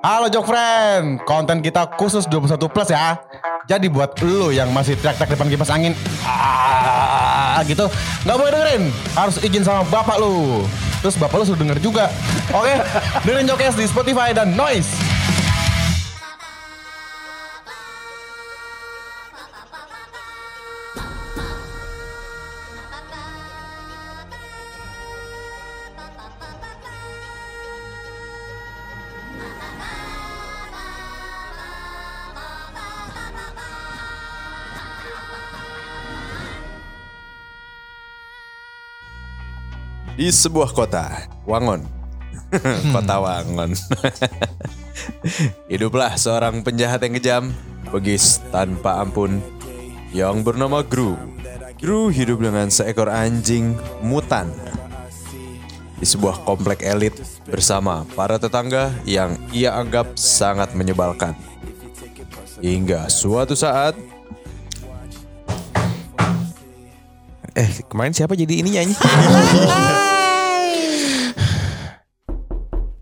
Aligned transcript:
Halo 0.00 0.26
Jok 0.26 0.50
Friend, 0.50 1.22
konten 1.22 1.62
kita 1.62 1.86
khusus 1.94 2.26
21 2.26 2.58
plus 2.66 2.90
ya. 2.90 3.22
Jadi 3.70 3.86
buat 3.86 4.18
lu 4.18 4.50
yang 4.50 4.66
masih 4.74 4.98
teriak-teriak 4.98 5.38
depan 5.38 5.46
kipas 5.46 5.70
angin, 5.70 5.94
ah, 6.26 7.62
gitu, 7.62 7.86
nggak 8.26 8.34
boleh 8.34 8.50
dengerin. 8.50 8.82
Harus 9.14 9.38
izin 9.38 9.62
sama 9.62 9.86
bapak 9.86 10.18
lu. 10.18 10.66
Terus 10.98 11.14
bapak 11.14 11.38
lu 11.38 11.44
suruh 11.46 11.60
denger 11.60 11.78
juga. 11.78 12.10
Oke, 12.50 12.82
dengerin 13.22 13.46
Jokes 13.46 13.78
di 13.78 13.86
Spotify 13.86 14.34
dan 14.34 14.58
Noise. 14.58 15.09
Di 40.20 40.28
sebuah 40.28 40.76
kota, 40.76 41.32
Wangon. 41.48 41.80
kota 42.92 43.16
Wangon. 43.24 43.72
Hiduplah 45.72 46.12
seorang 46.20 46.60
penjahat 46.60 47.00
yang 47.08 47.16
kejam, 47.16 47.44
begis 47.88 48.44
tanpa 48.52 49.00
ampun, 49.00 49.40
yang 50.12 50.44
bernama 50.44 50.84
Gru. 50.84 51.16
Gru 51.80 52.12
hidup 52.12 52.44
dengan 52.44 52.68
seekor 52.68 53.08
anjing 53.08 53.80
mutan 54.04 54.52
di 55.96 56.04
sebuah 56.04 56.44
komplek 56.44 56.84
elit 56.84 57.16
bersama 57.48 58.04
para 58.12 58.36
tetangga 58.36 58.92
yang 59.08 59.40
ia 59.56 59.72
anggap 59.72 60.20
sangat 60.20 60.76
menyebalkan. 60.76 61.32
Hingga 62.60 63.08
suatu 63.08 63.56
saat 63.56 63.96
Eh, 67.50 67.82
kemarin 67.90 68.14
siapa 68.14 68.38
jadi 68.38 68.62
ini 68.62 68.78
nyanyi? 68.78 68.94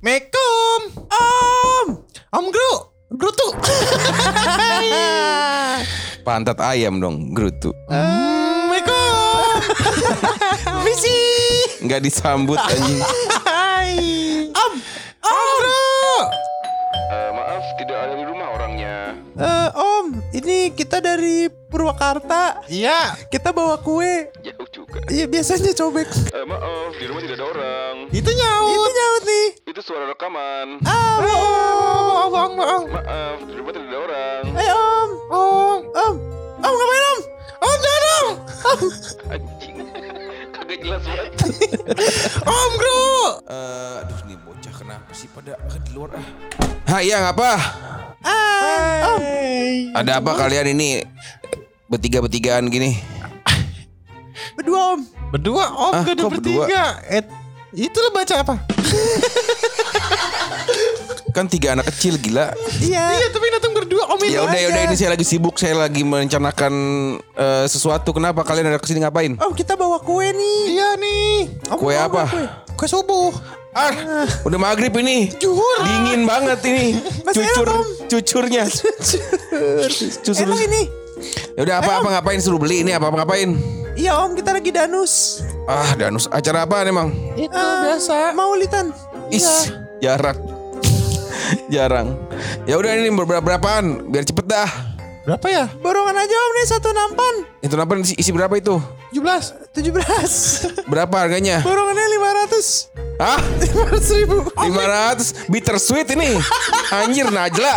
Mekum, 0.00 0.80
Om, 1.12 1.86
Om 2.32 2.46
Gru, 2.48 2.72
Gru 3.12 3.28
tuh. 3.34 3.52
Pantat 6.26 6.56
ayam 6.64 6.96
dong, 6.96 7.36
Grutu. 7.36 7.76
Mekum, 8.72 9.52
misi. 10.86 11.12
Nggak 11.84 12.08
disambut 12.08 12.56
anjing. 12.56 13.04
Om, 14.56 14.72
Om 15.28 15.48
Gru. 15.60 15.84
Eh, 17.12 17.30
maaf, 17.36 17.64
tidak 17.76 17.98
ada 18.00 18.14
di 18.16 18.24
rumah 18.24 18.48
orangnya. 18.56 19.12
Eh, 19.36 19.69
Om, 19.76 20.06
ini 20.32 20.72
kita 20.72 21.04
dari 21.04 21.52
Purwakarta. 21.78 22.66
Iya, 22.66 23.14
Kita 23.30 23.54
bawa 23.54 23.78
kue. 23.78 24.34
Jauh 24.42 24.66
juga. 24.66 24.98
Iya, 25.06 25.30
biasanya 25.30 25.70
cobek. 25.70 26.10
Eh, 26.28 26.42
maaf, 26.42 26.90
di 26.92 27.06
rumah 27.06 27.22
tidak 27.22 27.38
ada 27.38 27.46
orang. 27.46 27.94
itu 28.10 28.30
nyaut. 28.34 28.74
Itu 28.74 28.88
nyaut 28.90 29.22
nih. 29.22 29.46
Itu 29.62 29.80
suara 29.80 30.10
rekaman. 30.10 30.82
Ah, 30.82 31.22
Oh, 31.22 32.34
Om, 32.34 32.52
Om, 32.58 32.82
Maaf, 32.90 33.38
di 33.46 33.54
rumah 33.54 33.70
tidak 33.70 33.86
ada 33.86 33.98
orang. 34.02 34.42
Eh, 34.58 34.70
Om. 34.74 35.10
Om, 35.30 35.80
Om. 35.94 36.14
Om, 36.58 36.74
ngapain, 36.74 37.04
Om? 37.06 37.20
Om 37.60 37.78
jangan 37.78 38.02
Om. 38.10 38.28
Anjing. 39.30 39.76
Kagak 40.58 40.78
jelas 40.82 41.02
banget. 41.06 41.30
Om 42.58 42.72
Gru. 42.74 43.06
Eh, 43.46 44.00
aduh 44.02 44.18
nih 44.26 44.38
bocah 44.40 44.74
kenapa 44.74 45.10
sih 45.14 45.30
pada 45.30 45.54
di 45.78 45.90
luar 45.94 46.18
ah? 46.18 46.26
Hai 46.90 47.06
yang 47.06 47.22
apa? 47.22 47.50
Ah, 48.26 49.14
Om. 49.14 49.22
Ada 49.94 50.18
apa 50.18 50.34
kalian 50.34 50.74
ini 50.74 51.06
bertiga-bertigaan 51.89 52.69
gini? 52.69 53.00
Berdua, 54.56 54.94
Om. 54.94 55.00
Berdua 55.32 55.65
Om 55.72 55.93
Ah, 55.93 56.03
gak 56.04 56.15
ada 56.15 56.25
bertiga. 56.31 56.84
Eh, 57.10 57.22
itu 57.75 57.97
lo 57.99 58.10
baca 58.12 58.34
apa? 58.38 58.54
Kan 61.37 61.47
tiga 61.47 61.77
anak 61.77 61.93
kecil 61.93 62.16
gila. 62.19 62.50
Iya. 62.81 63.04
Iya 63.15 63.27
tapi 63.31 63.47
datang 63.53 63.71
berdua 63.77 64.10
Om 64.10 64.21
Ya 64.27 64.43
udah 64.43 64.59
ya 64.59 64.69
udah 64.72 64.82
ini 64.91 64.97
saya 64.97 65.12
lagi 65.15 65.22
sibuk, 65.22 65.54
saya 65.54 65.77
lagi 65.77 66.03
merencanakan 66.03 66.72
eh, 67.21 67.66
sesuatu. 67.69 68.10
Kenapa 68.10 68.43
kalian 68.43 68.72
ada 68.72 68.81
ke 68.81 68.88
sini 68.88 69.04
ngapain? 69.04 69.37
Om, 69.38 69.53
kita 69.54 69.77
bawa 69.77 70.00
kue 70.00 70.28
nih. 70.32 70.60
Iya 70.75 70.88
nih. 70.97 71.32
Om, 71.72 71.78
Kue 71.78 71.94
apa? 71.94 72.25
Kue. 72.27 72.44
Kue 72.75 72.88
subuh. 72.88 73.31
Ah, 73.77 73.93
udah 74.43 74.59
maghrib 74.59 74.91
ini. 74.98 75.31
Juhur. 75.38 75.78
Dingin 75.84 76.27
banget 76.27 76.59
ini. 76.66 76.98
Masih 77.22 77.44
enak, 77.47 77.54
Cucur, 77.54 77.69
Om. 77.71 77.87
cucurnya. 78.10 78.65
Cucur. 80.25 80.34
Enak 80.34 80.60
ini. 80.66 80.82
Ya 81.54 81.60
udah 81.62 81.76
apa 81.80 81.90
apa 81.98 82.08
ngapain 82.14 82.38
suruh 82.38 82.58
beli 82.58 82.82
ini 82.82 82.92
apa 82.92 83.10
apa 83.10 83.22
ngapain? 83.22 83.54
Iya, 83.98 84.14
Om, 84.22 84.38
kita 84.38 84.54
lagi 84.54 84.70
danus. 84.70 85.42
Ah, 85.66 85.90
danus 85.98 86.30
acara 86.30 86.62
apa 86.62 86.86
emang? 86.86 87.10
Itu 87.34 87.50
Ah, 87.50 87.82
biasa. 87.82 88.30
Maulitan. 88.30 88.94
Is, 89.28 89.74
jarang. 89.98 90.38
jarang. 91.74 92.14
Ya 92.62 92.78
udah 92.78 92.94
ini 92.94 93.10
berapa 93.10 93.42
berapaan? 93.42 94.06
Biar 94.06 94.22
cepet 94.22 94.46
dah. 94.46 94.70
Berapa 95.26 95.44
ya? 95.50 95.64
Borongan 95.82 96.16
aja, 96.16 96.32
Om, 96.32 96.52
nih 96.56 96.66
satu 96.70 96.88
nampan. 96.88 97.34
Itu 97.60 97.76
kenapa 97.76 98.00
isi, 98.00 98.16
isi 98.16 98.30
berapa 98.32 98.54
itu? 98.56 98.80
17. 99.12 99.76
17. 99.76 100.88
Berapa 100.92 101.16
harganya? 101.20 101.60
Borongannya 101.60 102.06
500. 102.48 103.20
Hah? 103.20 103.40
500 103.92 104.18
ribu. 104.24 104.46
500 104.56 105.52
bittersweet 105.52 106.08
ini. 106.16 106.38
Anjir 106.88 107.28
Najla. 107.28 107.76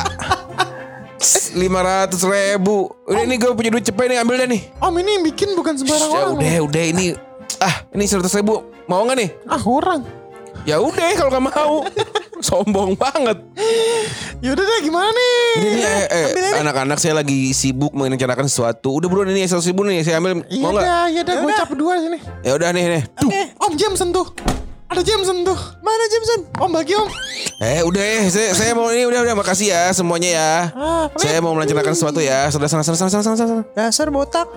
500 1.21 2.17
ribu. 2.25 2.89
Udah 3.05 3.21
ini 3.21 3.37
gue 3.37 3.53
punya 3.53 3.69
duit 3.69 3.85
cepet 3.85 4.05
nih 4.07 4.17
ambil 4.19 4.35
dah 4.37 4.49
nih. 4.49 4.61
Om 4.77 4.93
ini 4.97 5.09
yang 5.11 5.23
bikin 5.23 5.49
bukan 5.53 5.73
sembarang 5.75 6.09
Ya 6.09 6.17
orang. 6.17 6.33
udah 6.35 6.55
udah 6.65 6.83
ini. 6.83 7.05
Ah 7.57 7.85
ini 7.93 8.03
100 8.03 8.25
ribu. 8.35 8.65
Mau 8.85 9.05
nggak 9.05 9.17
nih? 9.17 9.29
Ah 9.45 9.61
kurang. 9.61 10.01
Ya 10.61 10.77
udah 10.77 11.07
kalau 11.13 11.29
nggak 11.29 11.45
mau. 11.47 11.75
Sombong 12.41 12.97
banget. 12.97 13.37
Ya 14.41 14.49
udah 14.51 14.63
deh 14.63 14.79
gimana 14.81 15.05
nih? 15.07 15.37
Ini 15.61 15.81
eh, 15.85 16.05
eh, 16.09 16.53
anak-anak 16.57 16.97
saya 16.97 17.13
lagi 17.13 17.53
sibuk 17.53 17.93
merencanakan 17.93 18.49
sesuatu. 18.49 18.97
Udah 18.97 19.05
buruan 19.05 19.29
ini 19.29 19.45
100 19.45 19.61
ribu 19.69 19.85
nih 19.85 20.01
saya 20.01 20.17
ambil. 20.17 20.41
Iya 20.49 20.63
Mau 20.65 20.73
nggak? 20.73 20.81
dah, 20.83 21.05
iya 21.05 21.21
dah. 21.21 21.35
Gue 21.37 21.53
cap 21.53 21.69
dua 21.71 22.01
sini. 22.01 22.17
Ya 22.41 22.57
udah 22.57 22.73
nih 22.73 22.83
nih. 22.89 23.01
Tuh, 23.13 23.29
Om 23.61 23.73
Jameson 23.77 24.09
tuh. 24.09 24.25
Ada 24.91 25.01
Jameson 25.01 25.47
tuh. 25.47 25.55
Mana 25.79 26.03
Jameson? 26.05 26.39
Om 26.53 26.69
bagi 26.69 26.93
Om. 26.93 27.07
Eh 27.61 27.79
udah 27.79 28.03
eh 28.03 28.27
saya, 28.27 28.51
saya 28.51 28.71
mau 28.73 28.91
ini 28.91 29.07
udah 29.07 29.23
udah 29.23 29.35
makasih 29.37 29.71
ya 29.71 29.87
semuanya 29.91 30.29
ya. 30.29 30.51
Ah, 30.73 31.05
saya 31.15 31.39
mau 31.39 31.55
merencanakan 31.55 31.95
sesuatu 31.95 32.19
ya. 32.19 32.51
Sudah 32.51 32.67
sana 32.67 32.83
sana 32.83 32.97
sana 32.97 33.09
sana 33.09 33.23
sana. 33.23 33.35
sana. 33.39 33.63
Dasar 33.71 34.11
botak. 34.11 34.51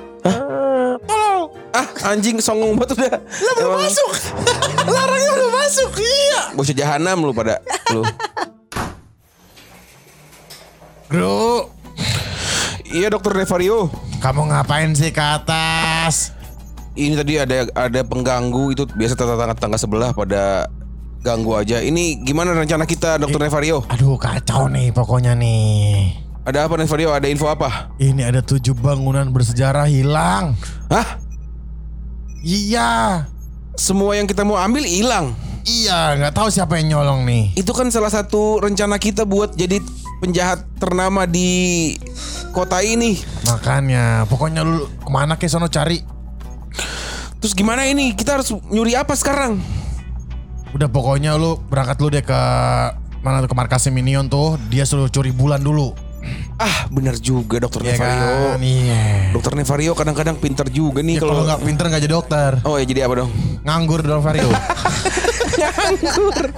Tolong. 1.06 1.54
Ah 1.70 1.86
anjing 2.10 2.42
songong 2.42 2.74
banget 2.74 2.98
udah. 2.98 3.14
Emang 3.56 3.78
Masuk. 3.78 4.10
Larangnya 4.90 5.30
udah 5.32 5.50
masuk. 5.54 5.90
Iya. 5.96 6.40
Bocah 6.52 6.74
jahanam 6.74 7.16
lu 7.22 7.30
pada 7.30 7.62
lu. 7.94 8.02
Bro, 11.06 11.70
Iya 12.84 13.06
dokter 13.06 13.30
Revario. 13.36 13.86
kamu 14.18 14.50
ngapain 14.50 14.90
sih 14.96 15.12
ke 15.12 15.20
atas? 15.20 16.32
Ini 16.94 17.14
tadi 17.18 17.34
ada 17.42 17.66
ada 17.74 18.00
pengganggu 18.06 18.70
itu 18.70 18.86
biasa 18.86 19.18
tetangga-tetangga 19.18 19.78
sebelah 19.82 20.10
pada 20.14 20.70
ganggu 21.26 21.58
aja. 21.58 21.82
Ini 21.82 22.22
gimana 22.22 22.54
rencana 22.54 22.86
kita 22.86 23.18
dokter 23.18 23.42
Revario? 23.42 23.82
Aduh 23.90 24.14
kacau 24.14 24.70
nih 24.70 24.94
pokoknya 24.94 25.34
nih. 25.34 26.14
Ada 26.46 26.70
apa 26.70 26.78
Revario? 26.78 27.10
Ada 27.10 27.26
info 27.26 27.50
apa? 27.50 27.90
Ini 27.98 28.30
ada 28.30 28.44
tujuh 28.44 28.76
bangunan 28.78 29.26
bersejarah 29.32 29.90
hilang. 29.90 30.54
Hah? 30.92 31.18
Iya. 32.44 33.24
Semua 33.74 34.14
yang 34.14 34.28
kita 34.28 34.46
mau 34.46 34.60
ambil 34.60 34.86
hilang. 34.86 35.34
Iya, 35.64 36.20
nggak 36.20 36.36
tahu 36.36 36.52
siapa 36.52 36.76
yang 36.76 36.94
nyolong 36.94 37.24
nih. 37.24 37.56
Itu 37.56 37.72
kan 37.72 37.88
salah 37.88 38.12
satu 38.12 38.60
rencana 38.60 39.00
kita 39.00 39.24
buat 39.24 39.56
jadi 39.56 39.80
penjahat 40.20 40.62
ternama 40.76 41.24
di 41.24 41.96
kota 42.52 42.84
ini. 42.84 43.16
Makanya, 43.48 44.28
pokoknya 44.28 44.60
lu 44.60 44.84
ke 45.00 45.10
mana 45.10 45.40
ke 45.40 45.48
sono 45.48 45.72
cari. 45.72 46.13
Terus 47.44 47.52
gimana 47.52 47.84
ini? 47.84 48.16
Kita 48.16 48.40
harus 48.40 48.48
nyuri 48.72 48.96
apa 48.96 49.12
sekarang? 49.12 49.60
Udah 50.72 50.88
pokoknya 50.88 51.36
lu 51.36 51.60
berangkat 51.68 52.00
lu 52.00 52.08
deh 52.08 52.24
ke 52.24 52.40
mana 53.20 53.44
tuh 53.44 53.52
ke 53.52 53.56
markasnya 53.60 53.92
Minion 53.92 54.32
tuh. 54.32 54.56
Dia 54.72 54.88
suruh 54.88 55.12
curi 55.12 55.28
bulan 55.28 55.60
dulu. 55.60 55.92
Ah, 56.56 56.88
benar 56.88 57.20
juga 57.20 57.60
dokter 57.60 57.84
Iya 57.84 58.00
Nevario. 58.00 58.24
kan? 58.24 58.58
Iya. 58.64 59.02
Dokter 59.36 59.52
Nevario 59.60 59.92
kadang-kadang 59.92 60.40
pinter 60.40 60.64
juga 60.72 61.04
nih 61.04 61.20
Ya, 61.20 61.28
kalau 61.28 61.44
nggak 61.44 61.60
pinter 61.60 61.84
nggak 61.92 62.00
jadi 62.00 62.14
dokter. 62.16 62.50
Oh 62.64 62.80
ya 62.80 62.88
jadi 62.88 63.04
apa 63.04 63.14
dong? 63.20 63.30
Nganggur 63.60 64.00
dong 64.00 64.24
Vario. 64.24 64.48
Nganggur. 65.60 66.48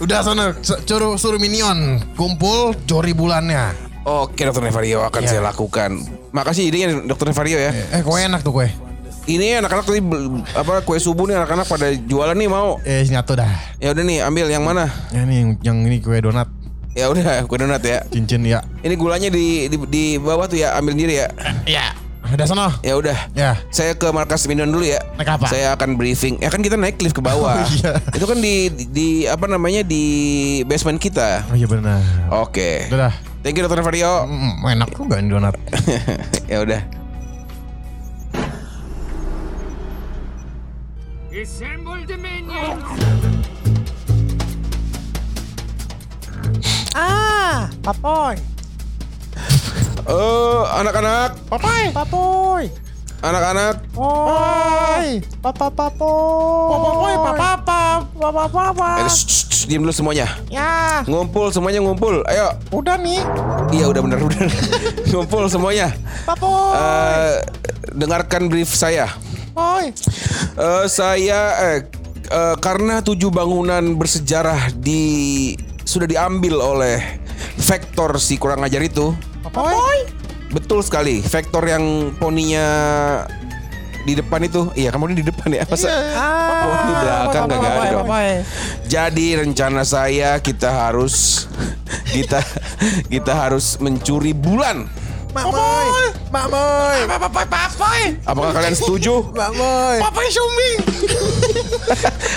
Udah 0.00 0.18
sana 0.24 0.56
suruh 0.64 1.20
suruh 1.20 1.36
Minion 1.36 2.00
kumpul 2.16 2.72
curi 2.88 3.12
bulannya. 3.12 3.76
Oke 4.08 4.48
dokter 4.48 4.64
Nevario 4.64 5.04
akan 5.04 5.20
Iya. 5.20 5.28
saya 5.28 5.42
lakukan. 5.44 6.00
Makasih 6.32 6.72
idenya 6.72 7.04
dokter 7.04 7.28
Nevario 7.28 7.60
ya. 7.60 7.76
Eh 7.92 8.00
kue 8.00 8.16
enak 8.16 8.40
tuh 8.40 8.56
kue. 8.56 8.72
Ini 9.22 9.62
anak-anak 9.62 9.86
tadi 9.86 10.02
apa 10.58 10.82
kue 10.82 10.98
subuh 10.98 11.30
nih 11.30 11.38
anak-anak 11.38 11.66
pada 11.70 11.94
jualan 11.94 12.34
nih 12.34 12.50
mau. 12.50 12.82
Eh 12.82 13.06
nyatu 13.06 13.38
dah. 13.38 13.46
Ya 13.78 13.94
udah 13.94 14.02
nih 14.02 14.18
ambil 14.26 14.50
yang 14.50 14.66
mana? 14.66 14.90
Ya 15.14 15.22
nih 15.22 15.36
yang, 15.38 15.50
yang 15.62 15.76
ini 15.86 16.02
kue 16.02 16.18
donat 16.18 16.50
Ya 16.92 17.06
udah 17.08 17.22
kue 17.48 17.56
donat 17.56 17.86
ya. 17.86 18.02
cincin 18.10 18.42
ya. 18.42 18.66
Ini 18.82 18.98
gulanya 18.98 19.30
di 19.30 19.70
di, 19.70 19.76
di 19.86 20.04
bawah 20.18 20.50
tuh 20.50 20.58
ya 20.58 20.74
ambil 20.74 20.98
sendiri 20.98 21.22
ya. 21.22 21.26
Ya. 21.70 21.86
Udah 22.32 22.46
sana. 22.50 22.66
Ya 22.82 22.98
udah. 22.98 23.18
Ya. 23.36 23.62
Saya 23.70 23.94
ke 23.94 24.10
markas 24.10 24.42
Minion 24.50 24.74
dulu 24.74 24.82
ya. 24.82 24.98
Naik 25.14 25.38
apa? 25.38 25.46
Saya 25.46 25.78
akan 25.78 25.94
briefing. 25.94 26.42
Ya 26.42 26.50
kan 26.50 26.58
kita 26.58 26.74
naik 26.74 26.98
lift 26.98 27.14
ke 27.14 27.22
bawah. 27.22 27.62
Oh, 27.62 27.66
iya. 27.78 27.92
Itu 28.10 28.26
kan 28.26 28.42
di, 28.42 28.74
di 28.74 28.84
di 28.90 29.08
apa 29.30 29.46
namanya 29.46 29.86
di 29.86 30.02
basement 30.66 30.98
kita. 30.98 31.46
Oh 31.46 31.54
iya 31.54 31.70
benar. 31.70 32.02
Oke. 32.42 32.90
Udah 32.90 33.10
dah. 33.10 33.14
Thank 33.42 33.58
you 33.58 33.62
Dokter 33.66 33.82
Vario. 33.86 34.26
Mm, 34.26 34.66
enak 34.66 34.90
juga 34.94 35.18
donat. 35.22 35.54
ya 36.52 36.62
udah. 36.62 37.01
Assemble 41.42 42.06
the 42.06 42.14
minions! 42.14 42.86
Ah, 46.94 47.66
papoy. 47.82 48.38
Eh, 50.06 50.62
anak-anak, 50.70 51.34
Papoy. 51.50 51.82
Papoy. 51.90 52.64
anak-anak, 53.22 53.74
Oi. 53.98 55.18
Papa 55.42 55.66
papoy. 55.66 56.70
Papoy, 56.70 57.14
papa 57.18 57.50
papa 58.06 58.44
papa. 58.46 58.88
eh, 59.02 59.10
shh, 59.10 59.26
shh, 59.26 59.62
diam 59.66 59.82
dulu 59.82 59.90
semuanya. 59.90 60.38
Ya, 60.46 61.02
Ngumpul 61.10 61.50
semuanya 61.50 61.82
ngumpul. 61.82 62.22
Ayo. 62.30 62.54
udah 62.70 62.94
nih. 62.98 63.18
Iya 63.74 63.90
udah 63.90 63.98
benar 63.98 64.18
benar. 64.22 64.46
ngumpul 65.10 65.50
semuanya. 65.50 65.90
Papoy. 66.22 66.70
Eh, 66.78 67.34
dengarkan 67.98 68.46
brief 68.46 68.70
saya. 68.70 69.10
Papoy. 69.52 69.92
Eh, 70.56 70.84
saya 70.88 71.40
eh, 71.76 71.80
eh, 72.32 72.56
karena 72.56 73.04
tujuh 73.04 73.28
bangunan 73.28 73.84
bersejarah 74.00 74.72
di 74.72 75.52
sudah 75.84 76.08
diambil 76.08 76.56
oleh 76.56 77.20
Vektor 77.60 78.16
si 78.16 78.40
kurang 78.40 78.64
ajar 78.64 78.80
itu. 78.80 79.12
Papoy. 79.44 80.08
Betul 80.52 80.80
sekali. 80.80 81.20
Vektor 81.20 81.64
yang 81.68 82.16
poninya 82.16 82.64
di 84.02 84.16
depan 84.16 84.40
itu. 84.40 84.72
Iya, 84.72 84.88
kamu 84.88 85.12
di 85.12 85.24
depan 85.24 85.52
ya. 85.52 85.68
Masa? 85.68 85.88
Ah, 86.16 86.40
Oh, 86.62 86.78
di 86.86 86.94
belakang 87.02 87.44
papoy, 87.50 87.58
kagak 87.58 87.72
ada 87.72 87.90
dong. 87.90 88.00
papoy. 88.08 88.28
Jadi 88.88 89.26
rencana 89.36 89.82
saya 89.84 90.30
kita 90.40 90.70
harus 90.70 91.44
kita 92.16 92.40
kita 93.12 93.32
harus 93.36 93.76
mencuri 93.84 94.32
bulan. 94.32 94.88
Papoy. 95.32 96.12
Papoy. 96.28 96.98
Papoy, 97.08 97.44
papoy. 97.48 98.02
Apakah 98.28 98.52
kalian 98.52 98.76
setuju? 98.76 99.32
Papoy. 99.32 99.96
Papoy. 100.04 100.28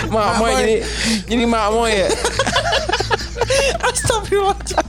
Mak 0.09 0.29
Moy 0.39 0.51
jadi 0.61 0.75
jadi 1.27 1.43
Mak 1.43 1.67
Moy 1.75 1.91
ya. 1.91 2.07
Astagfirullahaladzim. 3.91 4.79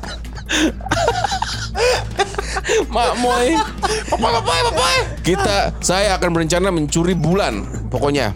Mak 2.86 3.12
Moy. 3.18 3.46
Papoy, 4.06 4.30
papoy, 4.38 4.58
papoy. 4.70 4.96
Kita 5.26 5.74
saya 5.82 6.14
akan 6.14 6.30
berencana 6.30 6.68
mencuri 6.70 7.18
bulan 7.18 7.66
pokoknya. 7.90 8.30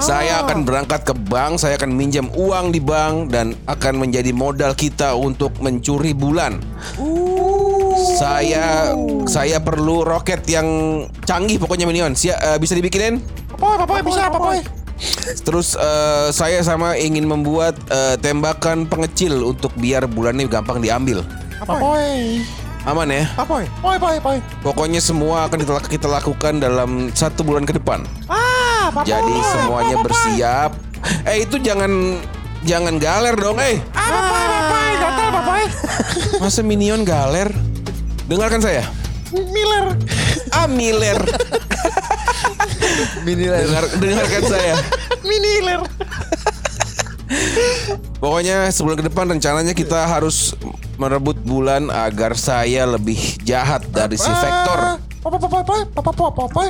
Saya 0.00 0.42
akan 0.42 0.66
berangkat 0.66 1.06
ke 1.06 1.14
bank, 1.14 1.62
saya 1.62 1.78
akan 1.78 1.94
minjam 1.94 2.26
uang 2.34 2.74
di 2.74 2.82
bank 2.82 3.30
dan 3.30 3.54
akan 3.70 4.02
menjadi 4.02 4.34
modal 4.34 4.74
kita 4.74 5.14
untuk 5.14 5.54
mencuri 5.62 6.10
bulan. 6.10 6.58
Saya 8.20 8.92
saya 9.24 9.64
perlu 9.64 10.04
roket 10.04 10.44
yang 10.44 10.68
canggih 11.24 11.56
pokoknya 11.56 11.88
minion. 11.88 12.12
Sia, 12.12 12.36
eh, 12.36 12.60
bisa 12.60 12.76
dibikinin? 12.76 13.16
Papoy, 13.56 13.80
papoy, 13.80 14.00
bisa, 14.04 14.28
papoy. 14.28 14.60
Terus 15.40 15.72
eh, 15.72 16.28
saya 16.28 16.60
sama 16.60 17.00
ingin 17.00 17.24
membuat 17.24 17.80
eh, 17.88 18.20
tembakan 18.20 18.84
pengecil 18.84 19.40
untuk 19.40 19.72
biar 19.80 20.04
bulan 20.04 20.36
ini 20.36 20.52
gampang 20.52 20.84
diambil. 20.84 21.24
Papoy. 21.64 22.44
Aman 22.84 23.08
ya? 23.08 23.24
Papoy. 23.40 23.64
Papoy, 23.80 23.96
papoy, 23.96 24.16
papoy. 24.20 24.38
Pokoknya 24.60 25.00
semua 25.00 25.48
akan 25.48 25.56
kita, 25.64 25.72
kita 25.88 26.08
lakukan 26.12 26.60
dalam 26.60 27.08
satu 27.16 27.40
bulan 27.40 27.64
ke 27.64 27.72
depan. 27.80 28.04
Ah, 28.28 28.92
papoy. 28.92 29.16
Jadi 29.16 29.36
semuanya 29.48 29.96
Papoy, 29.96 30.04
bersiap. 30.12 30.70
Eh 31.24 31.48
itu 31.48 31.56
jangan 31.56 32.20
jangan 32.68 33.00
galer 33.00 33.32
dong, 33.32 33.56
eh. 33.64 33.80
Ah, 33.96 34.12
papoy, 34.12 34.44
papoy. 34.44 34.90
Gatal, 35.00 35.28
papoy. 35.32 35.62
Masa 36.36 36.60
minion 36.60 37.00
galer? 37.00 37.48
Dengarkan 38.30 38.62
saya. 38.62 38.86
Miller. 39.34 39.98
Ah 40.54 40.70
Miller. 40.70 41.18
Dengar, 43.26 43.84
dengarkan 43.98 44.42
saya. 44.46 44.74
Miniler. 45.26 45.82
Pokoknya 48.22 48.70
sebulan 48.70 49.02
ke 49.02 49.04
depan 49.10 49.26
rencananya 49.34 49.74
kita 49.74 50.06
harus 50.06 50.54
merebut 50.94 51.42
bulan 51.42 51.90
agar 51.90 52.38
saya 52.38 52.86
lebih 52.86 53.18
jahat 53.42 53.82
dari 53.90 54.14
si 54.14 54.30
Vektor. 54.30 55.02
Papoy, 55.26 55.38
papoy, 55.42 55.50
papoy. 55.66 55.80
Papoy, 55.90 56.14
papoy, 56.14 56.30
papoy. 56.46 56.68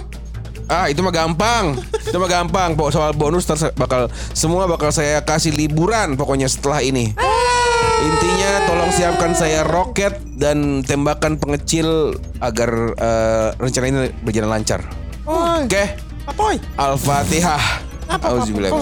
Ah 0.70 0.86
itu 0.86 1.02
mah 1.02 1.10
gampang. 1.10 1.74
Itu 2.06 2.22
mah 2.22 2.30
gampang. 2.30 2.78
Pokok 2.78 2.94
soal 2.94 3.10
bonus 3.18 3.42
bakal 3.74 4.06
Semua 4.30 4.70
bakal 4.70 4.94
saya 4.94 5.18
kasih 5.26 5.50
liburan 5.50 6.14
Pokoknya 6.14 6.46
setelah 6.46 6.78
ini. 6.78 7.10
Intinya 8.00 8.64
tolong 8.64 8.88
siapkan 8.94 9.36
saya 9.36 9.60
roket 9.60 10.16
Dan 10.32 10.80
tembakan 10.80 11.36
pengecil 11.36 12.16
Agar 12.40 12.70
eh, 12.96 13.48
rencana 13.58 13.86
ini 13.90 13.98
berjalan 14.22 14.50
lancar. 14.54 14.86
Oke? 15.26 15.98
Papoy. 16.30 16.56
Al-Fatihah. 16.78 17.90
Auzubillah 18.10 18.74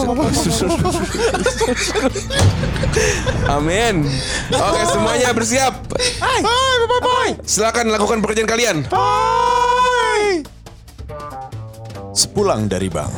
Amin. 3.49 4.09
Oke 4.49 4.83
semuanya 4.89 5.37
bersiap. 5.37 5.85
Hai. 6.21 6.41
Silakan 7.45 7.93
lakukan 7.93 8.25
pekerjaan 8.25 8.49
kalian. 8.49 8.77
Papoy. 8.89 9.58
Sepulang 12.19 12.67
dari 12.67 12.91
bank, 12.91 13.15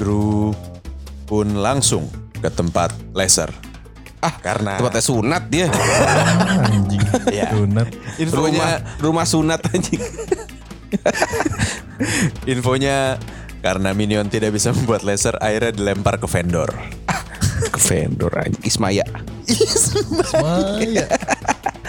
Drew 0.00 0.48
pun 1.28 1.60
langsung 1.60 2.08
ke 2.40 2.48
tempat 2.48 2.88
laser. 3.12 3.52
Ah 4.24 4.32
Karena 4.32 4.80
Tempatnya 4.80 5.04
sunat 5.04 5.42
dia 5.52 5.68
Anjing. 6.72 7.04
Ya. 7.28 7.52
Donat. 7.52 7.92
Rumah 8.16 8.98
rumah 8.98 9.28
sunat 9.28 9.60
anjing 9.70 10.00
infonya 12.50 13.20
karena 13.60 13.92
Minion 13.92 14.26
tidak 14.32 14.56
bisa 14.56 14.72
membuat 14.72 15.04
laser, 15.04 15.36
akhirnya 15.36 15.76
dilempar 15.76 16.16
ke 16.16 16.24
vendor. 16.24 16.72
ke 17.68 17.78
vendor 17.92 18.32
anjing 18.32 18.64
Ismaya. 18.64 19.04
Maya. 20.40 21.04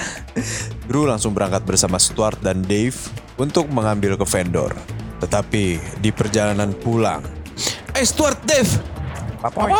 Drew 0.91 1.07
langsung 1.07 1.31
berangkat 1.31 1.63
bersama 1.63 1.95
Stuart 1.95 2.43
dan 2.43 2.59
Dave 2.65 2.97
untuk 3.39 3.71
mengambil 3.71 4.19
ke 4.19 4.25
vendor. 4.27 4.75
Tetapi 5.19 5.63
di 5.99 6.09
perjalanan 6.09 6.71
pulang, 6.73 7.19
Eh 7.91 8.05
Stuart 8.07 8.39
Dave, 8.43 8.71
Papoy. 9.43 9.71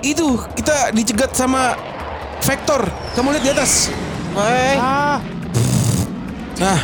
itu 0.00 0.24
kita 0.56 0.90
dicegat 0.90 1.36
sama 1.36 1.76
Vector. 2.40 2.80
Kamu 3.12 3.34
lihat 3.34 3.44
di 3.44 3.50
atas. 3.52 3.92
Ah, 4.32 5.18
Nah, 6.56 6.80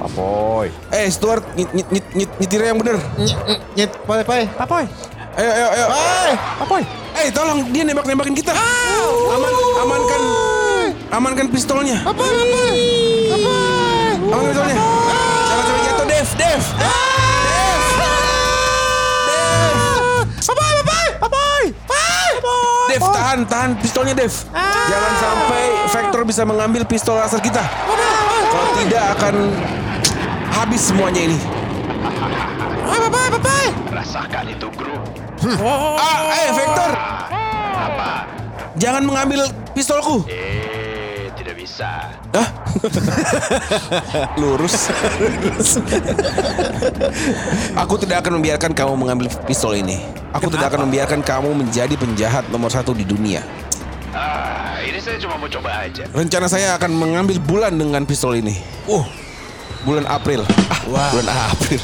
Papoy. 0.00 0.72
eh 0.88 1.08
Stuart 1.08 1.44
nyit, 1.52 1.68
nyit, 1.74 1.88
nyit, 1.92 2.06
nyit, 2.14 2.30
nyetirnya 2.40 2.68
yang 2.72 2.80
bener. 2.80 2.96
Nyet, 3.76 3.92
papoy, 4.00 4.24
papoy. 4.24 4.42
papoy. 4.56 4.84
Ayo, 5.36 5.50
ayo, 5.52 5.66
ayo. 5.68 5.86
Papoy. 6.56 6.82
Eh, 7.16 7.28
tolong 7.28 7.68
dia 7.68 7.84
nembak-nembakin 7.84 8.32
kita. 8.32 8.56
Aman, 9.26 9.52
amankan, 9.84 10.22
amankan 11.12 11.46
pistolnya. 11.52 12.00
Papoy, 12.00 12.24
papoy. 12.24 12.76
Papoy. 13.28 14.12
Amankan 14.24 14.48
pistolnya. 14.48 14.95
Jangan 16.36 16.60
sampai 16.60 16.76
jatuh, 16.84 17.64
Dev, 17.66 17.80
Dev. 19.26 19.76
Papoy, 20.44 20.70
papoy. 20.84 21.06
Papoy. 21.16 21.64
Papoy. 21.88 22.88
Dev, 22.92 23.02
tahan, 23.02 23.38
tahan 23.48 23.70
pistolnya, 23.80 24.14
Dev. 24.14 24.34
Jangan 24.86 25.12
sampai 25.16 25.62
Vector 25.88 26.22
bisa 26.28 26.42
mengambil 26.44 26.82
pistol 26.84 27.16
laser 27.16 27.40
kita. 27.40 27.64
Kalau 28.52 28.68
tidak 28.84 29.04
akan 29.18 29.34
habis 30.52 30.82
semuanya 30.92 31.32
ini. 31.32 31.38
Papoy, 32.84 32.98
papoy, 33.08 33.28
papoy. 33.40 33.66
Rasakan 33.92 34.44
itu 34.52 34.68
grup. 34.76 35.02
Ah, 35.96 36.18
eh 36.36 36.50
Vector. 36.52 36.90
Jangan 38.76 39.02
mengambil 39.08 39.40
pistolku. 39.72 40.28
Eh, 40.28 40.75
bisa. 41.66 42.14
Hah? 42.30 42.48
Lurus. 44.40 44.86
Aku 47.74 47.98
tidak 47.98 48.22
akan 48.22 48.38
membiarkan 48.38 48.70
kamu 48.70 48.94
mengambil 48.94 49.26
pistol 49.50 49.74
ini. 49.74 49.98
Aku 50.30 50.46
tidak 50.46 50.70
akan 50.70 50.86
membiarkan 50.86 51.26
kamu 51.26 51.58
menjadi 51.58 51.98
penjahat 51.98 52.46
nomor 52.54 52.70
satu 52.70 52.94
di 52.94 53.02
dunia. 53.02 53.42
Ah, 54.14 54.78
ini 54.86 55.02
saya 55.02 55.18
cuma 55.18 55.34
mau 55.42 55.50
coba 55.50 55.90
aja. 55.90 56.06
Rencana 56.14 56.46
saya 56.46 56.78
akan 56.78 56.94
mengambil 56.94 57.42
bulan 57.42 57.74
dengan 57.74 58.06
pistol 58.06 58.38
ini. 58.38 58.54
Uh, 58.86 59.02
bulan 59.82 60.06
April. 60.06 60.46
Ah, 60.70 60.80
bulan 60.86 61.28
April. 61.50 61.82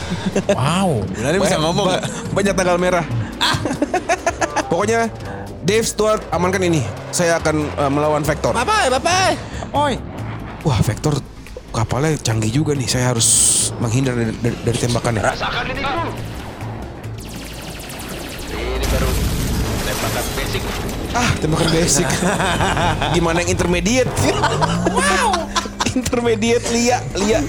Wow. 0.55 0.91
Benar 1.19 1.43
bisa 1.43 1.59
ngomong 1.59 1.85
Ba- 1.91 1.99
nggak? 1.99 2.03
Banyak 2.31 2.55
tanggal 2.55 2.79
merah. 2.79 3.05
Pokoknya 4.71 5.11
Dave 5.63 5.87
Stewart 5.87 6.23
amankan 6.35 6.63
ini. 6.67 6.83
Saya 7.15 7.39
akan 7.39 7.57
eh, 7.71 7.91
melawan 7.91 8.27
Vector. 8.27 8.51
Bapak, 8.51 8.91
bapak. 8.99 9.39
Oi. 9.71 9.95
Wah, 10.67 10.79
Vector 10.83 11.23
kapalnya 11.71 12.19
canggih 12.19 12.51
juga 12.51 12.75
nih. 12.75 12.91
Saya 12.91 13.15
harus 13.15 13.71
menghindar 13.79 14.19
dari, 14.19 14.35
dari, 14.43 14.57
dari 14.67 14.79
tembakannya. 14.79 15.23
Rasakan 15.23 15.65
ini 15.71 15.83
Gru. 15.83 16.05
Ini 18.59 18.87
baru 18.91 19.11
tembakan 19.87 20.25
basic. 20.35 20.63
Ah, 21.15 21.31
tembakan 21.39 21.69
basic. 21.71 22.09
Gimana 23.17 23.37
yang 23.47 23.51
intermediate? 23.55 24.11
intermediate 25.99 26.67
Lia, 26.75 26.99
Lia. 27.23 27.41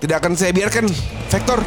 Tidak 0.00 0.16
akan 0.16 0.32
saya 0.36 0.52
biarkan, 0.52 0.84
Vector. 1.32 1.60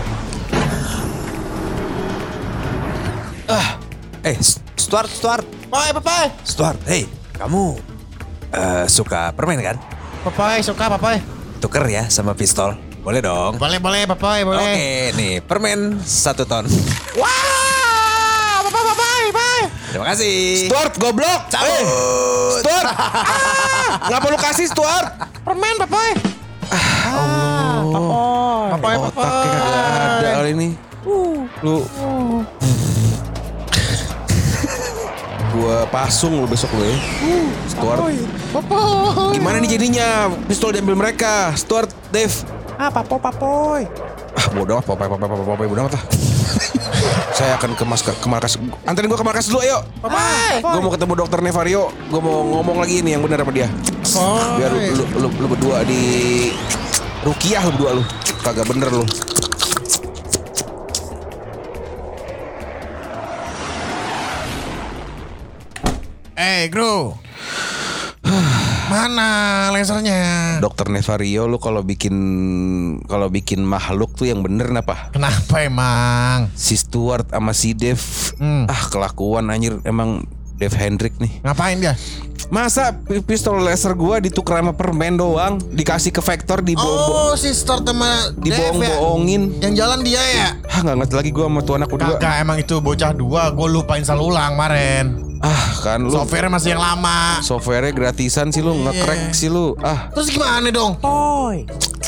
Eh, 4.23 4.37
Stuart, 4.83 5.07
Stuart. 5.07 5.47
Oi, 5.71 5.89
bapak. 5.95 6.43
Stuart, 6.43 6.75
hey, 6.83 7.07
kamu 7.39 7.79
eh, 8.51 8.83
suka 8.91 9.31
permen 9.31 9.63
kan? 9.63 9.79
Bapak 10.27 10.59
suka 10.59 10.91
bapak. 10.91 11.23
Tuker 11.63 11.87
ya 11.87 12.11
sama 12.11 12.35
pistol. 12.35 12.75
Boleh 12.99 13.23
dong. 13.23 13.55
Boleh, 13.55 13.79
boleh, 13.79 14.03
bapak, 14.03 14.43
boleh. 14.43 14.59
Oke, 14.59 14.91
nih 15.15 15.33
permen 15.39 16.03
satu 16.03 16.43
ton. 16.43 16.67
Wah, 17.15 18.59
bapak, 18.67 18.83
bapak, 18.91 19.17
bapak. 19.31 19.59
Terima 19.95 20.05
kasih. 20.11 20.67
Stuart, 20.67 20.93
goblok. 20.99 21.41
Cabut. 21.47 21.79
Eh, 21.79 21.87
Stuart. 22.59 22.91
Ah, 22.91 23.87
ngapa 24.11 24.27
lu 24.35 24.39
kasih 24.39 24.67
Stuart? 24.67 25.15
Permen, 25.47 25.79
bapak. 25.79 26.19
Oh, 27.07 28.67
Bapak, 28.75 29.15
otaknya 29.15 29.59
kagak 29.63 30.19
ada 30.19 30.29
kali 30.43 30.51
ini. 30.59 30.69
Lu 31.63 31.87
Gua 35.63 35.87
pasung 35.87 36.43
lu 36.43 36.43
besok 36.43 36.75
lu 36.75 36.83
ya. 36.83 36.97
Stuart. 37.71 38.03
Bapak. 38.51 39.31
Gimana 39.31 39.63
nih 39.63 39.79
jadinya? 39.79 40.27
Pistol 40.43 40.75
diambil 40.75 40.99
mereka. 40.99 41.55
Stuart, 41.55 41.87
Dave. 42.11 42.35
Ah, 42.75 42.91
papo, 42.91 43.15
papoy. 43.15 43.87
Ah, 44.35 44.47
bodoh, 44.51 44.83
papai, 44.83 45.07
papai, 45.07 45.23
papai, 45.23 45.45
papai, 45.47 45.65
bodoh 45.71 45.87
amat 45.87 45.95
lah. 45.95 46.03
Saya 47.39 47.55
akan 47.55 47.79
ke, 47.79 47.83
mas, 47.87 48.03
ke 48.03 48.27
markas. 48.27 48.59
Anterin 48.83 49.07
gua 49.07 49.15
ke 49.15 49.23
markas 49.23 49.47
dulu, 49.47 49.63
ayo. 49.63 49.87
Bapak. 50.03 50.67
Gue 50.67 50.81
mau 50.83 50.91
ketemu 50.91 51.13
dokter 51.15 51.39
Nevario. 51.39 51.95
Gue 52.11 52.19
mau 52.19 52.43
ngomong 52.43 52.83
lagi 52.83 52.99
nih 52.99 53.15
yang 53.15 53.23
benar 53.23 53.47
sama 53.47 53.55
dia. 53.55 53.71
Biar 54.59 54.67
lu, 54.67 54.79
lu, 54.99 55.05
lu, 55.15 55.27
lu 55.31 55.47
berdua 55.47 55.87
di 55.87 56.03
Rukiah 57.23 57.63
lu 57.63 57.71
berdua 57.79 57.91
lu. 57.95 58.03
Kagak 58.43 58.67
bener 58.67 58.91
lu. 58.91 59.07
Eh, 66.43 66.67
Gru. 66.67 67.15
Mana 68.83 69.27
lasernya? 69.71 70.59
Dokter 70.59 70.91
Nevario 70.91 71.47
lu 71.47 71.55
kalau 71.55 71.79
bikin 71.81 72.15
kalau 73.07 73.31
bikin 73.31 73.63
makhluk 73.63 74.11
tuh 74.11 74.27
yang 74.27 74.43
bener 74.43 74.67
kenapa? 74.67 75.07
Kenapa 75.11 75.63
emang? 75.63 76.51
Si 76.51 76.75
Stuart 76.75 77.31
sama 77.31 77.55
si 77.55 77.71
Dave. 77.71 78.03
Hmm. 78.37 78.67
Ah, 78.67 78.91
kelakuan 78.91 79.47
anjir 79.47 79.79
emang 79.81 80.27
Dave 80.53 80.75
Hendrick 80.75 81.15
nih. 81.17 81.31
Ngapain 81.41 81.79
dia? 81.79 81.95
Masa 82.51 82.91
pi- 82.93 83.23
pistol 83.23 83.63
laser 83.63 83.95
gua 83.95 84.19
ditukar 84.19 84.59
sama 84.59 84.75
permen 84.75 85.15
doang, 85.15 85.57
dikasih 85.71 86.11
ke 86.11 86.19
Vector 86.19 86.59
di 86.59 86.75
Oh, 86.75 87.33
si 87.33 87.55
Start 87.55 87.87
sama 87.87 88.35
dibohong-bohongin. 88.35 89.63
Yang 89.63 89.73
jalan 89.79 89.99
dia 90.03 90.19
ya? 90.21 90.47
Ah, 90.67 90.83
nggak 90.83 90.95
ngerti 91.01 91.15
lagi 91.17 91.31
gua 91.31 91.47
sama 91.47 91.59
tuh 91.63 91.75
anak 91.79 91.89
kedua. 91.89 92.19
Kagak, 92.19 92.35
emang 92.37 92.57
itu 92.59 92.75
bocah 92.77 93.11
dua. 93.11 93.47
Gue 93.49 93.67
lupa 93.71 93.95
install 93.95 94.19
ulang 94.21 94.53
kemarin. 94.53 95.32
Ah, 95.43 95.75
kan 95.83 95.99
lu 95.99 96.07
Software 96.07 96.47
masih 96.47 96.71
yang 96.71 96.79
lama. 96.79 97.43
software 97.43 97.91
gratisan 97.91 98.47
sih 98.47 98.63
lu, 98.63 98.79
nge-crack 98.79 99.35
sih 99.35 99.51
lu. 99.51 99.75
Ah, 99.77 100.07
Terus 100.09 100.31
gimana 100.31 100.71
dong? 100.71 100.95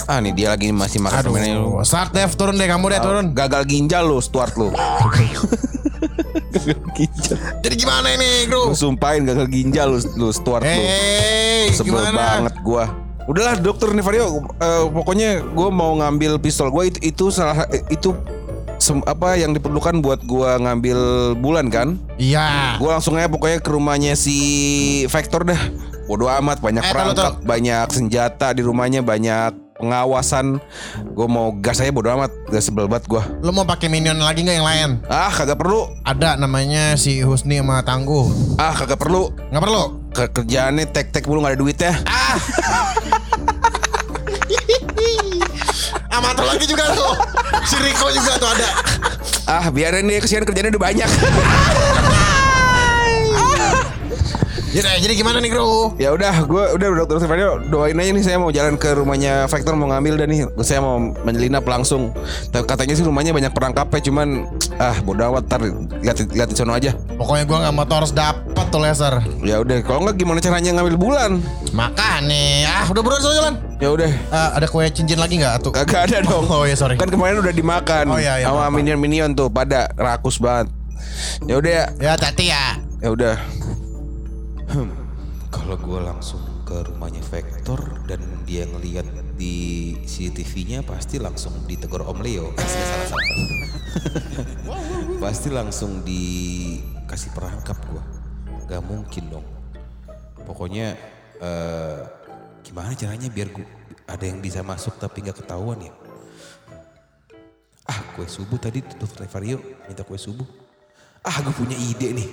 ah 0.05 0.21
nih 0.21 0.31
dia 0.31 0.47
lagi 0.49 0.69
masih 0.69 1.01
makan 1.01 1.19
Aduh, 1.19 1.35
lu. 1.35 1.81
Start 1.81 2.13
Dev 2.13 2.31
turun 2.31 2.55
deh 2.55 2.63
kamu 2.63 2.87
deh 2.87 3.01
turun. 3.01 3.25
Gagal 3.33 3.65
ginjal 3.65 4.05
lu, 4.05 4.19
Stuart 4.19 4.55
lu. 4.55 4.71
gagal 6.53 6.79
ginjal. 6.93 7.37
Jadi 7.59 7.75
gimana 7.75 8.07
ini, 8.09 8.47
Bro? 8.47 8.71
Lu 8.71 8.77
sumpahin 8.77 9.25
gagal 9.25 9.47
ginjal 9.49 9.87
lu, 9.89 9.99
lu 10.15 10.29
Stuart 10.29 10.63
lu. 10.63 10.69
Hei, 10.69 11.67
Sebel 11.71 11.91
gimana? 11.91 12.15
banget 12.15 12.55
gua. 12.61 12.85
Udahlah 13.25 13.57
dokter 13.57 13.89
Nevario, 13.89 14.29
eh, 14.55 14.83
pokoknya 14.87 15.41
gua 15.51 15.73
mau 15.73 15.97
ngambil 15.97 16.37
pistol 16.37 16.69
gua 16.69 16.85
itu 16.85 17.01
itu 17.01 17.33
salah 17.33 17.65
itu 17.89 18.13
apa 19.05 19.35
yang 19.35 19.51
diperlukan 19.51 19.99
buat 19.99 20.21
gua 20.23 20.57
ngambil 20.57 20.97
bulan 21.35 21.67
kan? 21.67 21.97
Iya. 22.15 22.77
Gua 22.77 22.97
langsung 22.97 23.15
aja 23.15 23.25
pokoknya 23.25 23.59
ke 23.59 23.69
rumahnya 23.69 24.13
si 24.13 24.37
Vector 25.07 25.43
dah. 25.43 25.61
Bodoh 26.05 26.29
amat 26.29 26.61
banyak 26.61 26.81
Eh, 26.81 26.91
perangkap, 26.91 27.41
tahu, 27.41 27.49
banyak 27.49 27.87
senjata 27.89 28.53
di 28.53 28.61
rumahnya, 28.61 29.01
banyak 29.01 29.57
pengawasan. 29.75 30.61
Gue 31.11 31.25
mau 31.25 31.49
gas 31.51 31.81
aja 31.81 31.89
bodoh 31.89 32.13
amat, 32.13 32.29
gak 32.47 32.61
sebel 32.61 32.85
banget 32.85 33.09
gua. 33.09 33.25
Lo 33.41 33.49
mau 33.49 33.65
pakai 33.65 33.89
minion 33.89 34.15
lagi 34.17 34.45
nggak 34.45 34.55
yang 34.55 34.67
lain? 34.67 34.89
Ah 35.05 35.27
kagak 35.27 35.57
perlu, 35.57 35.89
Ada 36.05 36.37
namanya 36.37 36.93
si 36.93 37.25
Husni 37.25 37.57
sama 37.57 37.81
Tangguh. 37.81 38.29
ah 38.55 38.71
kagak 38.71 39.01
perlu. 39.01 39.33
Nggak 39.49 39.63
perlu. 39.65 39.83
Ke 40.13 40.23
kerjaannya 40.31 40.85
tek-tek 40.87 41.25
mulu 41.25 41.41
gak 41.41 41.53
ada 41.53 41.59
duitnya. 41.59 41.93
Ah. 42.05 42.37
Sama 46.15 46.31
satu 46.31 46.47
lagi 46.47 46.63
juga 46.63 46.95
tuh. 46.95 47.11
Si 47.67 47.75
Riko 47.75 48.07
juga 48.07 48.39
tuh 48.39 48.47
ada. 48.47 48.71
Ah 49.51 49.67
biarin 49.67 50.07
nih 50.07 50.23
kesian 50.23 50.47
kerjanya 50.47 50.71
udah 50.71 50.83
banyak. 50.87 51.09
Jadi, 54.75 55.07
jadi 55.07 55.13
gimana 55.15 55.39
nih, 55.39 55.55
Bro? 55.55 55.95
ya 55.95 56.11
udah, 56.11 56.43
gue 56.43 56.63
udah 56.75 56.87
dokter 56.99 57.23
Stefano 57.23 57.63
doain 57.71 57.95
aja 57.95 58.11
nih 58.11 58.23
saya 58.27 58.35
mau 58.35 58.51
jalan 58.51 58.75
ke 58.75 58.91
rumahnya 58.91 59.47
Vector 59.47 59.71
mau 59.79 59.87
ngambil 59.87 60.19
dan 60.19 60.27
nih 60.27 60.39
saya 60.67 60.83
mau 60.83 60.99
menyelinap 60.99 61.63
langsung. 61.63 62.11
Tapi 62.51 62.67
Katanya 62.67 62.91
sih 62.91 63.07
rumahnya 63.07 63.31
banyak 63.31 63.55
perangkapnya 63.55 64.03
cuman 64.03 64.51
ah 64.75 64.99
bodoh 64.99 65.31
amat 65.31 65.47
ntar 65.47 65.63
lihat 66.03 66.19
lihat 66.27 66.47
di 66.51 66.55
sono 66.59 66.75
aja. 66.75 66.91
Pokoknya 67.15 67.47
gua 67.47 67.57
nggak 67.63 67.73
mau 67.73 67.87
harus 67.87 68.11
dapat 68.11 68.65
tuh 68.67 68.83
laser. 68.83 69.23
Ya 69.47 69.63
udah, 69.63 69.79
kalau 69.79 70.03
nggak 70.03 70.19
gimana 70.19 70.43
caranya 70.43 70.75
ngambil 70.75 70.99
bulan? 70.99 71.31
Makanya, 71.71 72.83
ah 72.83 72.85
udah 72.91 72.99
buruan 72.99 73.21
jalan. 73.23 73.55
Ya 73.79 73.89
udah. 73.95 74.11
Ah, 74.27 74.59
ada 74.59 74.67
kue 74.67 74.83
cincin 74.91 75.15
lagi 75.15 75.39
nggak 75.39 75.63
tuh? 75.63 75.71
Kagak 75.71 76.11
ada 76.11 76.19
dong. 76.27 76.43
Oh 76.51 76.67
ya 76.67 76.75
sorry. 76.75 76.99
Kan 76.99 77.07
kemarin 77.07 77.39
udah 77.39 77.55
dimakan 77.55 78.11
Oh, 78.11 78.19
iya, 78.19 78.43
iya, 78.43 78.51
sama 78.51 78.67
maaf. 78.67 78.75
minion-minion 78.75 79.31
tuh 79.39 79.47
pada 79.47 79.87
rakus 79.95 80.35
banget. 80.35 80.67
Ya 81.47 81.55
udah 81.63 81.71
ya. 81.71 81.85
Ya 82.03 82.13
tati 82.19 82.51
ya. 82.51 82.75
Ya 82.99 83.09
udah. 83.15 83.35
Kalau 85.55 85.79
gue 85.79 85.99
langsung 86.03 86.43
ke 86.67 86.83
rumahnya 86.91 87.23
Vector 87.31 87.79
dan 88.11 88.19
dia 88.43 88.67
ngeliat 88.67 89.07
di 89.39 89.95
CCTV-nya 90.03 90.83
pasti 90.83 91.15
langsung 91.15 91.55
ditegur 91.63 92.03
Om 92.03 92.19
Leo. 92.19 92.51
Saya 92.59 92.83
salah 92.83 93.07
salah. 93.07 93.27
pasti 95.23 95.47
langsung 95.47 96.03
dikasih 96.03 97.31
perangkap 97.31 97.79
gue. 97.87 98.03
Gak 98.67 98.83
mungkin 98.83 99.23
dong. 99.31 99.47
Pokoknya 100.43 100.99
eh, 101.39 102.03
gimana 102.59 102.91
caranya 102.91 103.31
biar 103.31 103.47
gue 103.55 103.65
ada 104.11 104.23
yang 104.27 104.43
bisa 104.43 104.59
masuk 104.59 104.99
tapi 104.99 105.23
nggak 105.23 105.39
ketahuan 105.39 105.87
ya. 105.87 105.93
Ah, 107.87 108.01
kue 108.17 108.27
subuh 108.27 108.59
tadi 108.59 108.83
Dokter 108.83 109.23
Revario 109.23 109.61
minta 109.87 110.03
kue 110.03 110.19
subuh. 110.19 110.45
Ah, 111.23 111.39
gue 111.39 111.53
punya 111.55 111.79
ide 111.79 112.11
nih. 112.11 112.29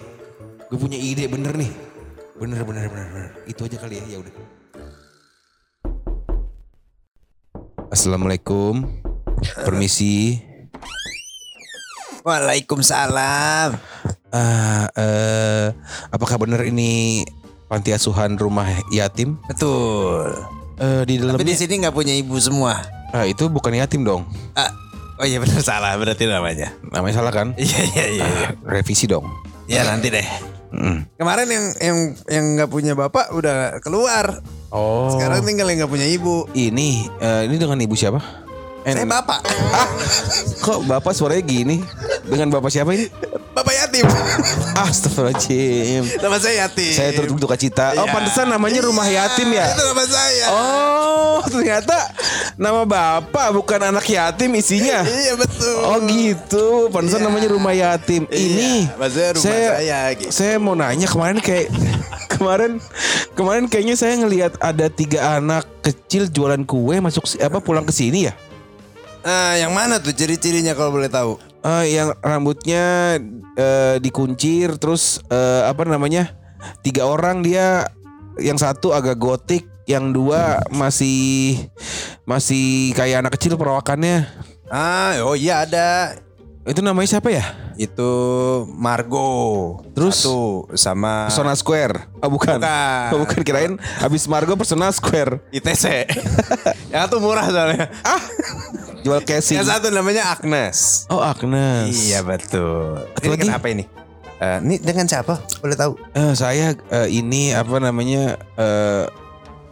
Gue 0.67 0.79
punya 0.81 0.99
ide 0.99 1.31
bener 1.31 1.55
nih. 1.55 1.92
Bener, 2.43 2.67
bener, 2.67 2.91
bener, 2.91 3.07
bener. 3.15 3.31
Itu 3.47 3.71
aja 3.71 3.79
kali 3.79 4.03
ya, 4.03 4.05
ya 4.11 4.19
udah. 4.19 4.35
Assalamualaikum. 7.87 8.83
Permisi. 9.63 10.43
Waalaikumsalam. 12.27 13.79
Ah, 14.35 14.91
eh, 14.91 15.71
apakah 16.11 16.43
benar 16.43 16.67
ini 16.67 17.23
panti 17.71 17.95
asuhan 17.95 18.35
rumah 18.35 18.67
yatim? 18.91 19.39
Betul. 19.47 20.35
Eh, 20.83 21.07
di 21.07 21.23
Tapi 21.23 21.47
di 21.47 21.55
sini 21.55 21.87
nggak 21.87 21.95
punya 21.95 22.11
ibu 22.11 22.43
semua. 22.43 22.83
Ah, 23.15 23.23
itu 23.23 23.47
bukan 23.47 23.71
yatim 23.71 24.03
dong. 24.03 24.27
Ah, 24.59 24.75
oh 25.23 25.27
iya 25.31 25.39
benar 25.39 25.63
salah 25.63 25.95
berarti 25.95 26.27
namanya. 26.27 26.75
Namanya 26.91 27.23
salah 27.23 27.31
kan? 27.31 27.55
Iya 27.55 27.81
iya 27.95 28.05
iya. 28.19 28.27
iya. 28.27 28.49
Revisi 28.67 29.07
dong. 29.07 29.31
Ya 29.71 29.87
nanti 29.87 30.11
deh. 30.11 30.51
Mm. 30.73 30.99
Kemarin 31.21 31.49
yang 31.52 31.67
yang 31.79 31.99
yang 32.33 32.45
nggak 32.57 32.71
punya 32.73 32.93
bapak 32.97 33.29
udah 33.37 33.79
keluar. 33.85 34.41
Oh. 34.73 35.12
Sekarang 35.12 35.45
tinggal 35.45 35.69
yang 35.69 35.85
nggak 35.85 35.93
punya 35.93 36.09
ibu. 36.09 36.49
ini 36.57 37.07
eh, 37.21 37.45
ini 37.45 37.61
dengan 37.61 37.76
ibu 37.76 37.93
siapa? 37.93 38.19
Eh, 38.83 38.99
Saya 38.99 39.07
bapak. 39.07 39.41
Ah, 39.71 39.88
kok 40.59 40.83
bapak 40.91 41.14
suaranya 41.14 41.45
gini? 41.47 41.85
Dengan 42.26 42.50
bapak 42.50 42.73
siapa 42.73 42.91
ini? 42.97 43.07
Bapak 43.52 43.75
yatim. 43.76 44.09
Astagfirullahaladzim. 44.88 46.02
Nama 46.25 46.37
saya 46.40 46.54
yatim. 46.64 46.92
Saya 46.97 47.11
turut 47.12 47.37
berduka 47.37 47.52
cita. 47.54 47.92
Oh, 48.00 48.09
Iya. 48.09 48.12
pantesan 48.12 48.49
namanya 48.49 48.80
rumah 48.80 49.04
yatim 49.04 49.52
ya. 49.52 49.68
Itu 49.68 49.85
nama 49.92 50.04
saya. 50.09 50.44
Oh, 50.49 51.38
ternyata 51.44 51.99
nama 52.56 52.88
bapak 52.88 53.52
bukan 53.52 53.92
anak 53.92 54.09
yatim 54.09 54.56
isinya. 54.56 55.04
Iya 55.04 55.37
betul. 55.37 55.76
Oh 55.85 56.00
gitu, 56.09 56.88
pantesan 56.88 57.21
Iya. 57.21 57.28
namanya 57.28 57.49
rumah 57.52 57.75
yatim. 57.76 58.25
Ini 58.32 58.88
maksudnya 58.97 59.30
rumah 59.37 59.44
saya, 59.44 60.00
gitu. 60.16 60.30
saya 60.32 60.54
mau 60.56 60.73
nanya 60.73 61.04
kemarin 61.04 61.37
kayak 61.37 61.68
kemarin 62.32 62.80
kemarin 63.37 63.64
kayaknya 63.68 64.00
saya 64.00 64.16
ngelihat 64.16 64.56
ada 64.64 64.88
tiga 64.88 65.37
anak 65.37 65.68
kecil 65.85 66.25
jualan 66.25 66.64
kue 66.64 66.97
masuk 67.04 67.28
apa 67.37 67.61
pulang 67.61 67.85
ke 67.85 67.92
sini 67.92 68.32
ya? 68.32 68.35
Ah, 69.23 69.54
yang 69.54 69.71
mana 69.76 70.00
tuh 70.00 70.11
ciri-cirinya 70.11 70.73
kalau 70.73 70.97
boleh 70.97 71.12
tahu? 71.12 71.51
Eh, 71.62 71.95
yang 71.95 72.11
rambutnya 72.19 73.19
eh, 73.54 73.97
dikuncir 73.97 74.75
terus 74.76 75.23
eh, 75.26 75.62
apa 75.62 75.87
namanya 75.87 76.35
tiga 76.83 77.07
orang 77.07 77.38
dia 77.38 77.87
yang 78.35 78.59
satu 78.59 78.90
agak 78.90 79.14
gotik 79.14 79.62
yang 79.87 80.11
dua 80.11 80.59
masih 80.69 81.54
masih 82.23 82.90
kayak 82.92 83.23
anak 83.23 83.38
kecil 83.38 83.54
perawakannya 83.54 84.26
Ah, 84.66 85.23
oh 85.23 85.37
iya 85.37 85.62
ada. 85.62 86.19
itu 86.62 86.78
namanya 86.78 87.07
siapa 87.09 87.28
ya 87.28 87.42
Itu 87.75 88.11
Margo. 88.69 89.83
Terus? 89.92 90.19
Satu 90.19 90.66
sama 90.75 91.26
Persona 91.26 91.54
Square 91.54 92.11
oh 92.19 92.31
bukan 92.31 92.59
Bukan. 92.59 93.09
oh, 93.11 93.19
bukan 93.23 93.38
kirain 93.42 93.73
habis 93.99 94.26
Margo 94.26 94.54
Persona 94.54 94.90
Square 94.90 95.47
ITC. 95.50 95.85
yang 96.90 97.07
satu 97.07 97.19
murah 97.19 97.47
soalnya. 97.47 97.87
ah 98.02 98.23
jual 99.02 99.21
casing 99.26 99.59
Yang 99.59 99.68
satu 99.75 99.88
namanya 99.90 100.32
Agnes. 100.32 101.06
oh 101.11 101.21
Agnes 101.21 101.90
Iya 101.90 102.23
betul. 102.23 103.02
Satu 103.18 103.26
Ini 103.26 103.30
lagi? 103.35 103.42
kenapa 103.47 103.66
ini? 103.68 103.85
Eh, 104.42 104.59
ini 104.66 104.75
dengan 104.82 105.06
siapa? 105.06 105.38
Boleh 105.62 105.76
tahu? 105.78 105.92
Eh, 106.18 106.32
saya 106.35 106.75
eh, 106.75 107.09
ini 107.11 107.54
apa 107.54 107.78
namanya 107.78 108.38
eh 108.59 109.06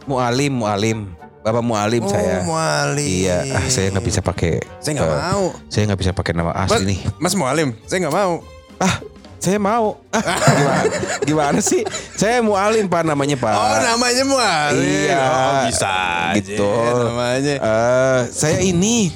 Mualim 0.07 0.63
Mualim 0.63 0.99
Bapak 1.41 1.63
Mualim 1.65 2.05
saya 2.05 2.45
Mualim. 2.45 3.01
Iya, 3.25 3.37
ah, 3.57 3.65
saya 3.65 3.89
nggak 3.89 4.05
bisa 4.05 4.21
pakai. 4.21 4.61
Saya 4.77 4.93
nggak 5.01 5.09
eh, 5.09 5.17
mau. 5.25 5.45
Saya 5.73 5.83
nggak 5.89 5.99
bisa 6.05 6.11
pakai 6.13 6.33
nama 6.37 6.53
Mas, 6.53 6.69
asli 6.69 6.85
nih. 6.93 6.99
Mas 7.17 7.33
Mualim, 7.33 7.73
saya 7.89 8.05
nggak 8.05 8.13
mau. 8.13 8.45
Ah, 8.77 9.01
saya 9.41 9.57
mau. 9.57 9.97
Ah, 10.13 10.21
gimana? 10.53 10.83
Gimana 11.25 11.59
sih? 11.65 11.81
Saya 12.13 12.45
Mualim 12.45 12.85
pak 12.85 13.01
namanya 13.01 13.33
pak. 13.41 13.57
Oh 13.57 13.77
namanya 13.81 14.23
Mualim. 14.23 14.85
Iya. 14.85 15.17
Oh, 15.17 15.53
bisa 15.65 15.95
Gitu. 16.37 16.61
aja 16.61 16.91
namanya. 17.01 17.55
Eh, 17.57 18.19
saya 18.29 18.61
ini 18.61 19.09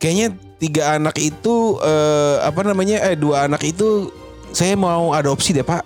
kayaknya 0.00 0.32
tiga 0.56 0.96
anak 0.96 1.20
itu 1.20 1.76
eh, 1.84 2.40
apa 2.40 2.64
namanya? 2.64 3.04
Eh 3.12 3.20
dua 3.20 3.44
anak 3.44 3.60
itu 3.68 4.08
saya 4.56 4.72
mau 4.80 5.12
adopsi 5.12 5.52
deh 5.52 5.62
pak. 5.62 5.84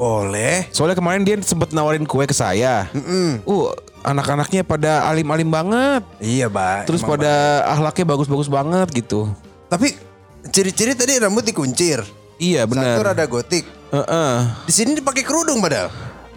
Boleh. 0.00 0.66
Soalnya 0.72 0.96
kemarin 0.96 1.22
dia 1.22 1.36
sempat 1.44 1.70
nawarin 1.70 2.08
kue 2.08 2.24
ke 2.24 2.34
saya. 2.34 2.88
Mm-mm. 2.90 3.44
Uh, 3.46 3.70
anak-anaknya 4.02 4.66
pada 4.66 5.06
alim-alim 5.06 5.48
banget. 5.48 6.02
Iya, 6.18 6.50
Pak. 6.50 6.90
Terus 6.90 7.00
pada 7.06 7.62
akhlaknya 7.62 8.04
bagus-bagus 8.10 8.50
banget 8.50 8.90
gitu. 8.90 9.30
Tapi 9.70 9.94
ciri-ciri 10.50 10.98
tadi 10.98 11.22
rambut 11.22 11.46
dikuncir. 11.46 12.02
Iya 12.36 12.66
Satu 12.66 12.70
benar. 12.74 13.14
rada 13.14 13.24
gotik. 13.24 13.64
Heeh. 13.90 14.34
Di 14.66 14.72
sini 14.72 14.90
dipakai 14.94 15.22
kerudung 15.22 15.62
padahal. 15.62 15.90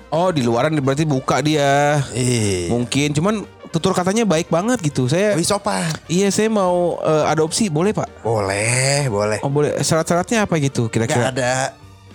Oh 0.08 0.32
di 0.32 0.40
luaran 0.40 0.72
berarti 0.78 1.04
buka 1.04 1.42
dia. 1.42 2.00
Iya. 2.14 2.72
Mungkin 2.72 3.12
cuman 3.12 3.36
tutur 3.68 3.92
katanya 3.92 4.24
baik 4.24 4.48
banget 4.48 4.80
gitu. 4.80 5.10
Saya 5.10 5.36
Wih 5.36 5.44
sopan. 5.44 5.92
iya 6.08 6.32
saya 6.32 6.48
mau 6.48 6.96
eh, 7.02 7.26
adopsi 7.28 7.68
boleh 7.68 7.92
pak? 7.92 8.08
Boleh, 8.24 9.10
boleh. 9.10 9.40
Oh 9.44 9.52
boleh. 9.52 9.76
Syarat-syaratnya 9.78 10.48
apa 10.48 10.56
gitu 10.58 10.88
Gak 10.88 11.04
kira-kira? 11.04 11.34
ada. 11.34 11.54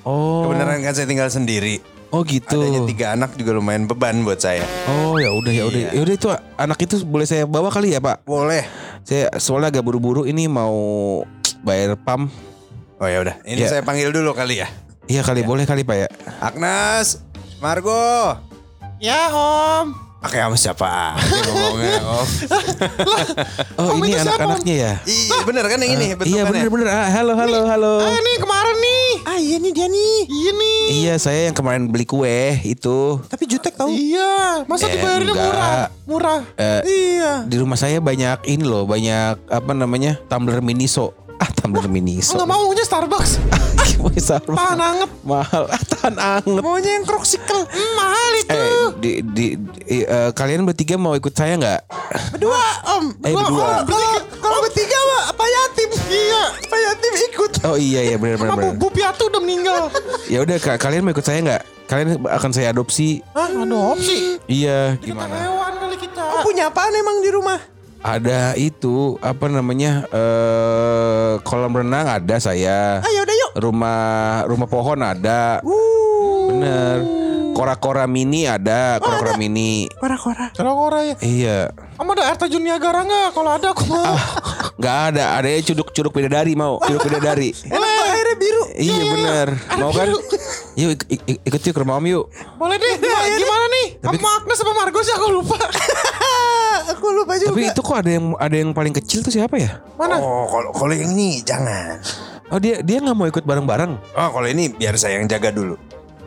Oh. 0.02 0.48
Kebenaran 0.48 0.80
kan 0.80 0.94
saya 0.94 1.04
tinggal 1.04 1.28
sendiri. 1.28 1.82
Oh 2.08 2.24
gitu. 2.24 2.60
Adanya 2.60 2.84
tiga 2.84 3.06
anak 3.12 3.36
juga 3.36 3.56
lumayan 3.56 3.84
beban 3.84 4.20
buat 4.20 4.36
saya. 4.36 4.64
Oh 4.84 5.16
ya 5.16 5.32
udah 5.32 5.52
ya 5.52 5.64
udah. 5.64 5.80
Iya. 5.80 5.90
Ya 5.96 6.00
udah 6.00 6.14
itu 6.14 6.28
anak 6.56 6.78
itu 6.80 6.94
boleh 7.04 7.24
saya 7.24 7.44
bawa 7.44 7.68
kali 7.68 7.92
ya 7.92 8.00
pak? 8.00 8.24
Boleh. 8.24 8.64
Saya 9.02 9.32
soalnya 9.36 9.68
agak 9.68 9.84
buru-buru 9.84 10.24
ini 10.24 10.44
mau 10.44 10.76
bayar 11.60 11.96
pam. 11.96 12.28
Oh 13.02 13.08
ya 13.08 13.18
udah. 13.20 13.34
Ini 13.42 13.58
Iya. 13.58 13.68
saya 13.68 13.82
panggil 13.82 14.14
dulu 14.14 14.30
kali 14.30 14.62
ya. 14.62 14.70
Iya 15.04 15.26
kali 15.26 15.42
boleh 15.42 15.66
kali 15.66 15.82
pak 15.82 15.96
ya. 15.96 16.08
Agnes, 16.38 17.18
Margo. 17.58 18.38
Ya 18.96 19.26
om. 19.28 19.90
Pakai 20.22 20.38
sama 20.38 20.54
siapa 20.54 21.18
ngomongnya, 21.50 21.98
Om. 21.98 22.26
Oh 23.74 23.98
ini 23.98 24.14
anak-anaknya 24.14 24.74
ya. 24.76 24.92
Iya 25.02 25.42
bener 25.42 25.66
kan 25.66 25.82
yang 25.82 25.92
ini? 25.92 26.14
Betul 26.14 26.30
Iya 26.30 26.40
ya? 26.40 26.46
bener-bener. 26.46 26.86
Ah, 26.86 27.10
halo 27.10 27.34
halo 27.34 27.66
halo. 27.66 27.94
Ah 28.00 28.14
nih 28.16 28.36
kemarin 28.38 28.76
nih. 28.78 29.06
Ah 29.24 29.34
iya 29.36 29.56
nih 29.58 29.72
dia 29.72 29.86
nih. 29.88 30.16
Iya 30.24 30.50
nih. 30.54 30.80
Iya 30.94 31.14
saya 31.18 31.40
yang 31.44 31.56
kemarin 31.56 31.90
beli 31.90 32.06
kue 32.06 32.30
itu. 32.62 33.18
Tapi 33.26 33.50
jutek 33.50 33.74
tau. 33.74 33.90
Iya. 33.90 34.62
Masa 34.64 34.86
Eh, 34.86 34.94
dibayarinnya 34.94 35.34
enggak. 35.34 35.42
murah? 35.44 35.74
Murah. 36.06 36.40
Eh, 36.54 36.80
Iya. 36.84 37.32
di 37.42 37.56
rumah 37.58 37.74
saya 37.74 37.98
banyak 37.98 38.46
ini 38.46 38.62
loh, 38.62 38.86
banyak 38.86 39.42
apa 39.42 39.72
namanya 39.72 40.22
tumbler 40.24 40.62
miniso. 40.62 41.18
Ah 41.42 41.50
tumbler 41.50 41.90
miniso. 41.90 42.38
Enggak 42.38 42.48
maunya 42.48 42.84
Starbucks. 42.86 43.42
Gimana 43.82 44.14
Starbucks? 44.14 44.54
Tahan 44.54 44.78
anget. 44.78 45.10
Mahal. 45.26 45.64
Ah, 45.66 45.82
tahan 45.82 46.14
anget. 46.14 46.62
Maunya 46.62 46.90
yang 46.94 47.02
kroksikel. 47.02 47.66
Hmm, 47.66 47.90
mahal 47.98 48.30
itu. 48.38 48.54
Eh, 48.54 48.86
di, 48.94 49.10
di, 49.26 49.46
di- 49.58 50.06
eh, 50.06 50.30
kalian 50.30 50.62
bertiga 50.62 50.94
mau 50.94 51.18
ikut 51.18 51.34
saya 51.34 51.58
nggak? 51.58 51.80
Berdua 52.30 52.62
om. 52.94 53.04
Eh, 53.20 53.34
berdua. 53.34 53.82
Om, 53.82 53.90
kalau 53.90 54.10
kalau 54.38 54.58
bertiga 54.62 54.94
mah 54.94 55.22
apa 55.28 55.44
yatim? 55.44 55.90
Iya. 56.06 56.42
Apa 56.62 56.76
yatim 56.78 57.12
ikut. 57.26 57.50
Oh 57.64 57.74
iya 57.74 58.00
iya 58.04 58.16
benar 58.16 58.38
benar. 58.38 58.54
Sama 58.54 58.78
bu, 58.78 58.86
Piatu 58.88 59.26
udah 59.26 59.40
meninggal. 59.42 59.90
Ya 60.30 60.38
udah 60.40 60.56
ka- 60.62 60.78
kalian 60.78 61.02
mau 61.02 61.10
ikut 61.10 61.26
saya 61.26 61.42
nggak? 61.42 61.62
Kalian 61.90 62.08
akan 62.22 62.50
saya 62.54 62.70
adopsi. 62.70 63.18
Hah 63.34 63.50
adopsi? 63.50 64.38
Iya, 64.46 64.94
gimana? 64.96 65.34
Hewan 65.34 65.74
kali 65.76 65.96
kita. 65.98 66.22
Punya 66.40 66.70
apaan 66.70 66.94
emang 66.94 67.18
di 67.18 67.30
rumah? 67.34 67.58
Ada 68.02 68.58
itu 68.58 69.14
apa 69.18 69.46
namanya? 69.46 70.02
eh 70.10 71.32
kolam 71.40 71.70
renang 71.72 72.10
ada 72.10 72.36
saya. 72.36 72.98
Ayo 73.00 73.22
udah 73.22 73.36
yuk. 73.36 73.50
Rumah 73.54 74.02
rumah 74.44 74.66
pohon 74.66 74.98
ada. 74.98 75.62
Bener. 76.44 76.98
Kora-kora 77.52 78.08
mini 78.08 78.48
ada, 78.48 78.96
kora-kora 78.96 79.36
mini. 79.36 79.84
Kora-kora. 79.92 80.50
Kalau 80.50 80.72
orang 80.80 81.04
ya. 81.04 81.16
Iya. 81.20 81.58
Kamu 81.94 82.10
ada 82.12 82.22
air 82.26 82.36
terjun 82.36 82.64
Niagara 82.64 83.04
nggak? 83.04 83.28
Kalau 83.30 83.50
ada 83.52 83.66
aku 83.70 83.84
mau. 83.86 84.16
Nggak 84.74 84.98
ada, 85.12 85.24
ada 85.36 85.48
curug-curug 85.62 86.10
bidadari 86.10 86.56
mau, 86.56 86.80
curug 86.80 87.04
bidadari. 87.04 87.52
Enak 87.68 87.76
tuh 87.78 88.04
airnya 88.08 88.34
biru. 88.34 88.62
iya 88.74 89.02
bener. 89.06 89.48
Mau 89.76 89.92
kan? 89.92 90.08
Yuk 90.74 90.90
ik- 91.06 91.24
ik- 91.28 91.42
ikut 91.44 91.60
yuk 91.60 91.70
ke 91.70 91.80
rumah 91.80 92.00
om 92.00 92.06
yuk. 92.08 92.24
Boleh 92.56 92.80
deh. 92.80 92.94
Gimana, 92.96 93.36
gimana 93.36 93.64
nih? 93.70 93.86
Tapi- 94.00 94.16
Kamu 94.16 94.28
Agnes 94.32 94.58
apa 94.58 94.72
Margo 94.72 94.98
sih 94.98 95.12
aku 95.12 95.26
lupa. 95.30 95.56
Aku 96.92 97.06
lupa 97.10 97.34
juga. 97.34 97.50
Tapi 97.50 97.62
itu 97.66 97.80
kok 97.80 97.96
ada 97.96 98.10
yang 98.10 98.26
ada 98.36 98.52
yang 98.54 98.70
paling 98.70 98.92
kecil 98.92 99.20
tuh 99.20 99.30
siapa 99.30 99.56
ya? 99.56 99.80
Mana? 99.94 100.16
Oh, 100.16 100.44
kalau 100.46 100.70
kalau 100.70 100.92
yang 100.92 101.10
ini 101.10 101.40
jangan. 101.40 101.98
Oh 102.48 102.56
dia 102.56 102.80
dia 102.80 103.00
nggak 103.00 103.14
mau 103.14 103.24
ikut 103.24 103.42
bareng-bareng. 103.42 103.92
Oh, 104.12 104.28
kalau 104.30 104.44
ini 104.44 104.68
biar 104.68 104.94
saya 104.94 105.16
yang 105.16 105.26
jaga 105.26 105.48
dulu. 105.48 105.76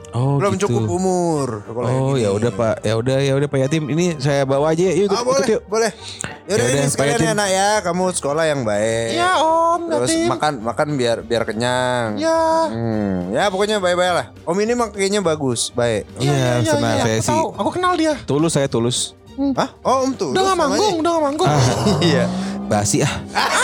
Oh 0.09 0.39
Belum 0.39 0.55
gitu. 0.55 0.71
cukup 0.71 0.87
umur. 0.89 1.47
kalau 1.67 1.87
Oh 1.91 2.13
ya 2.15 2.31
udah 2.31 2.47
Pak, 2.47 2.75
ya 2.81 2.95
udah 2.95 3.19
ya 3.19 3.35
udah 3.35 3.51
Pak 3.51 3.59
Yatim, 3.61 3.83
ini 3.91 4.15
saya 4.15 4.47
bawa 4.47 4.71
aja 4.71 4.87
ya. 4.87 4.95
Yuk 4.95 5.05
ikut, 5.05 5.11
Ah, 5.11 5.19
ikut 5.19 5.27
boleh, 5.27 5.47
yuk. 5.51 5.61
boleh. 5.67 5.91
Yaudah 5.91 6.55
Yaudah, 6.55 6.67
ini 6.71 6.79
Pak 6.79 6.91
sekalian 6.95 7.19
ya 7.19 7.33
nak 7.35 7.49
ya, 7.51 7.69
kamu 7.83 8.03
sekolah 8.15 8.43
yang 8.47 8.61
baik. 8.63 9.07
Iya 9.11 9.31
om. 9.37 9.81
Terus 9.91 10.09
yatim. 10.09 10.27
makan 10.31 10.53
makan 10.63 10.87
biar 10.95 11.17
biar 11.19 11.43
kenyang. 11.43 12.15
Ya. 12.15 12.39
Hmm, 12.71 13.35
ya 13.35 13.51
pokoknya 13.51 13.83
baik-baik 13.83 14.13
lah. 14.15 14.27
Om 14.47 14.57
ini 14.57 14.71
mah 14.73 14.87
kayaknya 14.87 15.19
bagus, 15.19 15.67
baik. 15.69 16.07
Iya, 16.15 16.63
Iya, 16.63 16.71
tenang 16.71 16.95
iya, 16.95 17.03
saya 17.03 17.11
aku 17.11 17.19
sih. 17.19 17.31
tahu. 17.35 17.47
Aku 17.59 17.69
kenal 17.69 17.93
dia. 17.93 18.13
Tulus 18.23 18.55
saya 18.55 18.71
tulus. 18.71 19.19
Hmm. 19.35 19.51
Hah? 19.55 19.69
Oh 19.83 20.07
Om 20.07 20.11
tuh. 20.15 20.31
Udah 20.31 20.43
gak 20.47 20.57
manggung, 20.57 20.95
udah 21.03 21.11
gak 21.19 21.23
manggung. 21.27 21.47
Ah, 21.51 21.61
iya. 21.99 22.23
Basi 22.65 23.03
ah. 23.03 23.15
ah. 23.35 23.55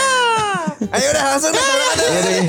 Ayo 0.82 1.08
udah 1.14 1.24
langsung 1.30 1.52
deh. 1.54 1.66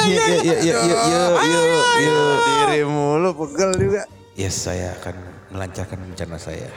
Iya 0.08 0.24
iya 0.40 0.56
iya 0.64 0.76
iya 0.88 1.22
iya 1.36 1.62
iya. 2.00 2.14
Diri 2.42 2.80
mulu 2.88 3.30
pegel 3.36 3.70
juga. 3.76 4.02
Yes, 4.32 4.56
saya 4.64 4.96
akan 4.96 5.14
melancarkan 5.52 6.00
rencana 6.00 6.40
saya. 6.40 6.72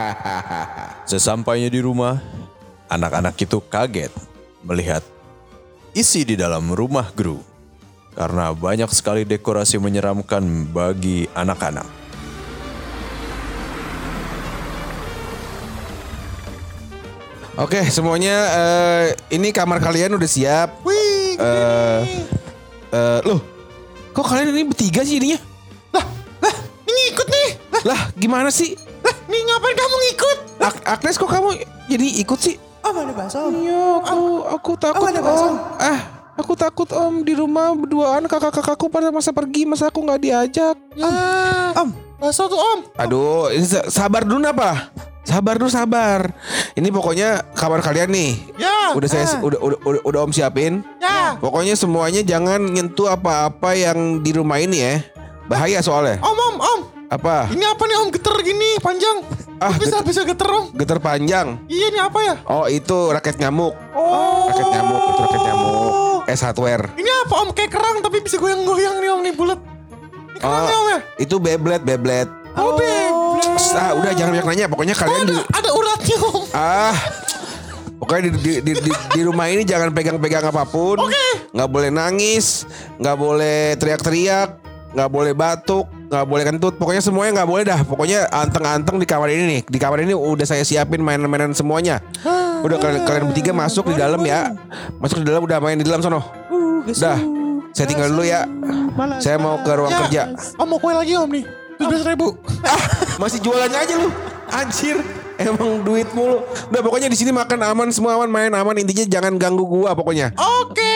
Sesampainya 1.10 1.68
di 1.68 1.84
rumah, 1.84 2.16
anak-anak 2.88 3.36
itu 3.36 3.60
kaget 3.60 4.08
melihat 4.64 5.04
isi 5.92 6.24
di 6.24 6.40
dalam 6.40 6.72
rumah 6.72 7.12
Gru. 7.12 7.44
Karena 8.16 8.50
banyak 8.56 8.88
sekali 8.90 9.28
dekorasi 9.28 9.76
menyeramkan 9.76 10.42
bagi 10.72 11.28
anak-anak. 11.36 11.99
Oke, 17.60 17.84
semuanya 17.86 18.34
eh, 18.50 19.04
ini 19.30 19.52
kamar 19.52 19.78
kalian 19.78 20.16
udah 20.16 20.24
siap. 20.26 20.80
Wih. 20.80 21.36
Eh 21.36 22.00
eh, 22.90 23.18
loh, 23.22 23.40
kok 24.10 24.24
kalian 24.24 24.48
ini 24.50 24.64
bertiga 24.64 25.04
sih 25.04 25.20
ininya? 25.20 25.36
Lah, 25.90 26.04
lah, 26.40 26.54
ini 26.84 27.00
ikut 27.10 27.28
nih. 27.28 27.48
Lah, 27.70 27.82
Lah, 27.86 28.00
gimana 28.14 28.48
sih? 28.48 28.72
lah, 29.00 29.12
nih 29.26 29.40
ngapain 29.42 29.76
kamu 29.76 29.96
ngikut? 30.00 30.38
Ag- 30.58 30.84
Agnes 30.86 31.16
kok 31.16 31.28
kamu 31.28 31.48
jadi 31.86 32.06
ikut 32.18 32.38
sih? 32.38 32.56
Oh, 32.80 32.90
ada 32.90 33.12
bakso. 33.12 33.52
Iya, 33.52 33.84
aku 34.00 34.20
aku 34.48 34.70
takut. 34.74 35.06
ada 35.06 35.20
bakso. 35.20 35.46
Om. 35.46 35.56
Ah, 35.78 36.00
Aku 36.32 36.56
takut 36.56 36.88
om 36.88 37.20
di 37.20 37.36
rumah 37.36 37.76
berduaan 37.76 38.24
kakak-kakakku 38.24 38.88
pada 38.88 39.12
masa 39.12 39.28
pergi 39.28 39.68
masa 39.68 39.84
aku 39.86 40.00
nggak 40.00 40.16
diajak. 40.18 40.76
Om, 41.76 41.88
bakso 42.16 42.48
tuh 42.48 42.56
om. 42.56 42.80
Aduh, 42.96 43.52
ini 43.52 43.68
sa- 43.68 43.84
sabar 43.86 44.24
dulu 44.24 44.40
apa? 44.42 44.88
Sabar 45.20 45.60
dulu 45.60 45.68
sabar. 45.68 46.32
Ini 46.74 46.88
pokoknya 46.88 47.52
kamar 47.52 47.84
kalian 47.84 48.10
nih. 48.10 48.30
Ya. 48.56 48.96
Udah 48.96 49.08
saya 49.08 49.24
udah, 49.38 49.60
udah 49.60 49.78
udah 49.84 50.00
udah 50.02 50.20
om 50.24 50.32
siapin. 50.32 50.80
Ya. 50.98 51.36
Pokoknya 51.38 51.76
semuanya 51.76 52.24
jangan 52.24 52.58
nyentuh 52.64 53.06
apa-apa 53.06 53.76
yang 53.76 54.24
di 54.24 54.32
rumah 54.32 54.58
ini 54.58 54.80
ya. 54.80 54.94
Bahaya 55.46 55.82
soalnya. 55.84 56.18
Om, 56.24 56.38
om, 56.38 56.56
om. 56.58 56.80
Apa? 57.10 57.50
Ini 57.50 57.64
apa 57.66 57.82
nih 57.84 57.96
om 58.00 58.08
geter 58.14 58.36
gini 58.40 58.78
panjang? 58.78 59.26
Ah, 59.58 59.74
bisa 59.74 59.98
geter- 59.98 60.06
bisa 60.06 60.20
geter 60.24 60.48
om. 60.48 60.64
Getar 60.72 61.02
panjang. 61.02 61.58
Iya 61.66 61.86
ini 61.90 61.98
apa 61.98 62.18
ya? 62.22 62.34
Oh, 62.46 62.64
itu 62.64 63.10
raket 63.10 63.36
nyamuk. 63.36 63.74
Oh. 63.92 64.46
Raket 64.46 64.68
nyamuk, 64.72 65.00
itu 65.04 65.20
raket 65.26 65.42
nyamuk. 65.42 65.92
S 66.30 66.40
hardware. 66.46 66.84
Ini 66.94 67.10
apa 67.26 67.34
om 67.42 67.50
kayak 67.50 67.70
kerang 67.70 67.98
tapi 68.00 68.22
bisa 68.22 68.38
goyang-goyang 68.38 69.02
nih 69.02 69.10
om 69.10 69.20
nih 69.20 69.34
bulat. 69.34 69.58
Ini 70.32 70.38
kerangnya 70.38 70.76
om 70.78 70.86
ya? 70.86 70.98
itu 71.18 71.34
Beyblade, 71.36 71.82
Beyblade. 71.82 72.30
Oh, 72.54 72.78
Beyblade. 72.78 73.19
Ah, 73.74 73.92
udah 73.94 74.10
jangan 74.14 74.30
banyak 74.34 74.46
nanya. 74.46 74.66
Pokoknya 74.66 74.94
kalian 74.98 75.24
di 75.26 75.36
Ada, 75.36 75.58
ada 75.62 75.70
uratnya 75.74 76.16
om. 76.22 76.42
ah 76.54 76.96
Pokoknya 78.00 78.22
di, 78.26 78.30
di, 78.32 78.52
di, 78.64 78.72
di, 78.80 78.90
di 78.90 79.20
rumah 79.20 79.46
ini 79.52 79.60
jangan 79.60 79.92
pegang-pegang 79.92 80.48
apa 80.48 80.64
pun. 80.64 80.96
Oke. 80.96 81.52
Nggak 81.52 81.68
boleh 81.68 81.90
nangis, 81.92 82.64
nggak 82.96 83.16
boleh 83.20 83.76
teriak-teriak, 83.76 84.56
nggak 84.96 85.10
boleh 85.12 85.36
batuk, 85.36 85.84
nggak 86.08 86.24
boleh 86.24 86.44
kentut. 86.48 86.74
Pokoknya 86.80 87.04
semuanya 87.04 87.44
nggak 87.44 87.50
boleh 87.52 87.64
dah. 87.68 87.80
Pokoknya 87.84 88.24
anteng-anteng 88.32 88.96
di 88.96 89.04
kamar 89.04 89.28
ini 89.28 89.44
nih. 89.44 89.60
Di 89.68 89.76
kamar 89.76 90.00
ini 90.00 90.16
udah 90.16 90.48
saya 90.48 90.64
siapin 90.64 91.04
mainan-mainan 91.04 91.52
semuanya. 91.52 92.00
Udah 92.64 92.80
kalian, 92.80 93.04
kalian 93.04 93.24
bertiga 93.28 93.52
masuk 93.52 93.92
di 93.92 94.00
dalam 94.00 94.24
ya. 94.24 94.48
Masuk 94.96 95.20
di 95.20 95.28
dalam 95.28 95.44
udah 95.44 95.60
main 95.60 95.76
di 95.76 95.84
dalam 95.84 96.00
sono. 96.00 96.24
Dah. 96.96 97.20
Saya 97.76 97.86
tinggal 97.86 98.16
dulu 98.16 98.24
ya. 98.24 98.48
Saya 99.20 99.36
mau 99.36 99.60
ke 99.60 99.70
ruang 99.76 99.92
kerja. 100.08 100.32
Om 100.56 100.66
mau 100.72 100.80
kue 100.80 100.96
lagi 100.96 101.20
om 101.20 101.28
nih. 101.28 101.59
Tujuh 101.80 102.04
ribu. 102.04 102.36
Ah, 102.60 102.80
masih 103.22 103.40
jualannya 103.40 103.78
aja 103.80 103.94
lu. 103.96 104.08
Anjir. 104.52 105.00
Emang 105.40 105.80
duit 105.80 106.04
mulu. 106.12 106.44
Udah 106.68 106.80
pokoknya 106.84 107.08
di 107.08 107.16
sini 107.16 107.32
makan 107.32 107.64
aman 107.64 107.88
semua 107.88 108.20
aman 108.20 108.28
main 108.28 108.52
aman 108.52 108.76
intinya 108.76 109.08
jangan 109.08 109.40
ganggu 109.40 109.64
gua 109.64 109.96
pokoknya. 109.96 110.36
Oke. 110.36 110.92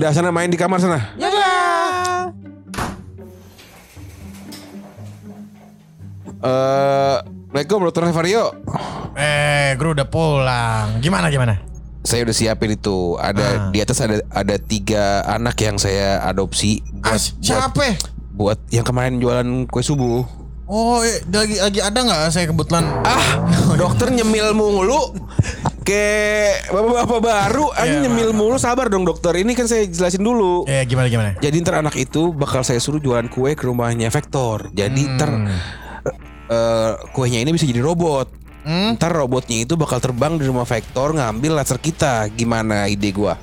Udah 0.00 0.10
sana 0.16 0.32
main 0.32 0.48
di 0.48 0.56
kamar 0.56 0.80
sana. 0.80 1.12
Ya 1.20 1.28
Eh, 6.40 7.16
Assalamualaikum 7.52 7.84
Dr. 7.92 8.02
Nevario. 8.08 8.44
Eh, 9.12 9.76
Gru 9.76 9.92
udah 9.92 10.08
pulang. 10.08 11.02
Gimana 11.04 11.28
gimana? 11.28 11.60
Saya 12.00 12.24
udah 12.24 12.32
siapin 12.32 12.72
itu. 12.72 13.20
Ada 13.20 13.68
di 13.68 13.78
atas 13.84 14.00
ada 14.00 14.24
ada 14.32 14.56
tiga 14.56 15.20
anak 15.28 15.60
yang 15.60 15.76
saya 15.76 16.24
adopsi 16.24 16.80
buat, 16.80 17.04
Ah, 17.04 17.20
buat, 17.20 17.44
siapa? 17.44 17.84
Buat 18.40 18.56
yang 18.72 18.88
kemarin 18.88 19.20
jualan 19.20 19.68
kue 19.68 19.84
subuh. 19.84 20.24
Oh, 20.64 21.04
eh, 21.04 21.20
lagi 21.28 21.60
lagi 21.60 21.80
ada 21.84 21.98
nggak 22.00 22.20
saya 22.32 22.48
kebetulan? 22.48 22.88
Ah, 23.04 23.44
dokter 23.76 24.08
nyemil 24.08 24.56
mulu. 24.56 25.12
Kayak 25.84 26.70
bapak-bapak 26.70 27.20
baru 27.20 27.66
aja 27.74 28.00
Iya, 28.00 28.06
nyemil 28.06 28.30
mulu 28.32 28.56
sabar 28.56 28.88
dong 28.88 29.04
dokter. 29.04 29.34
Ini 29.36 29.52
kan 29.52 29.66
saya 29.68 29.84
jelasin 29.84 30.24
dulu. 30.24 30.64
Eh, 30.64 30.86
gimana 30.88 31.10
gimana? 31.12 31.30
Jadi 31.36 31.56
ntar 31.60 31.84
anak 31.84 31.98
itu 32.00 32.32
bakal 32.32 32.64
saya 32.64 32.80
suruh 32.80 33.02
jualan 33.02 33.28
kue 33.28 33.52
ke 33.52 33.66
rumahnya 33.68 34.08
Vector. 34.08 34.72
Jadi 34.72 35.02
Hmm. 35.04 35.14
ntar 35.18 35.30
eh, 36.48 36.92
kuenya 37.12 37.44
ini 37.44 37.50
bisa 37.52 37.68
jadi 37.68 37.82
robot. 37.84 38.30
Hmm? 38.64 38.94
Ntar 38.96 39.12
robotnya 39.12 39.66
itu 39.66 39.74
bakal 39.74 40.00
terbang 40.00 40.38
di 40.38 40.48
rumah 40.48 40.64
Vector 40.64 41.12
ngambil 41.12 41.60
laser 41.60 41.76
kita. 41.76 42.30
Gimana 42.30 42.88
ide 42.88 43.10
gua? 43.10 43.34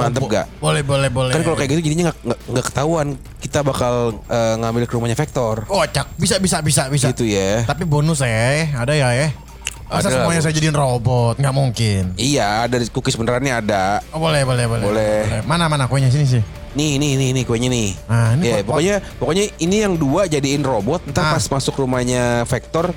Mantep 0.00 0.24
gak? 0.30 0.46
Boleh, 0.58 0.82
boleh, 0.82 1.08
boleh. 1.12 1.32
Kan 1.36 1.42
kalau 1.44 1.56
kayak 1.56 1.70
gitu 1.76 1.92
jadinya 1.92 2.12
nggak 2.24 2.64
ketahuan 2.72 3.20
kita 3.40 3.60
bakal 3.60 4.20
eh, 4.28 4.54
ngambil 4.60 4.88
ke 4.88 4.92
rumahnya 4.96 5.16
Vector. 5.18 5.68
Oh, 5.68 5.84
cak. 5.84 6.16
Bisa, 6.16 6.40
bisa, 6.40 6.64
bisa, 6.64 6.88
bisa. 6.88 7.12
Gitu 7.12 7.28
ya. 7.28 7.64
Tapi 7.68 7.84
bonus 7.84 8.24
ya, 8.24 8.72
ada 8.76 8.92
ya 8.96 9.12
ya. 9.12 9.28
Masa 9.90 10.06
Ada 10.06 10.22
semuanya 10.22 10.40
saya 10.46 10.54
jadiin 10.54 10.76
robot? 10.76 11.34
Nggak 11.42 11.54
mungkin. 11.54 12.02
Iya, 12.14 12.70
dari 12.70 12.86
cookies 12.86 13.18
benerannya 13.18 13.58
ada. 13.58 13.98
Oh, 14.14 14.22
boleh, 14.22 14.46
boleh, 14.46 14.64
boleh. 14.70 14.84
Boleh. 14.86 15.18
Mana, 15.50 15.66
mana 15.66 15.90
kuenya 15.90 16.14
sini 16.14 16.26
sih. 16.30 16.42
Nih, 16.70 16.96
nih, 16.96 17.18
nih, 17.18 17.28
nih 17.32 17.44
kuenya 17.44 17.66
nih. 17.66 17.88
Nah, 18.06 18.30
ini 18.32 18.44
Ya, 18.46 18.54
pot- 18.58 18.66
pokoknya 18.70 18.94
pokoknya 19.18 19.44
ini 19.58 19.76
yang 19.80 19.94
dua 19.94 20.24
jadiin 20.24 20.62
robot. 20.62 21.02
Ah. 21.02 21.10
Ntar 21.10 21.24
pas 21.34 21.44
masuk 21.50 21.74
rumahnya 21.76 22.46
Vector, 22.46 22.94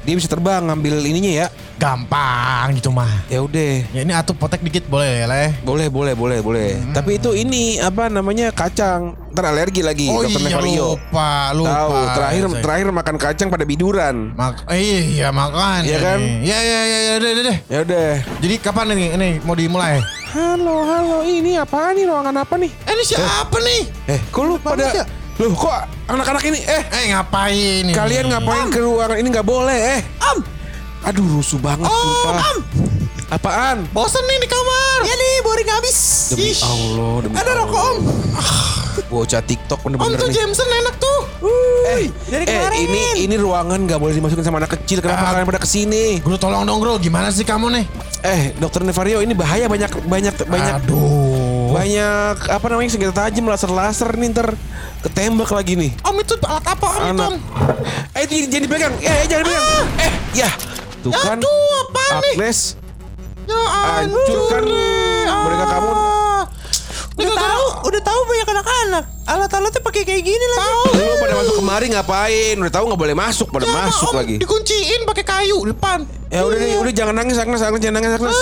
dia 0.00 0.14
bisa 0.14 0.28
terbang 0.28 0.60
ngambil 0.62 1.00
ininya 1.02 1.32
ya. 1.34 1.46
Gampang 1.74 2.70
gitu 2.74 2.88
mah. 2.88 3.10
Ya 3.26 3.40
udah. 3.40 3.82
Ya 3.90 4.00
ini 4.00 4.12
atuh 4.12 4.32
potek 4.32 4.60
dikit 4.60 4.86
boleh 4.86 5.20
ya, 5.20 5.26
Le? 5.26 5.56
Boleh, 5.60 5.88
boleh, 5.88 6.14
boleh, 6.14 6.38
boleh. 6.38 6.70
Hmm. 6.76 6.92
Tapi 6.92 7.18
itu 7.18 7.32
ini 7.32 7.76
apa 7.76 8.06
namanya 8.06 8.48
kacang. 8.48 9.16
Ntar 9.30 9.50
alergi 9.50 9.82
lagi, 9.82 10.06
Oh 10.06 10.22
dokter 10.22 10.38
iya 10.38 10.54
Nevario. 10.54 10.94
lupa, 10.94 11.30
lupa. 11.50 11.74
Tahu, 11.74 11.94
terakhir 12.14 12.42
Saya- 12.46 12.62
terakhir 12.62 12.86
makan 12.88 13.16
kacang 13.18 13.48
pada 13.48 13.64
biduran. 13.64 14.30
Mak 14.32 14.70
iya 14.70 15.28
makan. 15.28 15.80
Iya 15.82 15.98
kan? 15.98 16.18
Iya 16.22 16.58
iya 16.60 16.80
iya 16.84 16.98
iya 17.00 17.14
deh 17.18 17.30
deh, 17.32 17.42
deh. 17.42 17.56
Ya 17.66 17.78
udah. 17.82 18.08
Jadi 18.38 18.54
kapan 18.58 18.86
ini 18.94 19.04
ini 19.10 19.28
mau 19.42 19.52
dimulai? 19.52 19.98
Halo, 20.34 20.82
halo. 20.82 21.18
Ini 21.22 21.62
apa 21.62 21.94
nih 21.94 22.10
ruangan 22.10 22.34
apa 22.42 22.58
nih? 22.58 22.66
Eh, 22.66 22.92
ini 22.98 23.04
siapa 23.06 23.54
nih? 23.54 23.82
Eh, 24.10 24.20
kok 24.34 24.42
lu 24.42 24.58
pada 24.58 24.82
Manusia. 24.82 25.06
Loh, 25.38 25.54
kok 25.54 25.70
anak-anak 26.10 26.42
ini 26.50 26.58
eh 26.66 26.82
Eh 26.90 27.14
ngapain 27.14 27.86
ini? 27.86 27.94
kalian 27.94 28.34
ngapain 28.34 28.66
ke 28.66 28.82
ruangan 28.82 29.14
ini 29.14 29.30
nggak 29.30 29.46
boleh 29.46 29.78
eh? 29.94 30.00
Om, 30.18 30.42
Aduh, 31.06 31.38
rusuh 31.38 31.62
banget 31.62 31.86
sumpah. 31.86 32.50
Apaan? 33.30 33.86
bosan 33.94 34.26
nih 34.26 34.42
di 34.42 34.48
kamar. 34.50 34.98
Iya 35.06 35.14
nih, 35.14 35.34
boring 35.46 35.70
habis. 35.70 35.98
Demi 36.34 36.50
Allah, 36.66 37.14
demi 37.22 37.34
Ada 37.38 37.50
rokok 37.54 37.82
om. 37.86 37.96
Bocah 39.14 39.42
TikTok 39.46 39.86
Om 39.86 39.94
bener-bener 39.94 40.18
tuh 40.18 40.28
nih. 40.30 40.34
Jameson 40.34 40.66
enak 40.66 40.94
tuh. 40.98 41.23
Eh, 41.84 42.08
eh 42.32 42.80
ini 42.80 43.28
ini 43.28 43.36
ruangan 43.36 43.76
nggak 43.76 44.00
boleh 44.00 44.16
dimasukin 44.16 44.40
sama 44.40 44.56
anak 44.56 44.72
kecil. 44.80 45.04
Kenapa 45.04 45.20
Ah. 45.20 45.28
kalian 45.36 45.44
pada 45.44 45.60
ke 45.60 45.68
sini? 45.68 46.18
Guru 46.24 46.40
tolong 46.40 46.64
dong 46.64 46.80
Guru, 46.80 46.96
gimana 46.96 47.28
sih 47.28 47.44
kamu 47.44 47.68
nih? 47.76 47.84
Eh, 48.24 48.42
dokter 48.56 48.80
Nevario 48.80 49.20
ini 49.20 49.36
bahaya 49.36 49.68
banyak 49.68 49.92
banyak 50.08 50.34
banyak 50.48 50.74
Aduh. 50.80 51.76
banyak 51.76 52.36
apa 52.48 52.66
namanya 52.72 52.88
senjata 52.88 53.28
tajam 53.28 53.44
laser-laser 53.44 54.16
nih 54.16 54.32
ntar 54.32 54.48
ketembak 55.04 55.52
lagi 55.52 55.76
nih. 55.76 55.92
Om 56.00 56.16
itu 56.24 56.34
alat 56.40 56.64
apa 56.64 56.86
om 56.88 56.96
itu 56.96 57.04
Anak. 57.12 57.28
om? 57.28 57.36
Eh, 58.16 58.24
jangan 58.48 58.62
dipegang. 58.64 58.94
Eh, 59.04 59.12
eh, 59.12 59.24
jangan 59.28 59.44
dipegang. 59.44 59.86
Eh, 60.00 60.12
ya. 60.32 60.50
Tuh 61.04 61.12
kan. 61.12 61.36
Aduh, 61.36 61.52
apaan 61.84 62.20
nih? 62.24 62.32
Agnes 62.40 62.60
Ya 63.44 63.60
hancurkan 63.60 64.64
mereka 65.44 65.64
kamu. 65.68 65.90
Udah 67.14 67.34
tahu, 67.36 67.64
udah 67.92 68.00
tahu 68.00 68.20
banyak 68.24 68.48
anak-anak. 68.48 69.04
Alat-alatnya 69.24 69.80
pakai 69.80 70.04
kayak 70.04 70.20
gini 70.20 70.46
lagi. 70.52 71.00
Lu 71.00 71.16
pada 71.16 71.34
masuk 71.40 71.54
kemari 71.64 71.86
ngapain? 71.88 72.54
Udah 72.60 72.72
tahu 72.72 72.84
nggak 72.92 73.00
boleh 73.00 73.16
masuk, 73.16 73.48
pada 73.48 73.64
Ya, 73.64 73.72
masuk 73.72 74.12
om, 74.12 74.20
lagi. 74.20 74.36
Dikunciin 74.36 75.00
pakai 75.08 75.24
kayu 75.24 75.64
depan. 75.64 76.04
Ya 76.28 76.44
udah 76.44 76.58
nih, 76.60 76.76
udah 76.76 76.92
jangan 76.92 77.14
nangis 77.16 77.40
Agnes, 77.40 77.64
Agnes 77.64 77.80
jangan 77.80 78.04
nangis 78.04 78.12
Agnes. 78.20 78.36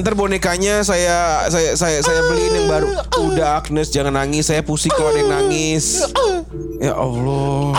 Ntar 0.00 0.16
bonekanya 0.16 0.80
saya 0.80 1.44
saya 1.52 1.76
saya 1.76 2.00
saya 2.00 2.20
beliin 2.32 2.64
yang 2.64 2.68
baru. 2.72 2.88
Udah 3.20 3.60
Agnes 3.60 3.92
jangan 3.92 4.16
nangis, 4.16 4.48
saya 4.48 4.64
pusing 4.64 4.94
kalau 4.96 5.12
ada 5.12 5.20
yang 5.20 5.28
nangis. 5.28 6.00
Ya 6.80 6.96
Allah. 6.96 7.76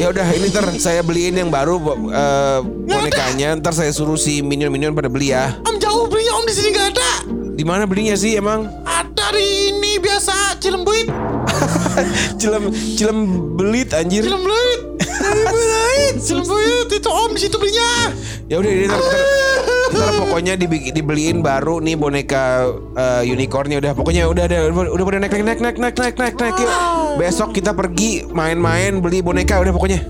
Ya 0.00 0.08
udah 0.08 0.24
ini 0.32 0.48
ntar 0.48 0.64
saya 0.80 1.04
beliin 1.04 1.36
yang 1.36 1.52
baru 1.52 1.76
eh, 2.08 2.58
bonekanya. 2.88 3.52
Ntar 3.60 3.76
saya 3.76 3.92
suruh 3.92 4.16
si 4.16 4.40
minion-minion 4.40 4.96
pada 4.96 5.12
beli 5.12 5.36
ya. 5.36 5.60
Om 5.68 5.76
jauh 5.76 6.08
belinya 6.08 6.32
om 6.40 6.44
di 6.48 6.54
sini 6.56 6.72
nggak 6.72 6.88
ada. 6.96 7.10
Di 7.52 7.64
mana 7.68 7.84
belinya 7.84 8.16
sih 8.16 8.40
emang? 8.40 8.64
Ada 8.88 9.09
hari 9.30 9.70
ini 9.70 10.02
biasa 10.02 10.58
cilembuit. 10.58 11.06
cilem 12.42 12.74
cilem 12.98 13.18
belit 13.54 13.94
anjir. 13.94 14.26
Cilem 14.26 14.42
belit. 14.42 14.80
Cilembuit, 14.98 16.14
cilembuit 16.26 16.88
itu 16.90 17.06
om 17.06 17.30
di 17.30 17.38
situ 17.38 17.54
belinya. 17.54 18.10
Ya 18.50 18.58
udah 18.58 18.70
ini 18.74 18.86
Ntar 19.90 20.10
pokoknya 20.18 20.58
dibeliin 20.90 21.46
baru 21.46 21.78
nih 21.78 21.94
boneka 21.94 22.66
uh, 22.98 23.22
unicornnya 23.22 23.78
udah 23.78 23.92
pokoknya 23.94 24.26
udah 24.26 24.50
ada 24.50 24.66
udah, 24.66 24.98
udah 24.98 25.18
naik 25.22 25.30
naik 25.30 25.46
naik 25.46 25.60
naik 25.62 25.78
naik 25.78 25.94
naik 25.94 26.16
naik 26.18 26.34
naik 26.34 26.56
yuk. 26.58 26.72
Besok 27.22 27.54
kita 27.54 27.70
pergi 27.70 28.26
main-main 28.34 28.98
beli 28.98 29.22
boneka 29.22 29.62
udah 29.62 29.70
pokoknya. 29.70 30.02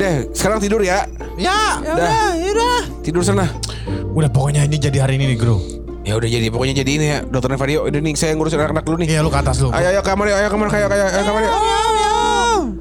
Deh, 0.00 0.32
sekarang 0.32 0.64
tidur 0.64 0.80
ya. 0.80 1.04
Ya, 1.36 1.80
ya, 1.84 2.32
ya 2.40 2.48
udah. 2.56 2.80
Tidur 3.04 3.20
sana. 3.20 3.52
Udah 4.16 4.32
pokoknya 4.32 4.64
ini 4.64 4.80
jadi 4.80 5.04
hari 5.04 5.20
ini 5.20 5.32
nih, 5.32 5.40
Bro. 5.40 5.75
Ya 6.06 6.14
udah 6.14 6.30
jadi 6.30 6.46
pokoknya 6.54 6.74
jadi 6.86 6.90
ini 6.94 7.06
ya, 7.10 7.18
Dokter 7.26 7.50
Nevario. 7.50 7.82
Udah 7.82 7.98
nih 7.98 8.14
saya 8.14 8.38
ngurusin 8.38 8.62
anak-anak 8.62 8.86
dulu 8.86 8.96
nih. 9.02 9.08
Iya 9.10 9.26
lu 9.26 9.30
ke 9.30 9.42
atas 9.42 9.58
lu. 9.58 9.74
Ayo 9.74 9.90
ayo 9.90 10.00
kamar 10.06 10.30
ayo 10.30 10.46
kamar 10.46 10.70
ayo 10.70 10.86
ayo, 10.86 11.06
ayo 11.10 11.22
kamar 11.26 11.40
yuk. 11.42 11.54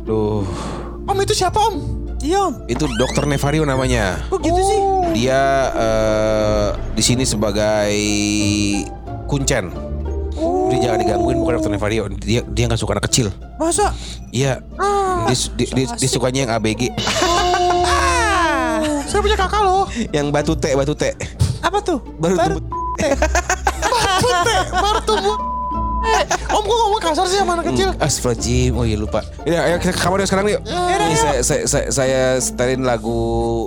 Duh, 0.05 0.45
Om 1.05 1.17
itu 1.19 1.33
siapa 1.33 1.57
om? 1.57 1.75
Iya, 2.21 2.45
Om. 2.45 2.53
itu 2.69 2.85
Dokter 3.01 3.25
Nevario 3.25 3.65
namanya. 3.65 4.21
Kok 4.29 4.38
gitu 4.41 4.61
sih? 4.61 4.79
Dia 5.17 5.41
eh, 5.73 6.67
di 6.93 7.01
sini 7.01 7.25
sebagai 7.25 7.97
kuncen. 9.25 9.73
Dia 10.69 10.77
jangan 10.77 10.97
digangguin 11.01 11.41
bukan 11.41 11.53
dokter 11.57 11.73
Nevario. 11.73 12.05
Dia 12.21 12.45
dia 12.45 12.63
nggak 12.69 12.77
suka 12.77 12.93
anak 12.93 13.09
kecil. 13.09 13.33
Masa? 13.57 13.89
Iya. 14.29 14.61
Dia, 15.25 15.35
dia, 15.57 15.67
dia, 15.73 15.85
dia 15.97 16.09
sukanya 16.09 16.45
yang 16.45 16.51
ABG. 16.53 16.93
Saya 19.05 19.17
punya 19.17 19.33
kakak 19.33 19.61
loh. 19.65 19.89
yang 20.13 20.29
batu 20.29 20.53
teh, 20.53 20.77
batu 20.77 20.93
teh. 20.93 21.13
Apa 21.65 21.81
tuh? 21.81 21.97
Baru, 22.21 22.38
Baru- 22.38 22.84
tuh. 22.95 23.10
bete 24.21 24.55
baru 24.71 24.99
tumbuh. 25.03 25.38
Eh, 26.05 26.21
om 26.53 26.62
kok 26.62 26.77
ngomong 26.77 27.01
kasar 27.01 27.25
sih 27.25 27.41
sama 27.41 27.58
anak 27.58 27.73
kecil? 27.73 27.89
Astagfirullahaladzim. 27.97 28.77
Oh 28.77 28.86
iya 28.86 28.93
lupa. 28.95 29.25
Ya, 29.41 29.65
ayo 29.65 29.81
kita 29.81 29.89
ke 29.89 29.99
kamar 29.99 30.21
yuk 30.21 30.29
sekarang 30.29 30.45
yuk. 30.47 30.62
Ini 30.62 31.15
saya, 31.17 31.39
saya, 31.41 31.63
saya, 31.65 31.86
saya 31.89 32.21
setelin 32.38 32.86
lagu 32.86 33.17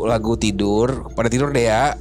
lagu 0.06 0.38
tidur. 0.38 1.10
Pada 1.12 1.26
tidur 1.26 1.50
deh 1.50 1.66
ya. 1.66 1.98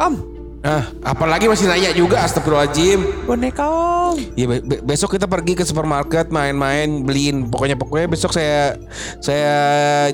Om, 0.00 0.14
Nah, 0.58 0.82
apalagi 1.00 1.46
masih 1.46 1.70
nanya 1.70 1.94
juga 1.94 2.18
Astagfirullahaladzim. 2.18 3.28
boneka 3.28 3.62
om. 3.62 4.16
Ya 4.34 4.48
be- 4.48 4.58
be- 4.58 4.82
besok 4.82 5.14
kita 5.14 5.30
pergi 5.30 5.54
ke 5.54 5.62
supermarket 5.62 6.28
main-main 6.28 7.04
beliin 7.04 7.46
pokoknya 7.46 7.78
pokoknya 7.78 8.10
besok 8.10 8.34
saya 8.34 8.74
saya 9.22 9.52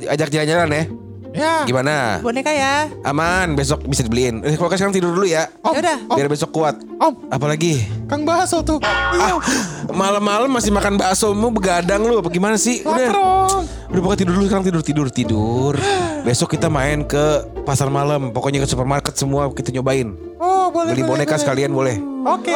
ajak 0.04 0.28
jalan-jalan 0.28 0.68
ya. 0.68 0.85
Ya. 1.34 1.66
Gimana? 1.66 2.22
Boneka 2.22 2.54
ya. 2.54 2.86
Aman, 3.02 3.58
besok 3.58 3.82
bisa 3.90 4.06
dibeliin. 4.06 4.46
Eh, 4.46 4.54
kalau 4.54 4.70
sekarang 4.70 4.94
tidur 4.94 5.10
dulu 5.10 5.26
ya. 5.26 5.50
Om, 5.66 5.74
Yaudah. 5.74 5.98
om, 6.06 6.14
Biar 6.14 6.28
besok 6.30 6.54
kuat. 6.54 6.78
om, 7.02 7.10
Apalagi? 7.26 7.82
Kang 8.06 8.22
Baso 8.22 8.62
tuh. 8.62 8.78
Ah, 8.78 9.42
malam-malam 9.90 10.46
masih 10.46 10.70
makan 10.70 10.94
bakso 10.94 11.34
mau 11.34 11.50
begadang 11.50 12.06
lu 12.06 12.22
apa 12.22 12.30
gimana 12.30 12.54
sih? 12.54 12.86
Udah. 12.86 13.10
om. 13.10 13.66
Udah 13.90 14.00
pokoknya 14.00 14.20
tidur 14.22 14.34
dulu 14.38 14.46
sekarang 14.46 14.66
tidur 14.70 14.82
tidur 14.86 15.06
tidur. 15.10 15.74
Besok 16.22 16.54
kita 16.54 16.70
main 16.70 17.02
ke 17.02 17.42
pasar 17.66 17.90
malam. 17.90 18.30
Pokoknya 18.30 18.62
ke 18.62 18.70
supermarket 18.70 19.18
semua 19.18 19.50
kita 19.50 19.74
nyobain. 19.74 20.14
Oh 20.38 20.70
boleh. 20.70 20.94
Beli 20.94 21.02
boleh, 21.02 21.26
boneka 21.26 21.34
boleh. 21.34 21.42
sekalian 21.42 21.70
boleh. 21.74 21.96
Oke. 22.30 22.54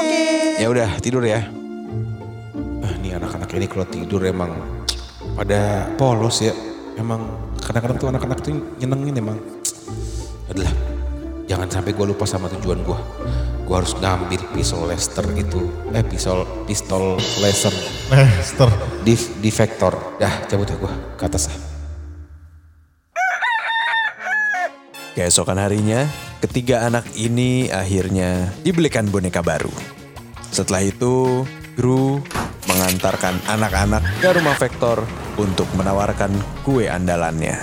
Ya 0.54 0.70
udah 0.70 0.86
tidur 1.02 1.26
ya. 1.26 1.50
Ah, 2.78 2.92
ini 3.02 3.10
anak-anak 3.10 3.50
ini 3.58 3.66
kalau 3.66 3.86
tidur 3.90 4.22
emang 4.22 4.54
pada 5.34 5.90
polos 5.98 6.38
ya. 6.38 6.54
Emang 6.94 7.26
kadang-kadang 7.68 8.00
tuh 8.00 8.08
anak-anak 8.08 8.38
tuh 8.40 8.56
nyenengin 8.80 9.20
emang. 9.20 9.36
Adalah 10.48 10.72
jangan 11.44 11.68
sampai 11.68 11.92
gue 11.92 12.06
lupa 12.08 12.24
sama 12.24 12.48
tujuan 12.56 12.80
gue. 12.80 12.98
Gue 13.68 13.76
harus 13.76 13.92
ngambil 14.00 14.40
pistol 14.56 14.88
Lester 14.88 15.28
itu. 15.36 15.68
Eh 15.92 16.00
pistol 16.00 16.48
pistol 16.64 17.20
laser 17.44 17.74
Lester. 18.08 18.72
di 19.04 19.12
di 19.44 19.50
vektor. 19.52 20.16
Dah 20.16 20.48
cabut 20.48 20.64
ya 20.64 20.80
gue 20.80 20.92
ke 21.20 21.24
atas 21.28 21.52
ah. 21.52 21.58
Keesokan 25.12 25.58
harinya, 25.60 26.06
ketiga 26.40 26.86
anak 26.86 27.04
ini 27.18 27.68
akhirnya 27.68 28.54
dibelikan 28.62 29.10
boneka 29.10 29.42
baru. 29.42 29.74
Setelah 30.54 30.86
itu, 30.86 31.42
Gru 31.74 32.22
mengantarkan 32.78 33.42
anak-anak 33.50 34.22
ke 34.22 34.30
rumah 34.30 34.54
Vektor 34.54 35.02
untuk 35.34 35.66
menawarkan 35.74 36.30
kue 36.62 36.86
andalannya. 36.86 37.58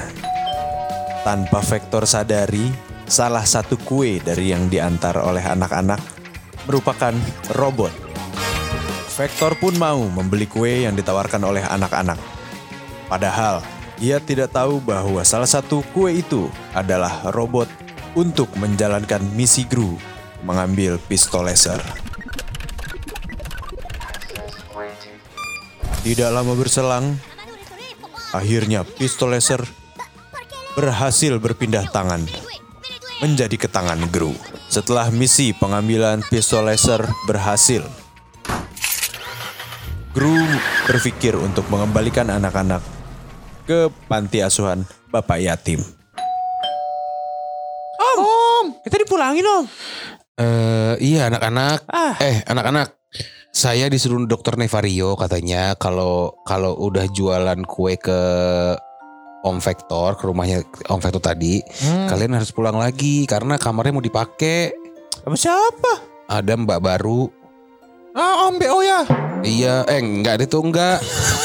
Tanpa 1.23 1.63
Vektor 1.63 2.03
sadari, 2.03 2.67
salah 3.07 3.47
satu 3.47 3.79
kue 3.79 4.19
dari 4.19 4.51
yang 4.51 4.67
diantar 4.67 5.23
oleh 5.23 5.39
anak-anak 5.39 6.03
merupakan 6.67 7.15
robot. 7.55 7.95
Vektor 9.15 9.55
pun 9.55 9.79
mau 9.79 10.03
membeli 10.11 10.51
kue 10.51 10.83
yang 10.83 10.99
ditawarkan 10.99 11.39
oleh 11.47 11.63
anak-anak. 11.63 12.19
Padahal 13.07 13.63
ia 14.03 14.19
tidak 14.19 14.51
tahu 14.51 14.83
bahwa 14.83 15.23
salah 15.23 15.47
satu 15.47 15.79
kue 15.95 16.19
itu 16.19 16.51
adalah 16.75 17.31
robot 17.31 17.71
untuk 18.19 18.51
menjalankan 18.59 19.23
misi 19.31 19.63
Gru 19.63 19.95
mengambil 20.43 20.99
pistol 21.07 21.47
laser. 21.47 21.79
Tidak 26.05 26.29
lama 26.29 26.53
berselang, 26.53 27.17
akhirnya 28.29 28.85
pistol 28.85 29.33
laser 29.33 29.65
berhasil 30.77 31.33
berpindah 31.41 31.89
tangan 31.89 32.21
menjadi 33.25 33.57
ke 33.57 33.65
tangan 33.65 33.97
Gru. 34.13 34.37
Setelah 34.69 35.09
misi 35.09 35.57
pengambilan 35.57 36.21
pistol 36.29 36.69
laser 36.69 37.01
berhasil, 37.25 37.81
Gru 40.13 40.37
berpikir 40.85 41.33
untuk 41.41 41.65
mengembalikan 41.73 42.29
anak-anak 42.29 42.85
ke 43.65 43.89
panti 44.05 44.45
asuhan 44.45 44.85
Bapak 45.09 45.41
Yatim. 45.41 45.81
Kita 48.85 49.01
dipulangin 49.01 49.41
om. 49.49 49.65
Eh 50.37 50.93
iya 51.01 51.25
anak-anak. 51.25 51.89
Ah. 51.89 52.13
Eh 52.21 52.45
anak-anak. 52.45 52.93
Saya 53.55 53.87
disuruh 53.87 54.19
dokter 54.27 54.59
Nevario 54.59 55.15
katanya 55.15 55.79
kalau 55.79 56.35
kalau 56.43 56.75
udah 56.75 57.07
jualan 57.07 57.63
kue 57.63 57.95
ke 57.95 58.19
Om 59.47 59.63
Vektor 59.63 60.19
ke 60.19 60.27
rumahnya 60.27 60.59
Om 60.91 60.99
Vektor 60.99 61.23
tadi, 61.23 61.63
kalian 62.11 62.35
harus 62.35 62.51
pulang 62.51 62.75
lagi 62.75 63.23
karena 63.23 63.55
kamarnya 63.55 63.95
mau 63.95 64.03
dipakai. 64.03 64.75
Apa 65.23 65.37
siapa? 65.39 66.03
Ada 66.27 66.59
Mbak 66.59 66.79
baru. 66.83 67.31
Ah 68.11 68.43
om 68.43 68.59
BO 68.59 68.83
ya. 68.83 69.07
Iya, 69.39 69.87
eh 69.87 70.03
enggak 70.03 70.43
itu 70.43 70.59
enggak. 70.59 70.99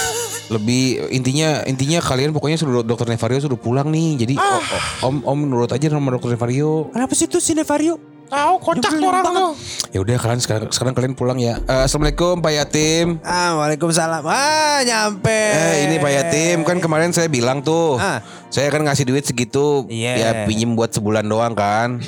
Lebih 0.55 1.15
intinya 1.15 1.63
intinya 1.63 2.03
kalian 2.03 2.35
pokoknya 2.35 2.59
suruh 2.59 2.83
dokter 2.83 3.07
Nevario 3.07 3.39
suruh 3.39 3.55
pulang 3.55 3.87
nih. 3.87 4.19
Jadi 4.19 4.35
o- 4.35 4.65
Om 5.07 5.23
Om 5.23 5.39
nurut 5.47 5.71
aja 5.71 5.87
sama 5.87 6.11
dokter 6.11 6.35
Nevario. 6.35 6.91
Kenapa 6.91 7.15
sih 7.15 7.31
tuh 7.31 7.39
si 7.39 7.55
Nevario? 7.55 8.10
Tahu 8.31 8.53
kocak 8.63 8.93
tuh 8.95 9.05
orang 9.05 9.25
tuh. 9.27 9.51
Ya 9.91 9.99
udah 9.99 10.15
kalian 10.17 10.39
sekarang 10.39 10.71
sekarang 10.71 10.95
kalian 10.95 11.15
pulang 11.19 11.35
ya. 11.37 11.59
Eh, 11.61 11.83
Assalamualaikum 11.83 12.39
Pak 12.39 12.53
Yatim. 12.55 13.19
Ah, 13.21 13.59
Waalaikumsalam. 13.59 14.23
Ah, 14.23 14.87
nyampe. 14.87 15.35
Eh 15.51 15.91
ini 15.91 15.99
Pak 15.99 16.13
Yatim 16.15 16.63
kan 16.63 16.79
kemarin 16.79 17.11
saya 17.11 17.27
bilang 17.27 17.59
tuh 17.59 17.99
Ah. 17.99 18.23
Saya 18.47 18.71
kan 18.71 18.83
ngasih 18.83 19.03
duit 19.05 19.23
segitu 19.23 19.87
Iya. 19.87 20.15
Ya 20.15 20.31
pinjem 20.43 20.75
buat 20.75 20.91
sebulan 20.91 21.23
doang 21.23 21.55
kan 21.55 21.99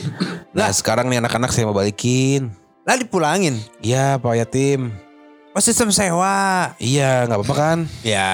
Nah 0.53 0.71
sekarang 0.71 1.07
nih 1.07 1.19
anak-anak 1.19 1.51
saya 1.51 1.67
mau 1.67 1.75
balikin 1.75 2.51
Lah 2.83 2.95
dipulangin. 2.95 3.59
Iya 3.79 4.19
Pak 4.19 4.35
Yatim 4.37 4.91
Oh 5.53 5.61
sistem 5.61 5.91
sewa. 5.91 6.71
Iya 6.79 7.27
nggak 7.27 7.39
apa-apa 7.39 7.55
kan 7.55 7.79
Ya 8.03 8.31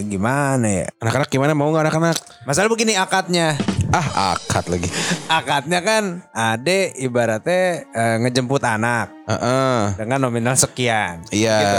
gimana 0.00 0.64
ya? 0.64 0.86
Anak-anak 1.00 1.28
gimana 1.28 1.52
mau 1.52 1.68
nggak 1.68 1.88
anak-anak 1.88 2.16
Masalah 2.44 2.68
begini 2.68 2.96
akadnya. 2.96 3.56
Ah 3.94 4.34
akad 4.34 4.66
lagi 4.66 4.90
Akadnya 5.30 5.78
kan 5.78 6.26
ade 6.34 6.90
ibaratnya 6.98 7.86
eh, 7.94 8.16
ngejemput 8.26 8.66
anak 8.66 9.14
Heeh. 9.24 9.94
dengan 9.94 10.18
nominal 10.26 10.58
sekian. 10.58 11.22
Iya 11.30 11.56
Gitu. 11.62 11.78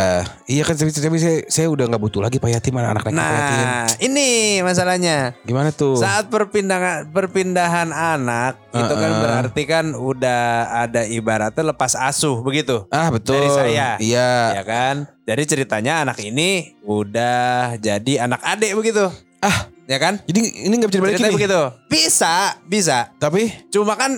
Iya 0.56 0.64
kan 0.64 0.76
tapi, 0.80 0.90
tapi 0.96 1.18
saya, 1.20 1.38
saya 1.52 1.68
udah 1.68 1.92
nggak 1.92 2.00
butuh 2.00 2.24
lagi 2.24 2.40
Pak 2.40 2.56
Yatim 2.56 2.80
anak-anak 2.80 3.04
Pak 3.04 3.12
Yatim 3.12 3.58
Nah, 3.60 3.86
ini 4.00 4.30
masalahnya. 4.64 5.36
Gimana 5.44 5.76
tuh 5.76 6.00
Saat 6.00 6.32
perpindahan 6.32 7.12
perpindahan 7.12 7.92
anak 7.92 8.64
itu 8.72 8.94
kan 8.96 9.12
berarti 9.20 9.64
kan 9.68 9.86
udah 9.92 10.72
ada 10.88 11.04
ibaratnya 11.04 11.76
lepas 11.76 12.00
asuh 12.00 12.40
begitu. 12.40 12.88
Ah 12.96 13.12
betul 13.12 13.44
Dari 13.44 13.50
saya. 13.52 14.00
Iya 14.00 14.56
Ya 14.56 14.64
kan? 14.64 15.12
Jadi 15.28 15.44
ceritanya 15.44 16.08
anak 16.08 16.24
ini 16.24 16.80
udah 16.88 17.76
jadi 17.76 18.24
anak 18.24 18.40
adik 18.40 18.72
begitu. 18.80 19.04
Ah 19.44 19.68
Ya 19.86 19.98
kan? 19.98 20.18
jadi 20.24 20.40
ini 20.66 20.74
nggak 20.76 20.90
bisa 20.90 20.98
dibalikin 20.98 21.18
Ceritanya 21.20 21.30
nih 21.30 21.40
begitu. 21.40 21.62
Bisa, 21.88 22.36
bisa. 22.64 22.98
Tapi 23.16 23.42
Cuma 23.70 23.94
kan 23.94 24.18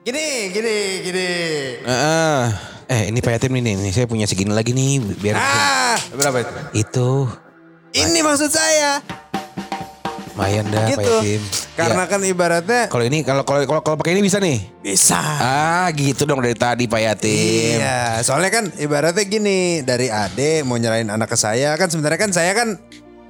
gini, 0.00 0.26
gini, 0.48 0.76
gini. 1.02 1.28
Heeh. 1.80 2.38
Eh 2.84 3.02
ini 3.08 3.18
Pak 3.18 3.32
Yatim 3.32 3.50
nih, 3.52 3.72
nih 3.72 3.90
saya 3.90 4.04
punya 4.04 4.24
segini 4.24 4.50
lagi 4.50 4.70
nih 4.70 5.00
biar 5.16 5.34
Ah, 5.34 5.96
berapa 6.12 6.38
itu? 6.38 6.52
itu 6.76 7.10
Ini 7.94 8.18
maksud 8.20 8.46
saya. 8.48 9.02
lumayan 10.32 10.64
dah 10.66 10.80
Pak 10.82 10.90
Gitu. 10.92 11.14
Yatim. 11.18 11.42
Karena 11.72 12.02
Ya, 12.02 12.08
kan 12.08 12.20
ibaratnya 12.22 12.82
kalau 12.86 13.04
ini 13.04 13.20
kalau 13.20 13.42
kalau 13.42 13.64
kalau 13.64 13.82
kalau 13.82 13.96
pakai 13.96 14.12
ini 14.12 14.22
bisa 14.22 14.38
nih. 14.38 14.64
bisa. 14.80 15.18
Ah 15.18 15.88
gitu 15.90 16.24
dong 16.24 16.40
dari 16.40 16.54
tadi 16.54 16.84
Pak 16.86 17.00
Yatim. 17.00 17.76
Iya, 17.76 18.20
soalnya 18.22 18.48
kan 18.50 18.64
ibaratnya 18.74 19.24
gini 19.24 19.58
dari 19.80 20.08
Ade 20.08 20.62
mau 20.62 20.74
nyerahin 20.74 21.08
anak 21.08 21.26
ke 21.26 21.36
saya 21.36 21.74
kan 21.74 21.88
sebenarnya 21.88 22.16
kan 22.18 22.30
saya 22.30 22.52
kan 22.52 22.80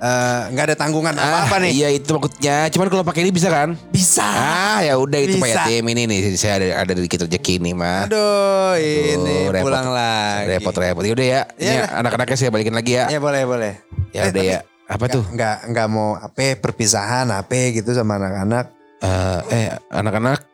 eh, 0.02 0.40
nggak 0.50 0.64
ada 0.66 0.76
tanggungan 0.76 1.14
Ah, 1.14 1.46
apa-apa 1.46 1.62
nih. 1.62 1.70
Iya 1.72 1.88
itu 1.94 2.10
maksudnya. 2.10 2.66
Cuman 2.68 2.86
kalau 2.90 3.04
pakai 3.06 3.22
ini 3.22 3.30
bisa 3.30 3.48
kan? 3.48 3.78
Bisa. 3.88 4.26
Ah 4.26 4.82
ya 4.82 4.98
udah 4.98 5.16
itu 5.16 5.38
Pak. 5.38 5.46
Yatim 5.48 5.84
ini 5.86 6.02
nih 6.04 6.18
saya 6.34 6.58
ada 6.58 6.66
ada 6.82 6.92
dikit 6.92 7.22
rezeki 7.22 7.62
nih 7.62 7.72
mah. 7.72 8.10
Aduh, 8.10 8.74
ini 8.76 9.46
repot. 9.46 9.70
pulang 9.70 9.88
lagi. 9.88 10.46
Repot-repot. 10.50 11.02
Yaudah 11.06 11.26
ya. 11.26 11.40
Ini 11.54 11.70
Iya. 11.78 11.82
anak-anaknya 12.02 12.36
saya 12.36 12.50
balikin 12.50 12.74
lagi 12.74 12.98
ya. 12.98 13.06
Ya 13.06 13.22
boleh, 13.22 13.46
boleh. 13.46 13.72
Ya 14.10 14.26
udah 14.26 14.42
ya. 14.42 14.58
Apa 14.90 15.06
tuh? 15.06 15.22
Nggak 15.24 15.70
nggak 15.70 15.86
mau 15.88 16.18
apa 16.18 16.58
perpisahan 16.58 17.30
apa 17.30 17.70
gitu 17.70 17.94
sama 17.94 18.18
anak-anak. 18.18 18.74
Eh, 19.00 19.40
eh 19.50 19.66
anak-anak 19.88 20.50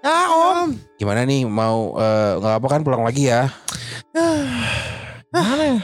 Ya 0.00 0.28
om. 0.28 0.76
gimana 0.94 1.24
nih 1.24 1.48
mau 1.48 1.96
eh, 1.96 2.32
nggak 2.36 2.54
apa 2.60 2.66
kan 2.68 2.80
pulang 2.80 3.02
lagi 3.02 3.26
ya? 3.26 3.48
Mana 5.30 5.64
ya? 5.66 5.78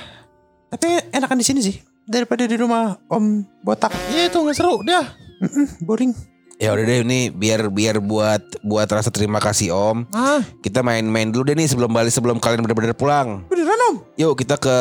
Tapi 0.70 0.86
enakan 1.10 1.38
di 1.40 1.46
sini 1.46 1.60
sih 1.60 1.76
daripada 2.10 2.42
di 2.42 2.56
rumah 2.58 2.98
Om 3.06 3.46
Botak. 3.62 3.94
Iya 4.10 4.26
itu 4.26 4.36
nggak 4.36 4.56
seru 4.58 4.82
dia. 4.82 5.06
Mm-mm, 5.40 5.66
boring. 5.80 6.12
Ya 6.60 6.76
udah 6.76 6.84
deh 6.84 7.00
ini 7.00 7.32
biar 7.32 7.72
biar 7.72 8.04
buat 8.04 8.44
buat 8.60 8.84
rasa 8.84 9.08
terima 9.08 9.40
kasih 9.40 9.72
Om. 9.72 10.12
Ah, 10.12 10.44
Kita 10.60 10.84
main-main 10.84 11.32
dulu 11.32 11.48
deh 11.48 11.56
nih 11.56 11.64
sebelum 11.64 11.88
balik 11.88 12.12
sebelum 12.12 12.36
kalian 12.36 12.60
benar-benar 12.60 12.92
pulang. 12.92 13.48
Beneran 13.48 13.80
Om? 13.88 13.94
Yuk 14.20 14.36
kita 14.36 14.60
ke 14.60 14.76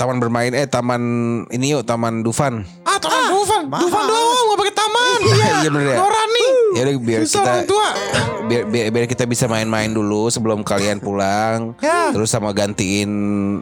taman 0.00 0.16
bermain 0.16 0.48
eh 0.50 0.64
taman 0.64 1.02
ini 1.52 1.76
yuk 1.76 1.84
taman 1.84 2.24
Dufan. 2.24 2.64
ah 2.88 2.96
taman 2.96 3.36
Dufan. 3.36 3.62
Dufan 3.68 4.02
doang 4.06 4.44
nggak 4.48 4.58
pakai 4.64 4.74
taman. 4.74 5.18
Iya 5.28 5.68
bener 5.68 5.92
ya. 5.92 5.96
Nora 6.00 6.22
nih. 6.24 6.48
Ya 6.70 6.86
udah 6.86 6.94
biar 7.02 7.20
Susah 7.26 7.42
kita 7.42 7.50
orang 7.50 7.66
tua. 7.66 7.88
biar, 8.46 8.62
biar, 8.66 8.86
biar 8.94 9.06
kita 9.10 9.24
bisa 9.26 9.50
main-main 9.50 9.90
dulu 9.90 10.30
sebelum 10.30 10.62
kalian 10.62 11.02
pulang. 11.02 11.74
Ya. 11.82 12.14
Terus 12.14 12.30
sama 12.30 12.54
gantiin 12.54 13.10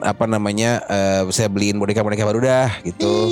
apa 0.04 0.28
namanya? 0.28 0.84
eh, 0.84 1.22
saya 1.32 1.48
beliin 1.48 1.80
boneka-boneka 1.80 2.24
baru 2.24 2.40
dah 2.44 2.70
gitu. 2.84 3.28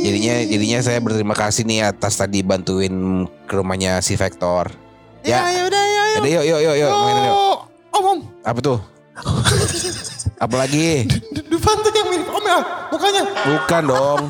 Jadinya 0.00 0.34
jadinya 0.48 0.78
saya 0.80 0.98
berterima 0.98 1.36
kasih 1.36 1.68
nih 1.68 1.84
atas 1.84 2.16
tadi 2.16 2.40
bantuin 2.40 3.26
ke 3.44 3.52
rumahnya 3.52 4.00
si 4.00 4.16
Vector. 4.16 4.72
Ya, 5.20 5.44
ya 5.52 5.68
udah 5.68 5.84
ya. 5.84 6.02
Yaudah, 6.16 6.30
yuk 6.32 6.44
yuk 6.48 6.60
yuk 6.64 6.76
yuk 6.80 6.90
main 6.90 7.16
yuk. 7.28 7.34
Oh, 7.36 7.56
om 7.92 8.04
om. 8.08 8.18
Apa 8.40 8.58
tuh? 8.64 8.78
Apalagi? 10.44 11.04
Depan 11.30 11.74
tuh 11.84 11.92
yang 11.92 12.08
om 12.50 12.62
ya, 12.62 12.88
mukanya. 12.90 13.22
Bukan 13.46 13.82
dong. 13.86 14.20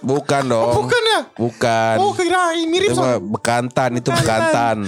Bukan 0.00 0.42
dong. 0.48 0.74
Bukan 0.78 1.02
ya? 1.02 1.20
Bukan. 1.36 1.96
Oh 1.98 2.12
kirain 2.14 2.66
mirip 2.70 2.94
sama. 2.94 3.18
bekantan, 3.18 3.90
itu 3.98 4.08
bekantan. 4.20 4.86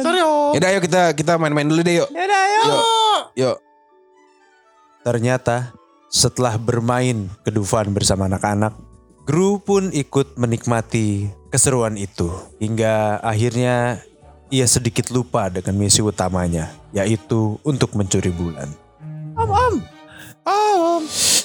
Sorry 0.00 0.20
om. 0.24 0.56
Yaudah 0.56 0.68
ayo 0.72 0.80
kita 0.80 1.02
kita 1.12 1.36
main-main 1.36 1.68
dulu 1.68 1.80
deh 1.84 2.02
yuk. 2.02 2.08
Yaudah 2.10 2.40
ayo. 2.48 2.76
Yuk. 3.36 3.56
Ternyata 5.04 5.76
setelah 6.08 6.56
bermain 6.56 7.28
ke 7.44 7.50
Dufan 7.52 7.92
bersama 7.92 8.24
anak-anak, 8.26 8.72
Gru 9.24 9.56
pun 9.56 9.88
ikut 9.88 10.36
menikmati 10.36 11.32
keseruan 11.48 11.96
itu. 11.96 12.28
Hingga 12.60 13.24
akhirnya 13.24 14.04
ia 14.52 14.66
sedikit 14.68 15.08
lupa 15.08 15.48
dengan 15.48 15.80
misi 15.80 16.04
utamanya, 16.04 16.68
yaitu 16.92 17.56
untuk 17.64 17.96
mencuri 17.96 18.28
bulan. 18.28 18.68
Oh 19.34 19.48
om. 19.48 19.74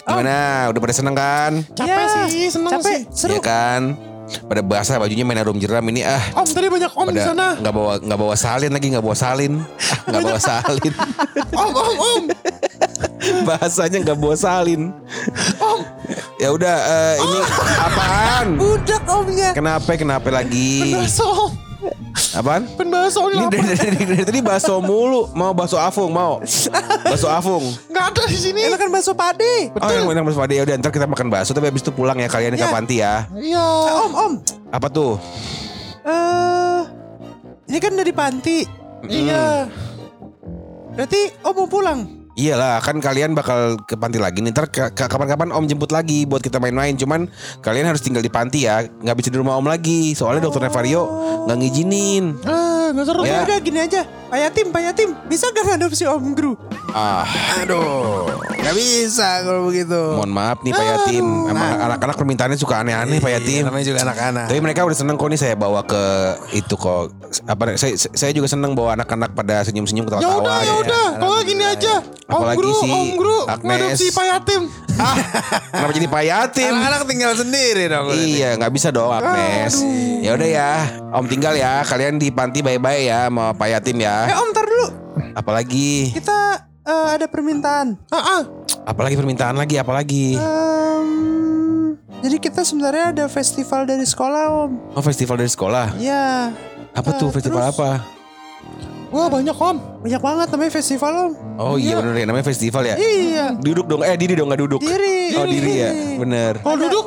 Gimana? 0.09 0.37
Udah 0.67 0.79
pada 0.79 0.93
seneng 0.93 1.15
kan? 1.15 1.51
Capek 1.71 2.05
sih, 2.27 2.49
seneng 2.49 2.71
sih. 2.81 2.99
Iya 3.29 3.39
kan? 3.39 3.81
Pada 4.45 4.61
basah 4.61 5.01
bajunya 5.01 5.25
main 5.25 5.41
arum 5.41 5.57
jeram 5.57 5.81
ini 5.89 6.05
ah. 6.05 6.21
Om 6.37 6.45
tadi 6.45 6.69
banyak 6.69 6.93
om 6.93 7.09
di 7.09 7.17
sana. 7.17 7.57
nggak 7.57 7.73
bawa 7.73 7.97
nggak 7.97 8.19
bawa 8.19 8.35
salin 8.37 8.69
lagi 8.69 8.87
nggak 8.93 9.01
bawa 9.01 9.17
salin, 9.17 9.53
Ah, 9.57 9.97
nggak 10.05 10.21
bawa 10.21 10.37
salin. 10.39 10.93
Om 11.65 11.71
om 11.73 11.95
om. 11.97 12.23
Bahasanya 13.43 13.97
nggak 14.05 14.17
bawa 14.17 14.35
salin. 14.37 14.93
Ya 16.37 16.53
udah 16.53 16.77
eh, 16.77 17.15
ini 17.19 17.39
apaan? 17.89 18.47
Budak 18.53 19.03
omnya. 19.09 19.49
Kenapa 19.51 19.97
kenapa 19.97 20.29
lagi? 20.29 20.93
Bakso 20.93 21.25
om. 21.25 21.51
Apaan? 22.29 22.69
Penbaso 22.77 23.25
Ini 23.31 23.41
ini 23.41 23.45
dari, 23.49 23.65
dari, 23.65 23.77
dari, 23.89 24.05
dari 24.05 24.23
tadi 24.27 24.39
bakso 24.45 24.77
mulu. 24.83 25.33
Mau 25.33 25.55
bakso 25.55 25.81
afung 25.81 26.13
mau. 26.13 26.37
Bakso 27.01 27.25
afung. 27.25 27.63
nggak 27.89 28.05
ada 28.13 28.23
di 28.29 28.37
sini. 28.37 28.61
Enak 28.69 28.77
kan 28.77 28.89
bakso 28.93 29.17
pade. 29.17 29.73
Oh 29.73 29.89
yang 29.89 30.05
enak 30.05 30.23
bakso 30.29 30.37
pade 30.37 30.53
ya 30.59 30.63
udah 30.67 30.75
ntar 30.77 30.91
kita 30.93 31.09
makan 31.09 31.27
bakso 31.33 31.57
tapi 31.57 31.73
habis 31.73 31.81
itu 31.81 31.89
pulang 31.89 32.19
ya 32.21 32.29
kalian 32.29 32.53
ke 32.53 32.67
panti 32.69 33.01
ya. 33.01 33.25
Iya. 33.33 33.65
Om 34.05 34.13
om. 34.13 34.33
Apa 34.69 34.87
tuh? 34.93 35.17
Eh, 36.05 36.81
ini 37.71 37.77
kan 37.81 37.93
dari 37.97 38.13
panti. 38.13 38.67
Iya. 39.09 39.65
Berarti 40.93 41.21
Om 41.41 41.53
mau 41.55 41.67
pulang. 41.71 42.18
Iyalah 42.39 42.79
kan 42.79 43.03
kalian 43.03 43.35
bakal 43.35 43.75
ke 43.83 43.99
panti 43.99 44.15
lagi 44.15 44.39
nih. 44.39 44.55
Ntar 44.55 44.71
kapan-kapan 44.95 45.51
om 45.51 45.67
jemput 45.67 45.91
lagi 45.91 46.23
buat 46.23 46.39
kita 46.39 46.55
main-main. 46.63 46.95
Cuman 46.95 47.27
kalian 47.59 47.83
harus 47.91 47.99
tinggal 47.99 48.23
di 48.23 48.31
panti 48.31 48.63
ya. 48.63 48.87
Nggak 48.87 49.15
bisa 49.19 49.27
di 49.27 49.37
rumah 49.43 49.59
om 49.59 49.67
lagi. 49.67 50.15
Soalnya 50.15 50.47
dokter 50.47 50.63
Nevario 50.63 51.03
nggak 51.43 51.57
ngizinin 51.59 52.39
Ah 52.89 52.93
nggak 52.95 53.05
seru. 53.05 53.21
Ya. 53.21 53.29
Ya 53.31 53.39
udah 53.45 53.57
gini 53.61 53.79
aja. 53.79 54.01
Pak 54.29 54.37
Yatim, 54.39 54.65
Pak 54.69 54.81
Yatim, 54.83 55.09
bisa 55.25 55.45
gak 55.47 55.65
ngadopsi 55.67 56.05
Om 56.05 56.33
Gru? 56.33 56.53
Ah 56.87 57.25
Aduh, 57.59 58.29
nggak 58.51 58.75
bisa 58.75 59.41
kalau 59.41 59.65
begitu. 59.65 59.97
mohon 60.11 60.29
maaf 60.29 60.61
nih 60.61 60.69
Pak 60.69 60.85
Yatim 60.87 61.25
Emang 61.45 61.69
anak-anak 61.79 62.13
permintaannya 62.13 62.53
suka 62.55 62.81
aneh-aneh 62.81 63.17
Pak 63.17 63.29
Yatim 63.31 63.61
Iya, 63.61 63.65
namanya 63.65 63.85
juga 63.85 63.99
anak-anak. 64.03 64.45
Tapi 64.49 64.59
mereka 64.59 64.85
udah 64.85 64.97
seneng 64.97 65.15
kok 65.15 65.27
nih 65.27 65.39
saya 65.39 65.53
bawa 65.53 65.81
ke 65.81 66.01
itu 66.55 66.73
kok 66.73 67.09
apa 67.43 67.73
saya 67.75 67.93
saya 67.95 68.31
juga 68.31 68.45
seneng 68.45 68.73
bawa 68.73 68.93
anak-anak 68.95 69.33
pada 69.33 69.61
senyum-senyum 69.63 70.01
Ya 70.03 70.09
ketawa-tawa. 70.11 70.37
udah, 70.39 70.57
ya 70.59 70.73
udah. 70.79 71.05
Kalau 71.15 71.41
gini 71.41 71.63
aja. 71.63 71.93
Om 72.25 72.33
Apalagi 72.35 72.57
Guru, 72.59 72.73
si 72.75 72.87
Om 72.87 73.09
Guru, 73.15 73.39
Agnes. 73.43 73.65
ngadopsi 73.65 74.05
Pak 74.09 74.25
Yatim. 74.27 74.61
Ah, 74.95 75.15
kenapa 75.71 75.91
jadi 75.91 76.07
Pak 76.07 76.23
Yatim? 76.23 76.71
Anak-anak 76.71 77.01
tinggal 77.05 77.31
sendiri 77.33 77.83
dong. 77.87 78.05
Iya, 78.11 78.49
nggak 78.55 78.71
bisa 78.71 78.87
dong 78.89 79.09
Agnes. 79.09 79.73
Ya 80.19 80.35
udah 80.35 80.45
ya, 80.47 80.71
Om 81.09 81.25
tinggal 81.25 81.53
ya. 81.55 81.81
Kalian 81.81 82.17
di 82.17 82.29
panti 82.29 82.61
bye-bye 82.79 83.03
ya 83.03 83.27
sama 83.27 83.51
Pak 83.51 83.67
Yatim 83.67 83.97
Eh 83.99 84.07
ya. 84.07 84.15
Om, 84.31 84.47
ntar 84.55 84.63
dulu. 84.63 84.87
Apalagi? 85.35 86.15
Kita 86.15 86.37
eh, 86.87 87.07
ada 87.11 87.27
permintaan. 87.27 87.99
Ah, 88.07 88.39
ah. 88.39 88.41
Apalagi 88.87 89.19
permintaan 89.19 89.59
lagi? 89.59 89.75
Apalagi? 89.75 90.39
Em, 90.39 91.09
jadi 92.23 92.39
kita 92.39 92.63
sebenarnya 92.63 93.11
ada 93.11 93.25
festival 93.27 93.83
dari 93.83 94.07
sekolah 94.07 94.43
Om. 94.63 94.95
Oh 94.95 95.03
festival 95.03 95.35
dari 95.35 95.51
sekolah. 95.51 95.99
Ya, 95.99 96.55
Apa 96.95 97.19
tuh 97.19 97.27
Eh, 97.29 97.35
festival 97.35 97.67
terus? 97.67 97.75
apa? 97.75 97.89
Wah 99.09 99.25
banyak 99.25 99.57
om. 99.57 99.77
banyak 99.99 100.21
banget 100.21 100.47
namanya 100.47 100.71
festival 100.71 101.11
Om. 101.11 101.31
Oh 101.59 101.75
iya 101.75 101.99
bener 101.99 102.15
ya 102.15 102.25
namanya 102.29 102.47
festival 102.47 102.85
ya. 102.85 102.95
Iya. 102.95 103.59
Duduk 103.59 103.91
dong, 103.91 104.07
eh 104.07 104.15
diri 104.15 104.39
dong 104.39 104.47
nggak 104.47 104.61
duduk. 104.63 104.79
Diri. 104.79 105.35
Oh 105.35 105.43
diri 105.43 105.73
ya, 105.75 105.91
bener. 106.15 106.63
Kalau 106.63 106.77
duduk, 106.79 107.05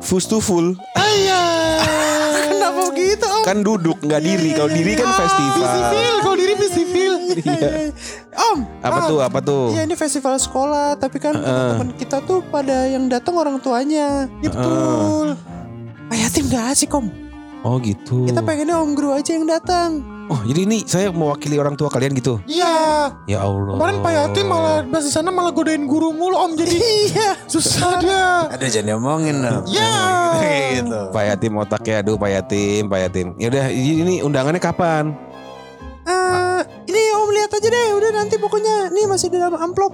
Fus 0.00 0.26
to 0.26 0.42
full. 0.42 0.74
Kenapa 0.96 1.63
begitu 2.94 3.26
Om? 3.26 3.42
Kan 3.42 3.58
duduk 3.66 3.98
nggak 3.98 4.22
diri. 4.22 4.48
Kalau 4.54 4.70
diri 4.70 4.92
kan 4.94 5.08
festival. 5.10 5.58
festival. 5.66 6.14
Kalau 6.22 6.36
diri 6.38 6.54
festival. 6.54 7.12
Iya. 7.34 7.70
Om, 8.34 8.58
Apa 8.78 8.98
tuh? 9.10 9.18
Apa 9.18 9.38
tuh? 9.42 9.74
Iya 9.74 9.82
ini 9.90 9.98
festival 9.98 10.38
sekolah, 10.38 10.94
tapi 10.94 11.18
kan 11.18 11.34
teman-teman 11.34 11.90
kita 11.98 12.22
tuh 12.22 12.46
pada 12.46 12.86
yang 12.86 13.10
datang 13.10 13.34
orang 13.34 13.58
tuanya. 13.58 14.30
Ya 14.38 14.48
betul. 14.54 15.34
Pak 16.06 16.16
Yatim 16.20 16.46
gak 16.46 16.64
asik 16.70 16.94
Om. 16.94 17.10
Oh 17.66 17.82
gitu. 17.82 18.28
Kita 18.30 18.44
pengennya 18.44 18.78
Om 18.78 18.94
Guru 18.94 19.10
aja 19.16 19.34
yang 19.34 19.50
datang. 19.50 20.13
Oh 20.24 20.40
jadi 20.40 20.64
ini 20.64 20.84
saya 20.84 21.12
mewakili 21.12 21.60
orang 21.60 21.74
tua 21.74 21.88
kalian 21.88 22.16
gitu. 22.16 22.40
Iya. 22.48 23.12
Ya 23.28 23.38
Allah. 23.40 23.76
Kemarin 23.76 23.96
Pak 24.00 24.12
Yatim 24.12 24.46
malah 24.46 24.80
pas 24.82 25.02
di 25.02 25.12
sana 25.12 25.28
malah 25.28 25.52
godain 25.52 25.84
guru 25.84 26.10
mulu 26.10 26.32
om 26.34 26.52
jadi 26.52 26.72
Iya. 27.12 27.28
susah 27.44 28.00
dia. 28.00 28.24
Aduh 28.48 28.64
jangan 28.66 28.88
diomongin 28.90 29.36
dong. 29.38 29.64
Ya. 29.68 29.92
Kayak 30.40 30.64
gitu. 30.80 31.00
Pak 31.12 31.24
Yatim 31.28 31.52
otaknya 31.54 31.94
aduh 32.00 32.16
Pak 32.16 32.30
Yatim, 32.30 32.82
Pak 32.88 32.98
Yatim. 33.00 33.26
Ya 33.36 33.46
udah 33.48 33.64
ini 33.68 34.14
undangannya 34.20 34.58
kapan? 34.58 35.12
Eh, 36.04 36.60
ini 36.86 37.02
Om 37.14 37.28
lihat 37.30 37.50
aja 37.50 37.68
deh. 37.68 37.88
Udah 37.92 38.10
nanti 38.14 38.34
pokoknya 38.36 38.88
nih 38.90 39.04
masih 39.04 39.28
di 39.28 39.36
dalam 39.36 39.56
amplop. 39.56 39.92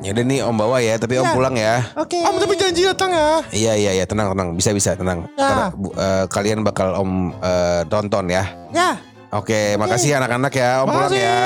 Ya 0.00 0.12
udah 0.12 0.24
nih 0.24 0.40
Om 0.40 0.56
bawa 0.56 0.76
ya, 0.80 0.96
tapi 0.96 1.16
Om 1.16 1.24
Ya. 1.24 1.32
pulang 1.32 1.56
ya. 1.56 1.80
Oke. 1.96 2.20
Om 2.20 2.36
tapi 2.36 2.54
janji 2.56 2.84
datang 2.84 3.12
ya. 3.12 3.28
Iya 3.48 3.72
iya 3.74 3.90
iya 3.96 4.04
tenang 4.04 4.32
tenang 4.32 4.52
bisa 4.52 4.72
bisa 4.72 4.92
tenang. 4.92 5.24
Ya. 5.34 5.48
Karena 5.48 5.66
eh, 5.96 6.24
kalian 6.28 6.60
bakal 6.60 6.96
Om 6.96 7.10
eh, 7.36 7.82
tonton 7.88 8.28
ya. 8.28 8.44
Ya. 8.72 8.96
Oke 9.36 9.76
makasih 9.76 10.16
anak-anak 10.16 10.52
ya 10.52 10.70
Om 10.82 10.88
pulang 10.88 11.12
ya. 11.12 11.38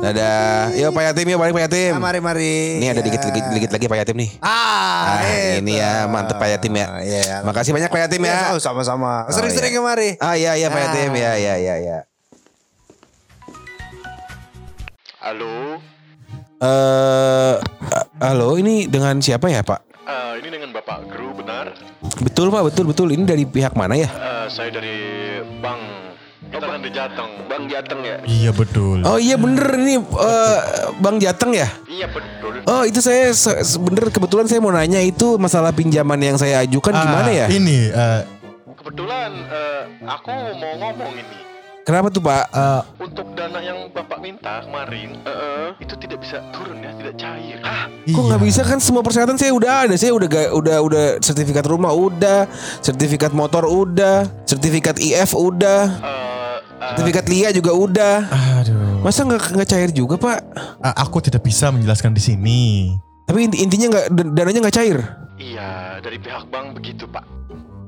Dadah. 0.00 0.72
Yuk 0.80 0.96
Pak 0.96 1.12
Yatim 1.12 1.26
yuk 1.28 1.36
balik 1.36 1.52
Pak 1.52 1.64
Yatim. 1.68 1.92
Nah, 1.92 2.00
mari 2.00 2.20
mari. 2.24 2.80
Ini 2.80 2.88
ada 2.88 3.00
Ya. 3.00 3.04
dikit 3.04 3.20
dikit 3.20 3.44
dikit 3.52 3.70
lagi 3.76 3.84
Pak 3.84 3.98
Yatim 4.00 4.16
nih. 4.16 4.30
Ah, 4.40 5.20
Ah, 5.20 5.60
ini 5.60 5.76
ya, 5.76 6.08
mantep 6.08 6.40
Pak 6.40 6.48
Yatim 6.48 6.72
ya. 6.72 6.86
Iya. 7.04 7.44
Makasih 7.44 7.76
banyak 7.76 7.92
Pak 7.92 8.00
Yatim 8.08 8.24
ya. 8.24 8.56
Oh, 8.56 8.60
sama-sama. 8.62 9.28
Sering-sering 9.28 9.76
iya. 9.76 9.78
kemari. 9.78 10.10
Ah 10.16 10.34
iya 10.40 10.56
iya 10.56 10.72
Pak 10.72 10.80
Ah. 10.80 10.84
Yatim 10.88 11.12
ya 11.12 11.32
ya 11.36 11.54
ya 11.60 11.74
ya. 11.76 11.98
Halo, 15.20 15.76
Eh 16.60 17.54
halo 18.20 18.56
ini 18.56 18.88
dengan 18.88 19.20
siapa 19.20 19.48
ya 19.48 19.60
Pak? 19.60 19.80
Eh, 20.00 20.32
ini 20.40 20.48
dengan 20.48 20.72
Bapak 20.72 21.12
Gru 21.12 21.36
benar? 21.36 21.76
Betul 22.20 22.48
Pak 22.48 22.72
betul 22.72 22.84
betul 22.88 23.08
ini 23.12 23.24
dari 23.24 23.44
pihak 23.44 23.76
mana 23.76 23.96
ya? 23.96 24.08
Eh, 24.08 24.46
saya 24.48 24.72
dari 24.72 24.96
Bang. 25.60 25.99
Kita 26.50 26.66
kan 26.66 26.80
di 26.80 26.90
Jateng. 26.90 27.30
Bang 27.46 27.64
Jateng 27.64 28.00
ya? 28.00 28.16
Iya 28.22 28.50
betul. 28.50 29.02
Oh 29.02 29.16
iya 29.16 29.34
bener 29.34 29.66
ini 29.76 29.94
eh, 29.98 30.58
Bang 30.98 31.16
Jateng 31.16 31.50
ya? 31.52 31.70
Iya 31.86 32.06
betul. 32.06 32.58
Oh 32.64 32.82
itu 32.82 32.98
saya 32.98 33.30
bener 33.78 34.10
kebetulan 34.10 34.44
saya 34.44 34.58
mau 34.58 34.70
nanya 34.70 34.98
itu 35.00 35.34
masalah 35.36 35.70
pinjaman 35.70 36.18
yang 36.18 36.36
saya 36.36 36.60
ajukan 36.60 36.90
gimana 36.92 37.30
ya? 37.30 37.46
Ini 37.46 37.78
eh, 37.88 38.20
Kebetulan 38.72 39.30
eh, 39.46 39.82
aku 40.02 40.30
mau 40.56 40.72
ngomong 40.80 41.12
ini. 41.14 41.36
Kenapa 41.80 42.06
tuh 42.08 42.20
Pak? 42.20 42.44
eh, 42.50 42.82
Untuk 42.98 43.26
dana 43.32 43.58
yang 43.58 43.88
Bapak 43.90 44.18
minta 44.18 44.60
kemarin, 44.60 45.16
eh, 45.20 45.68
itu 45.78 45.94
tidak 45.96 46.20
bisa 46.20 46.38
turun 46.50 46.78
ya, 46.78 46.92
tidak 46.94 47.14
cair. 47.16 47.58
Hah? 47.60 47.88
Kok 48.04 48.24
nggak 48.26 48.42
bisa 48.42 48.62
kan 48.62 48.78
semua 48.78 49.00
persyaratan 49.00 49.34
saya 49.34 49.50
udah 49.50 49.72
ada. 49.84 49.94
Saya 49.94 50.12
udah 50.12 50.28
ga- 50.28 50.52
udah 50.52 50.76
udah 50.78 51.04
sertifikat 51.18 51.64
rumah 51.64 51.90
udah, 51.90 52.46
sertifikat 52.78 53.32
motor 53.32 53.64
udah, 53.64 54.28
sertifikat 54.44 54.96
IF 54.98 55.32
udah, 55.32 55.82
Eh, 55.98 56.39
eh, 56.80 56.88
sertifikat 56.90 57.24
LIA 57.26 57.48
juga 57.52 57.70
udah. 57.70 58.16
Aduh. 58.58 59.00
Masa 59.00 59.22
nggak 59.22 59.54
nggak 59.54 59.68
cair 59.68 59.90
juga 59.90 60.16
Pak? 60.16 60.38
Eh, 60.80 60.94
aku 60.96 61.20
tidak 61.20 61.40
bisa 61.40 61.68
menjelaskan 61.68 62.10
di 62.10 62.22
sini. 62.22 62.60
Tapi 63.22 63.46
inti- 63.46 63.60
intinya 63.60 63.86
nggak 63.90 64.06
dan- 64.10 64.32
dananya 64.34 64.60
nggak 64.62 64.76
cair. 64.76 64.98
iya, 65.36 65.96
dari 65.98 66.16
pihak 66.16 66.48
bank 66.48 66.74
begitu 66.74 67.04
Pak. 67.06 67.24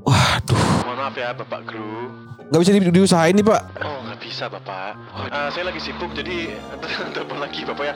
Waduh, 0.01 0.57
Mohon 0.83 0.97
maaf 0.99 1.15
ya 1.15 1.31
Bapak 1.31 1.61
Gru. 1.63 2.09
nggak 2.43 2.59
bisa 2.59 2.71
di- 2.71 2.91
diusahain 2.91 3.33
nih 3.33 3.43
Pak. 3.43 3.61
Oh 3.79 3.99
nggak 4.03 4.19
bisa 4.19 4.45
Bapak. 4.47 4.93
Eh, 5.23 5.49
saya 5.49 5.63
lagi 5.63 5.79
sibuk 5.79 6.11
jadi 6.11 6.53
telepon 7.13 7.37
lagi 7.37 7.61
Bapak 7.61 7.83
ya. 7.83 7.93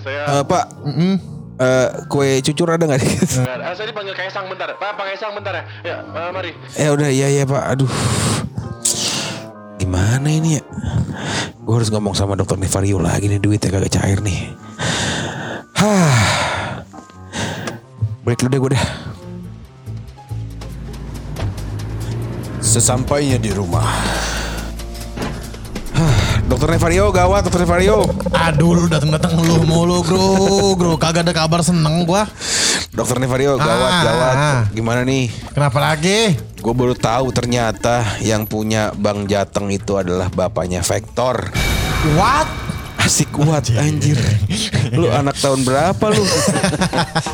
Saya 0.00 0.20
Eh, 0.30 0.44
Pak, 0.44 0.64
Mm-mm. 0.82 1.14
eh, 1.56 1.88
kue 2.06 2.38
cucur 2.42 2.68
ada 2.68 2.84
nggak? 2.84 3.00
Ah, 3.46 3.72
saya 3.76 3.86
dipanggil 3.86 4.12
Kaisang 4.12 4.46
bentar. 4.46 4.70
Pak, 4.72 4.92
Pak 4.92 5.04
Kaisang 5.06 5.32
bentar 5.32 5.52
ya. 5.52 5.64
Ya, 5.84 5.96
eh, 6.02 6.30
mari. 6.30 6.50
ya 6.74 6.88
udah 6.90 7.08
iya 7.08 7.26
iya 7.28 7.44
Pak. 7.44 7.62
Aduh. 7.70 7.90
Gimana 9.88 10.28
ini 10.28 10.60
ya? 10.60 10.62
Gue 11.64 11.80
harus 11.80 11.88
ngomong 11.88 12.12
sama 12.12 12.36
dokter 12.36 12.60
Nevario 12.60 13.00
lagi 13.00 13.24
nih 13.24 13.40
duitnya 13.40 13.72
kagak 13.72 13.88
cair 13.88 14.20
nih. 14.20 14.52
Hah. 15.80 16.84
Break 18.20 18.44
dulu 18.44 18.52
deh 18.52 18.60
gue 18.60 18.70
deh. 18.76 18.84
Sesampainya 22.60 23.40
di 23.40 23.48
rumah, 23.48 23.88
Dokter 26.48 26.68
Nevario 26.70 27.12
gawat, 27.12 27.44
dokter 27.44 27.60
Nevario. 27.60 28.08
Aduh 28.30 28.72
lu 28.74 28.84
dateng-dateng 28.86 29.36
lu 29.36 29.60
mulu 29.62 30.00
bro 30.00 30.24
Bro 30.74 30.92
kagak 30.96 31.22
ada 31.22 31.36
kabar 31.36 31.60
seneng 31.60 32.02
gua 32.02 32.24
Dokter 32.88 33.20
Nevario 33.20 33.54
gawat, 33.54 33.92
Ah. 33.92 34.02
gawat. 34.02 34.36
Gimana 34.72 35.04
nih? 35.04 35.28
Kenapa 35.52 35.78
lagi? 35.78 36.34
Gue 36.58 36.74
baru 36.74 36.90
tahu 36.92 37.30
ternyata 37.30 38.02
yang 38.18 38.42
punya 38.42 38.90
Bang 38.92 39.28
Jateng 39.28 39.68
itu 39.68 39.94
adalah 39.94 40.26
bapaknya 40.26 40.80
Vector. 40.80 41.52
What? 42.16 42.48
Asik 42.98 43.30
kuat 43.30 43.70
anjir. 43.70 44.18
Lu 44.90 45.06
anak 45.14 45.38
tahun 45.38 45.62
berapa 45.62 46.02
lu? 46.08 46.24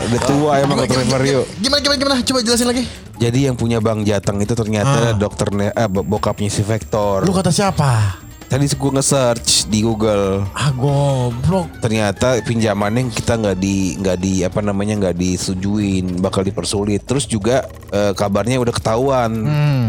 Udah 0.04 0.20
tua 0.22 0.50
emang 0.58 0.76
dokter 0.76 1.00
Nevario. 1.00 1.46
Gimana 1.56 1.80
gimana 1.80 1.96
gimana? 1.96 2.16
Coba 2.20 2.38
jelasin 2.42 2.68
lagi. 2.68 2.84
Jadi 3.14 3.46
yang 3.46 3.54
punya 3.54 3.78
Bang 3.78 4.02
Jateng 4.02 4.36
itu 4.38 4.52
ternyata 4.52 5.14
dokter 5.14 5.48
ne- 5.48 5.72
eh, 5.72 5.88
bo- 5.88 6.04
bokapnya 6.04 6.50
si 6.50 6.60
Vector. 6.60 7.22
Lu 7.22 7.32
kata 7.32 7.48
siapa? 7.48 8.20
Tadi 8.54 8.70
gue 8.70 8.92
nge-search 8.94 9.66
di 9.66 9.82
Google. 9.82 10.46
Ah 10.54 10.70
goblok. 10.70 11.66
Ternyata 11.82 12.38
pinjamannya 12.46 13.10
kita 13.10 13.34
nggak 13.34 13.58
di 13.58 13.98
nggak 13.98 14.18
di 14.22 14.46
apa 14.46 14.62
namanya 14.62 14.94
nggak 14.94 15.18
disetujuin, 15.18 16.22
bakal 16.22 16.46
dipersulit. 16.46 17.02
Terus 17.02 17.26
juga 17.26 17.66
eh, 17.90 18.14
kabarnya 18.14 18.62
udah 18.62 18.70
ketahuan. 18.70 19.30
Hmm. 19.42 19.86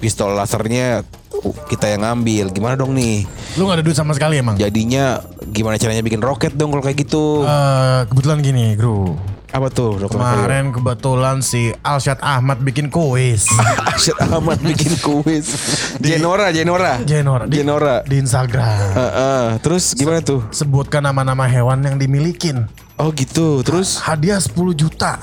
Pistol 0.00 0.32
lasernya 0.40 1.04
uh, 1.36 1.52
kita 1.68 1.92
yang 1.92 2.00
ngambil. 2.00 2.48
Gimana 2.48 2.80
dong 2.80 2.96
nih? 2.96 3.28
Lu 3.60 3.68
gak 3.68 3.76
ada 3.76 3.84
duit 3.84 3.98
sama 3.98 4.16
sekali 4.16 4.40
emang? 4.40 4.56
Jadinya 4.56 5.20
gimana 5.52 5.76
caranya 5.76 6.00
bikin 6.00 6.24
roket 6.24 6.56
dong 6.56 6.72
kalau 6.72 6.80
kayak 6.80 7.04
gitu? 7.04 7.44
Eh, 7.44 8.08
kebetulan 8.08 8.40
gini, 8.40 8.72
Bro. 8.72 9.20
Apa 9.48 9.72
tuh 9.72 9.96
dokter? 9.96 10.20
Kemarin 10.20 10.76
kebetulan 10.76 11.40
si 11.40 11.72
Alshad 11.80 12.20
Ahmad 12.20 12.60
bikin 12.60 12.92
kuis. 12.92 13.48
Asyid 13.96 14.20
Ahmad 14.20 14.60
bikin 14.60 14.92
kuis. 15.00 15.56
Jenora, 16.04 16.52
Jenora. 16.52 17.00
Jenora 17.00 17.48
di, 17.48 17.64
Jenora. 17.64 18.04
di 18.04 18.20
Instagram. 18.20 18.68
Heeh. 18.92 19.46
Terus 19.64 19.96
gimana 19.96 20.20
tuh? 20.20 20.44
Sebutkan 20.52 21.00
nama-nama 21.00 21.48
hewan 21.48 21.80
yang 21.80 21.96
dimilikin. 21.96 22.68
Oh 23.00 23.08
gitu. 23.16 23.64
Terus 23.64 23.96
Hadiah 24.04 24.36
10 24.36 24.52
juta 24.76 25.16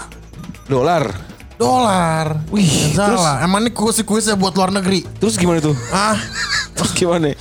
dolar. 0.66 1.06
dolar. 1.56 2.42
Wih, 2.52 2.92
terus? 2.92 3.22
Emang 3.40 3.64
ini 3.64 3.72
kuis-kuisnya 3.72 4.36
buat 4.36 4.52
luar 4.58 4.74
negeri. 4.74 5.06
Terus 5.22 5.38
gimana 5.38 5.62
tuh? 5.62 5.78
Ah, 5.88 6.18
Terus 6.76 6.92
gimana? 6.92 7.32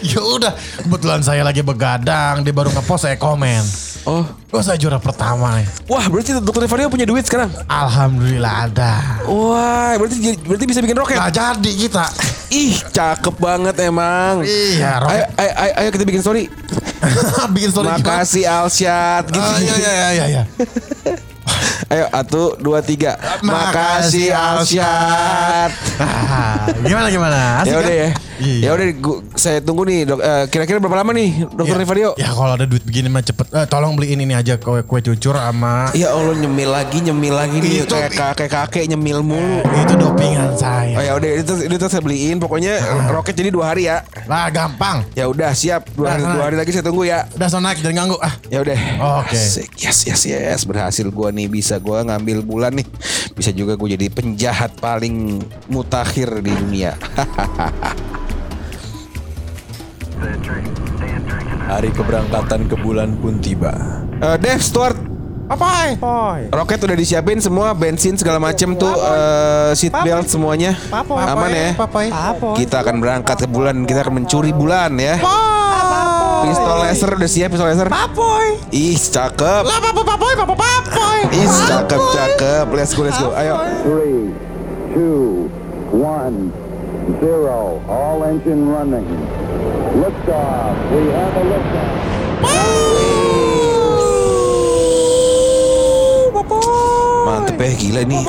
ya 0.00 0.20
udah. 0.22 0.54
Kebetulan 0.80 1.20
saya 1.20 1.44
lagi 1.44 1.60
begadang, 1.60 2.40
dia 2.40 2.54
baru 2.54 2.72
ngepost 2.72 3.04
saya 3.04 3.20
komen. 3.20 3.89
Oh. 4.08 4.24
Oh 4.50 4.62
saya 4.64 4.80
juara 4.80 4.96
pertama 4.96 5.60
nih. 5.60 5.68
Wah, 5.86 6.08
berarti 6.08 6.34
dokter 6.40 6.64
Evario 6.64 6.88
punya 6.88 7.04
duit 7.04 7.22
sekarang. 7.22 7.52
Alhamdulillah 7.68 8.66
ada. 8.66 8.92
Wah, 9.28 9.94
berarti 9.94 10.16
berarti 10.40 10.64
bisa 10.66 10.80
bikin 10.80 10.96
roket. 10.96 11.20
Nah 11.20 11.30
jadi 11.30 11.70
kita. 11.70 12.04
Ih, 12.50 12.74
cakep 12.90 13.34
banget 13.38 13.76
emang. 13.78 14.42
Iya, 14.42 14.98
Ayo, 14.98 15.04
roket. 15.06 15.26
ayo, 15.38 15.52
ayo, 15.54 15.72
ayo 15.78 15.88
kita 15.92 16.04
bikin 16.08 16.22
story. 16.24 16.44
Bikin 17.56 17.70
story? 17.72 17.88
Makasih 17.88 18.44
Alsyad 18.44 19.24
gitu. 19.32 19.40
Ah, 19.40 19.56
iya 19.56 19.74
iya 19.78 20.08
iya 20.12 20.24
iya. 20.28 20.42
Ayo, 21.92 22.06
satu, 22.08 22.54
dua, 22.56 22.78
tiga. 22.80 23.18
Makasih 23.42 24.30
Alsyad. 24.30 25.70
Ah, 25.98 26.70
gimana 26.80 27.08
gimana? 27.08 27.38
Asik 27.60 27.68
Ya 27.68 27.76
udah 27.76 27.84
kan? 27.84 28.00
ya. 28.00 28.08
Iya. 28.40 28.56
Ya 28.62 28.70
udah, 28.72 28.86
saya 29.34 29.58
tunggu 29.60 29.84
nih. 29.84 30.06
Dok, 30.06 30.18
Eh, 30.20 30.44
kira-kira 30.48 30.78
berapa 30.78 30.96
lama 30.96 31.10
nih, 31.10 31.44
dokter 31.46 31.76
Ya, 31.76 31.82
Evario? 31.82 32.10
Ya 32.16 32.30
kalau 32.30 32.52
ada 32.54 32.64
duit 32.64 32.80
begini 32.80 33.08
mah 33.08 33.20
cepet. 33.20 33.46
Eh, 33.50 33.66
tolong 33.66 33.92
beliin 33.92 34.16
ini 34.18 34.32
aja 34.32 34.56
kue 34.56 34.80
kue 34.80 35.00
cucur 35.02 35.34
sama 35.34 35.90
Ya 35.92 36.08
Allah 36.10 36.36
nyemil 36.36 36.70
lagi, 36.70 36.98
nyemil 37.00 37.34
lagi 37.34 37.56
nih 37.58 37.72
Itu- 37.82 37.90
kayak 37.90 38.12
kakek 38.12 38.48
kakek 38.48 38.84
nyemil 38.86 39.20
mulu. 39.20 39.60
itu 39.60 39.94
dopingan 39.94 40.56
Oh 40.94 41.02
saya. 41.02 41.08
ya 41.10 41.12
udah 41.16 41.30
itu 41.38 41.52
itu 41.70 41.86
saya 41.86 42.02
beliin 42.02 42.36
pokoknya 42.42 42.72
roket 43.14 43.34
jadi 43.38 43.50
dua 43.54 43.74
hari 43.74 43.86
ya. 43.86 44.02
Lah 44.26 44.50
gampang. 44.50 45.06
Ya 45.14 45.26
udah 45.30 45.54
siap 45.54 45.90
dua 45.94 46.16
hari, 46.16 46.22
Nah, 46.26 46.34
dua 46.34 46.44
hari 46.50 46.56
lagi 46.58 46.70
saya 46.74 46.84
tunggu 46.84 47.06
ya. 47.06 47.26
Udah 47.36 47.48
sonak 47.50 47.78
jangan 47.78 48.06
ganggu 48.06 48.16
ah. 48.18 48.34
Ya 48.50 48.58
udah. 48.62 48.78
Oke. 49.22 49.38
Asik. 49.38 49.70
Yes 49.78 50.06
yes 50.06 50.22
yes 50.26 50.62
berhasil 50.66 51.06
gua 51.10 51.30
nih 51.30 51.46
bisa 51.46 51.78
gua 51.78 52.02
ngambil 52.06 52.42
bulan 52.42 52.74
nih. 52.74 52.86
Bisa 53.34 53.54
juga 53.54 53.78
gue 53.78 53.96
jadi 53.96 54.12
penjahat 54.12 54.76
paling 54.82 55.40
mutakhir 55.70 56.28
di 56.44 56.52
dunia. 56.52 56.92
hari 61.70 61.94
keberangkatan 61.94 62.66
ke 62.66 62.74
bulan 62.82 63.14
pun 63.22 63.38
tiba. 63.38 63.72
Eh 64.18 64.36
Dev 64.42 64.58
Stuart 64.58 65.09
Apa? 65.50 65.98
Roket 66.54 66.78
udah 66.86 66.94
disiapin 66.94 67.42
semua 67.42 67.74
bensin 67.74 68.14
segala 68.14 68.38
macem 68.38 68.78
tuh 68.78 68.94
eh, 68.94 69.74
seat 69.74 69.90
belt 69.90 70.30
semuanya 70.30 70.78
aman 70.94 71.50
ya. 71.50 71.74
Kita 72.54 72.86
akan 72.86 73.02
berangkat 73.02 73.42
ke 73.42 73.48
bulan 73.50 73.82
kita 73.82 74.06
akan 74.06 74.22
mencuri 74.22 74.54
bulan 74.54 74.94
ya. 74.94 75.18
Pistol 76.40 76.76
laser 76.86 77.10
udah 77.18 77.30
siap 77.30 77.50
pistol 77.50 77.66
laser. 77.66 77.90
Ih 78.70 78.94
cakep. 78.94 79.62
Lah 79.66 79.78
papa 79.82 80.02
papoy 80.06 80.32
papa 80.38 80.54
papoy. 80.54 81.18
Ih 81.34 81.50
cakep 81.66 82.02
cakep. 82.14 82.66
Let's 82.70 82.94
go 82.94 83.02
let's 83.02 83.18
go. 83.18 83.34
Ayo. 83.34 83.58
Three, 83.82 84.30
two, 84.94 85.50
one, 85.90 86.54
zero. 87.18 87.82
All 87.90 88.22
engine 88.22 88.70
running. 88.70 89.04
Liftoff. 89.98 90.78
We 90.94 91.10
have 91.10 91.34
a 91.34 91.44
liftoff. 91.44 91.98
Mantep 97.20 97.49
ya 97.64 97.74
gila 97.76 98.00
nih. 98.06 98.22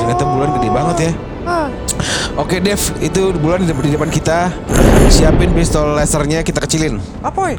Ternyata 0.00 0.24
bulan 0.24 0.48
gede 0.56 0.68
banget 0.72 0.96
ya. 0.98 1.12
Oke 2.36 2.60
Dev, 2.60 2.80
itu 3.00 3.32
bulan 3.38 3.64
di 3.64 3.70
depan 3.70 4.10
kita. 4.10 4.52
Siapin 5.08 5.54
pistol 5.54 5.94
lasernya 5.94 6.42
kita 6.42 6.60
kecilin. 6.60 7.00
Apa? 7.22 7.56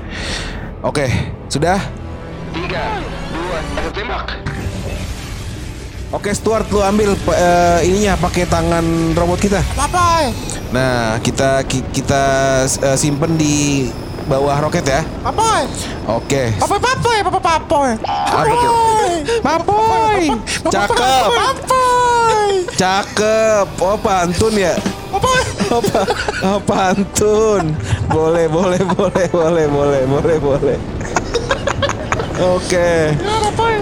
Oke, 0.85 1.09
sudah. 1.49 1.81
Tiga, 2.53 3.01
dua, 3.33 3.57
satu 3.73 3.89
tembak. 3.95 4.23
Oke 6.07 6.31
Stuart, 6.31 6.71
lu 6.71 6.79
ambil 6.79 7.19
eh, 7.35 7.79
ininya 7.83 8.15
pakai 8.15 8.47
tangan 8.47 9.11
robot 9.11 9.39
kita. 9.43 9.59
Papoy. 9.75 10.31
Nah, 10.71 11.19
kita 11.19 11.63
ki- 11.67 11.83
kita 11.91 12.23
eh, 12.63 12.95
simpen 12.95 13.35
di 13.35 13.87
bawah 14.27 14.59
roket 14.59 14.83
ya. 14.83 15.01
Papoy. 15.23 15.63
Oke. 16.11 16.51
Papoy 16.59 16.79
papoy 16.83 17.17
papa 17.23 17.39
papoy. 17.39 17.91
Apa 18.03 18.53
tuh? 18.53 18.73
Papoy. 19.39 20.23
Cakep. 20.67 21.29
Papoy. 21.31 22.51
Cakep. 22.75 23.67
Oh, 23.79 23.97
pantun 23.97 24.53
ya. 24.59 24.75
Papoy. 25.09 25.41
Oh, 25.67 25.81
oh, 26.43 26.59
pantun. 26.63 27.75
Boleh, 28.11 28.47
boleh, 28.51 28.83
boleh, 28.83 29.27
boleh, 29.31 29.65
boleh, 29.67 30.01
boleh, 30.07 30.37
boleh. 30.39 30.77
Oke. 32.37 33.15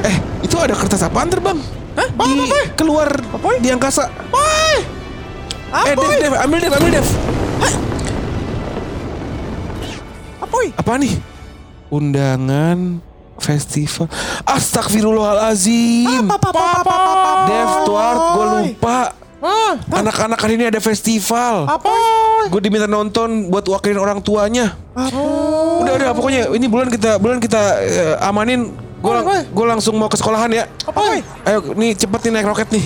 Eh, 0.06 0.16
itu 0.46 0.56
ada 0.62 0.74
kertas 0.78 1.04
apaan 1.04 1.28
terbang? 1.28 1.60
Hah? 1.98 2.08
Di, 2.26 2.50
keluar 2.78 3.10
di 3.60 3.70
angkasa. 3.74 4.08
Eh, 5.76 5.92
Dev, 5.92 6.12
Dev, 6.22 6.34
ambil 6.40 6.58
Dev, 6.62 6.74
ambil 6.78 6.92
Dev. 7.02 7.08
Apoy. 10.56 10.72
Apa 10.72 10.96
nih? 10.96 11.12
Undangan 11.92 13.04
festival. 13.44 14.08
Astagfirullahalazim. 14.48 16.32
Dev, 17.44 17.72
Tuart, 17.84 18.24
gue 18.24 18.46
lupa. 18.64 19.12
Anak-anak 19.92 20.40
hari 20.40 20.56
ini 20.56 20.72
ada 20.72 20.80
festival. 20.80 21.68
Gue 22.48 22.62
diminta 22.64 22.88
nonton 22.88 23.52
buat 23.52 23.68
wakilin 23.68 24.00
orang 24.00 24.24
tuanya. 24.24 24.80
Udah 25.84 25.94
udah 26.00 26.10
pokoknya 26.16 26.48
ini 26.56 26.72
bulan 26.72 26.88
kita 26.88 27.20
bulan 27.20 27.44
kita 27.44 27.62
eh, 27.84 28.16
amanin. 28.24 28.72
Gue 29.04 29.12
gue 29.52 29.66
langsung 29.68 30.00
mau 30.00 30.08
ke 30.08 30.16
sekolahan 30.16 30.56
ya. 30.56 30.72
Ayo 31.44 31.76
nih 31.76 32.00
cepet 32.00 32.32
nih 32.32 32.40
naik 32.40 32.48
roket 32.48 32.72
nih. 32.72 32.86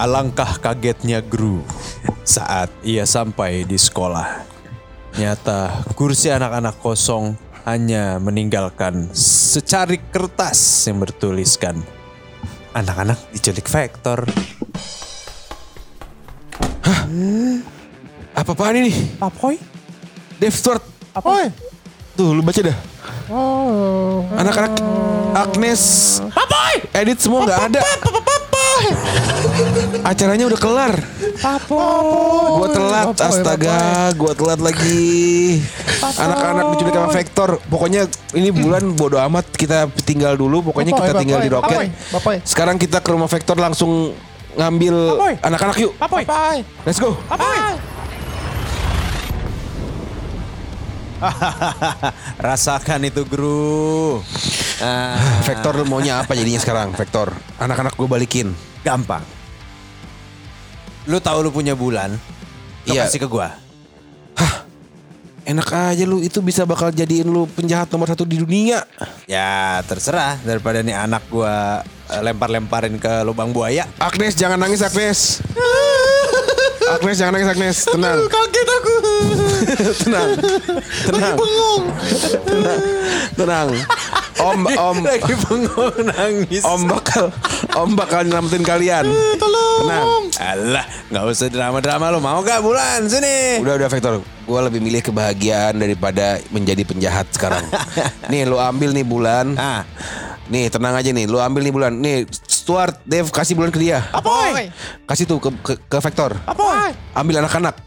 Alangkah 0.00 0.56
kagetnya 0.56 1.20
Gru 1.20 1.60
saat 2.22 2.70
ia 2.86 3.04
sampai 3.08 3.64
di 3.64 3.76
sekolah. 3.76 4.46
Nyata 5.18 5.90
kursi 5.98 6.30
anak-anak 6.30 6.78
kosong 6.78 7.34
hanya 7.66 8.16
meninggalkan 8.22 9.10
secarik 9.12 10.08
kertas 10.14 10.86
yang 10.88 11.02
bertuliskan 11.02 11.82
anak-anak 12.74 13.18
diculik 13.34 13.66
vektor. 13.66 14.24
Apa 18.30 18.54
apaan 18.54 18.78
ini? 18.78 18.94
Apoy. 19.18 19.58
Dev 20.38 20.54
Stewart. 20.54 20.82
Apoy. 21.12 21.50
Tuh 22.14 22.30
lu 22.32 22.40
baca 22.40 22.62
dah. 22.62 22.76
Anak-anak 24.38 24.74
Agnes. 25.34 25.82
Edit 26.94 27.18
semua 27.18 27.44
nggak 27.44 27.60
ada. 27.74 27.80
Acaranya 30.06 30.46
udah 30.46 30.60
kelar. 30.60 30.94
Gua 31.40 32.68
telat, 32.68 33.16
astaga, 33.16 34.12
gua 34.12 34.32
telat 34.36 34.60
lagi. 34.60 35.60
Anak-anak 36.00 36.64
diculik 36.76 36.92
sama 36.92 37.08
Vector. 37.08 37.50
Pokoknya 37.64 38.02
ini 38.36 38.52
bulan 38.52 38.92
bodo 38.92 39.16
amat 39.16 39.48
kita 39.56 39.88
tinggal 40.04 40.36
dulu. 40.36 40.68
Pokoknya 40.68 40.92
kita 40.92 41.12
tinggal 41.16 41.40
di 41.40 41.50
roket. 41.50 41.88
Sekarang 42.44 42.76
kita 42.76 43.00
ke 43.00 43.08
rumah 43.08 43.28
Vector 43.28 43.56
langsung 43.56 44.12
ngambil 44.52 45.16
anak-anak 45.40 45.76
yuk. 45.80 45.92
Let's 46.84 47.00
go. 47.00 47.16
Rasakan 52.40 53.00
itu 53.08 53.28
Gru. 53.28 54.20
Ah, 54.80 55.16
Vector 55.46 55.76
lu 55.76 55.84
maunya 55.84 56.20
apa 56.20 56.32
jadinya 56.32 56.60
sekarang? 56.60 56.96
Vector, 56.96 57.32
anak-anak 57.60 57.92
gue 57.96 58.08
balikin. 58.08 58.48
gampang. 58.80 59.20
Lu 61.08 61.16
tahu 61.20 61.46
lu 61.46 61.50
punya 61.52 61.72
bulan? 61.72 62.12
Lu 62.88 62.92
Iya. 62.92 63.08
kasih 63.08 63.24
ke 63.24 63.28
gua. 63.28 63.52
Enak 65.40 65.66
aja 65.72 66.04
lu 66.04 66.20
itu 66.20 66.38
bisa 66.44 66.62
bakal 66.68 66.92
jadiin 66.92 67.26
lu 67.26 67.48
penjahat 67.48 67.88
nomor 67.90 68.06
satu 68.06 68.22
di 68.28 68.38
dunia. 68.38 68.84
Ya 69.24 69.80
terserah 69.88 70.36
daripada 70.44 70.84
nih 70.84 70.94
anak 70.94 71.26
gua 71.32 71.80
eh, 72.12 72.20
lempar-lemparin 72.22 73.00
ke 73.00 73.24
lubang 73.24 73.50
buaya. 73.50 73.88
Agnes 73.98 74.36
jangan 74.36 74.60
nangis 74.60 74.84
Agnes. 74.84 75.40
Agnes 76.90 77.16
jangan 77.22 77.32
nangis 77.38 77.50
Agnes. 77.54 77.76
Tenang. 77.94 78.18
Kaget 78.26 78.68
aku. 78.68 78.94
Tenang. 80.02 80.30
Tenang. 81.06 81.36
Tenang. 82.42 82.80
Tenang. 83.38 83.68
Om 84.40 84.60
om 84.72 84.96
Lagi 85.04 85.34
bengong 85.44 86.00
nangis. 86.00 86.64
om 86.64 86.88
bakal 86.88 87.28
om 87.76 87.90
bakal 87.92 88.24
nyelamatin 88.24 88.64
kalian. 88.64 89.04
Tenang. 89.36 90.06
Alah, 90.40 90.86
nggak 91.12 91.24
usah 91.28 91.52
drama-drama 91.52 92.08
lu. 92.08 92.18
Mau 92.18 92.40
gak 92.40 92.64
bulan 92.64 93.04
sini? 93.04 93.60
Udah 93.60 93.76
udah 93.76 93.88
Vector, 93.92 94.24
gue 94.24 94.60
lebih 94.64 94.80
milih 94.80 95.04
kebahagiaan 95.04 95.76
daripada 95.76 96.40
menjadi 96.48 96.82
penjahat 96.88 97.28
sekarang. 97.30 97.62
nih 98.32 98.48
lu 98.48 98.56
ambil 98.56 98.96
nih 98.96 99.04
bulan. 99.04 99.52
Ah. 99.60 99.84
Nih 100.50 100.66
tenang 100.66 100.96
aja 100.96 101.12
nih, 101.12 101.28
lu 101.28 101.36
ambil 101.38 101.62
nih 101.62 101.74
bulan. 101.76 101.92
Nih 101.94 102.24
Stuart, 102.60 103.00
Dave 103.02 103.24
kasih 103.26 103.56
bulan 103.56 103.72
ke 103.72 103.80
dia. 103.80 104.04
Apoy. 104.12 104.68
Kasih 105.08 105.24
tuh 105.24 105.40
ke, 105.40 105.48
ke, 105.64 105.72
ke 105.80 105.96
Vector. 105.98 106.36
Apoy. 106.44 106.92
Ambil 107.16 107.40
anak-anak. 107.40 107.80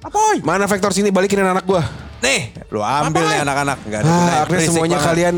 Apoy. 0.00 0.40
Mana 0.40 0.64
Vector 0.64 0.96
sini 0.96 1.12
balikin 1.12 1.44
anak 1.44 1.68
gua. 1.68 1.84
Nih, 2.24 2.56
lu 2.68 2.80
ambil 2.80 3.20
nih 3.22 3.44
anak-anak. 3.44 3.78
Gak 3.84 4.00
ada 4.00 4.08
Ah, 4.08 4.42
berisik 4.48 4.72
semuanya 4.72 4.96
banget. 4.96 5.08
kalian 5.12 5.34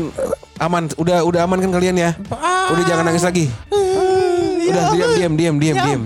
aman. 0.57 0.83
Udah 0.95 1.17
udah 1.23 1.43
aman 1.43 1.59
kan 1.59 1.71
kalian 1.71 1.95
ya? 1.95 2.11
Udah 2.71 2.83
jangan 2.87 3.03
nangis 3.03 3.23
lagi. 3.23 3.51
Udah 4.63 4.83
diam 4.95 5.11
diam 5.11 5.33
diam 5.35 5.55
diam 5.59 5.75
diam. 5.77 6.01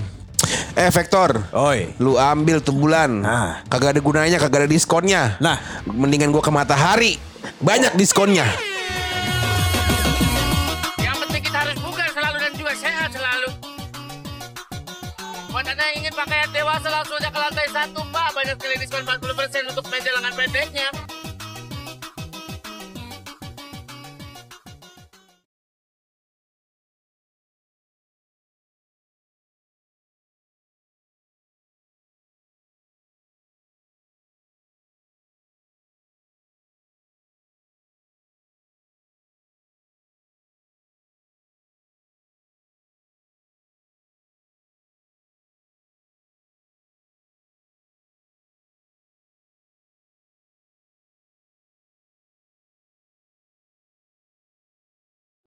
Eh 0.74 0.89
Vector, 0.93 1.49
Oi. 1.53 1.97
lu 1.97 2.18
ambil 2.18 2.62
tuh 2.62 2.74
bulan. 2.74 3.22
Ah. 3.26 3.62
Kagak 3.66 3.97
ada 3.97 4.01
gunanya, 4.01 4.38
kagak 4.38 4.66
ada 4.66 4.70
diskonnya. 4.70 5.38
Nah. 5.38 5.58
mendingan 5.86 6.30
gua 6.30 6.41
ke 6.41 6.49
matahari. 6.49 7.18
Banyak 7.58 7.93
diskonnya. 7.93 8.45
Dewasa 16.78 16.93
langsung 16.93 17.17
aja 17.17 17.30
ke 17.34 17.39
lantai 17.41 17.67
satu 17.73 18.01
pak. 18.13 18.30
Banyak 18.38 18.55
sekali 18.61 18.75
diskon 18.78 19.01
40% 19.01 19.73
untuk 19.73 19.86
meja 19.89 20.13
lengan 20.13 20.34
pendeknya. 20.38 21.07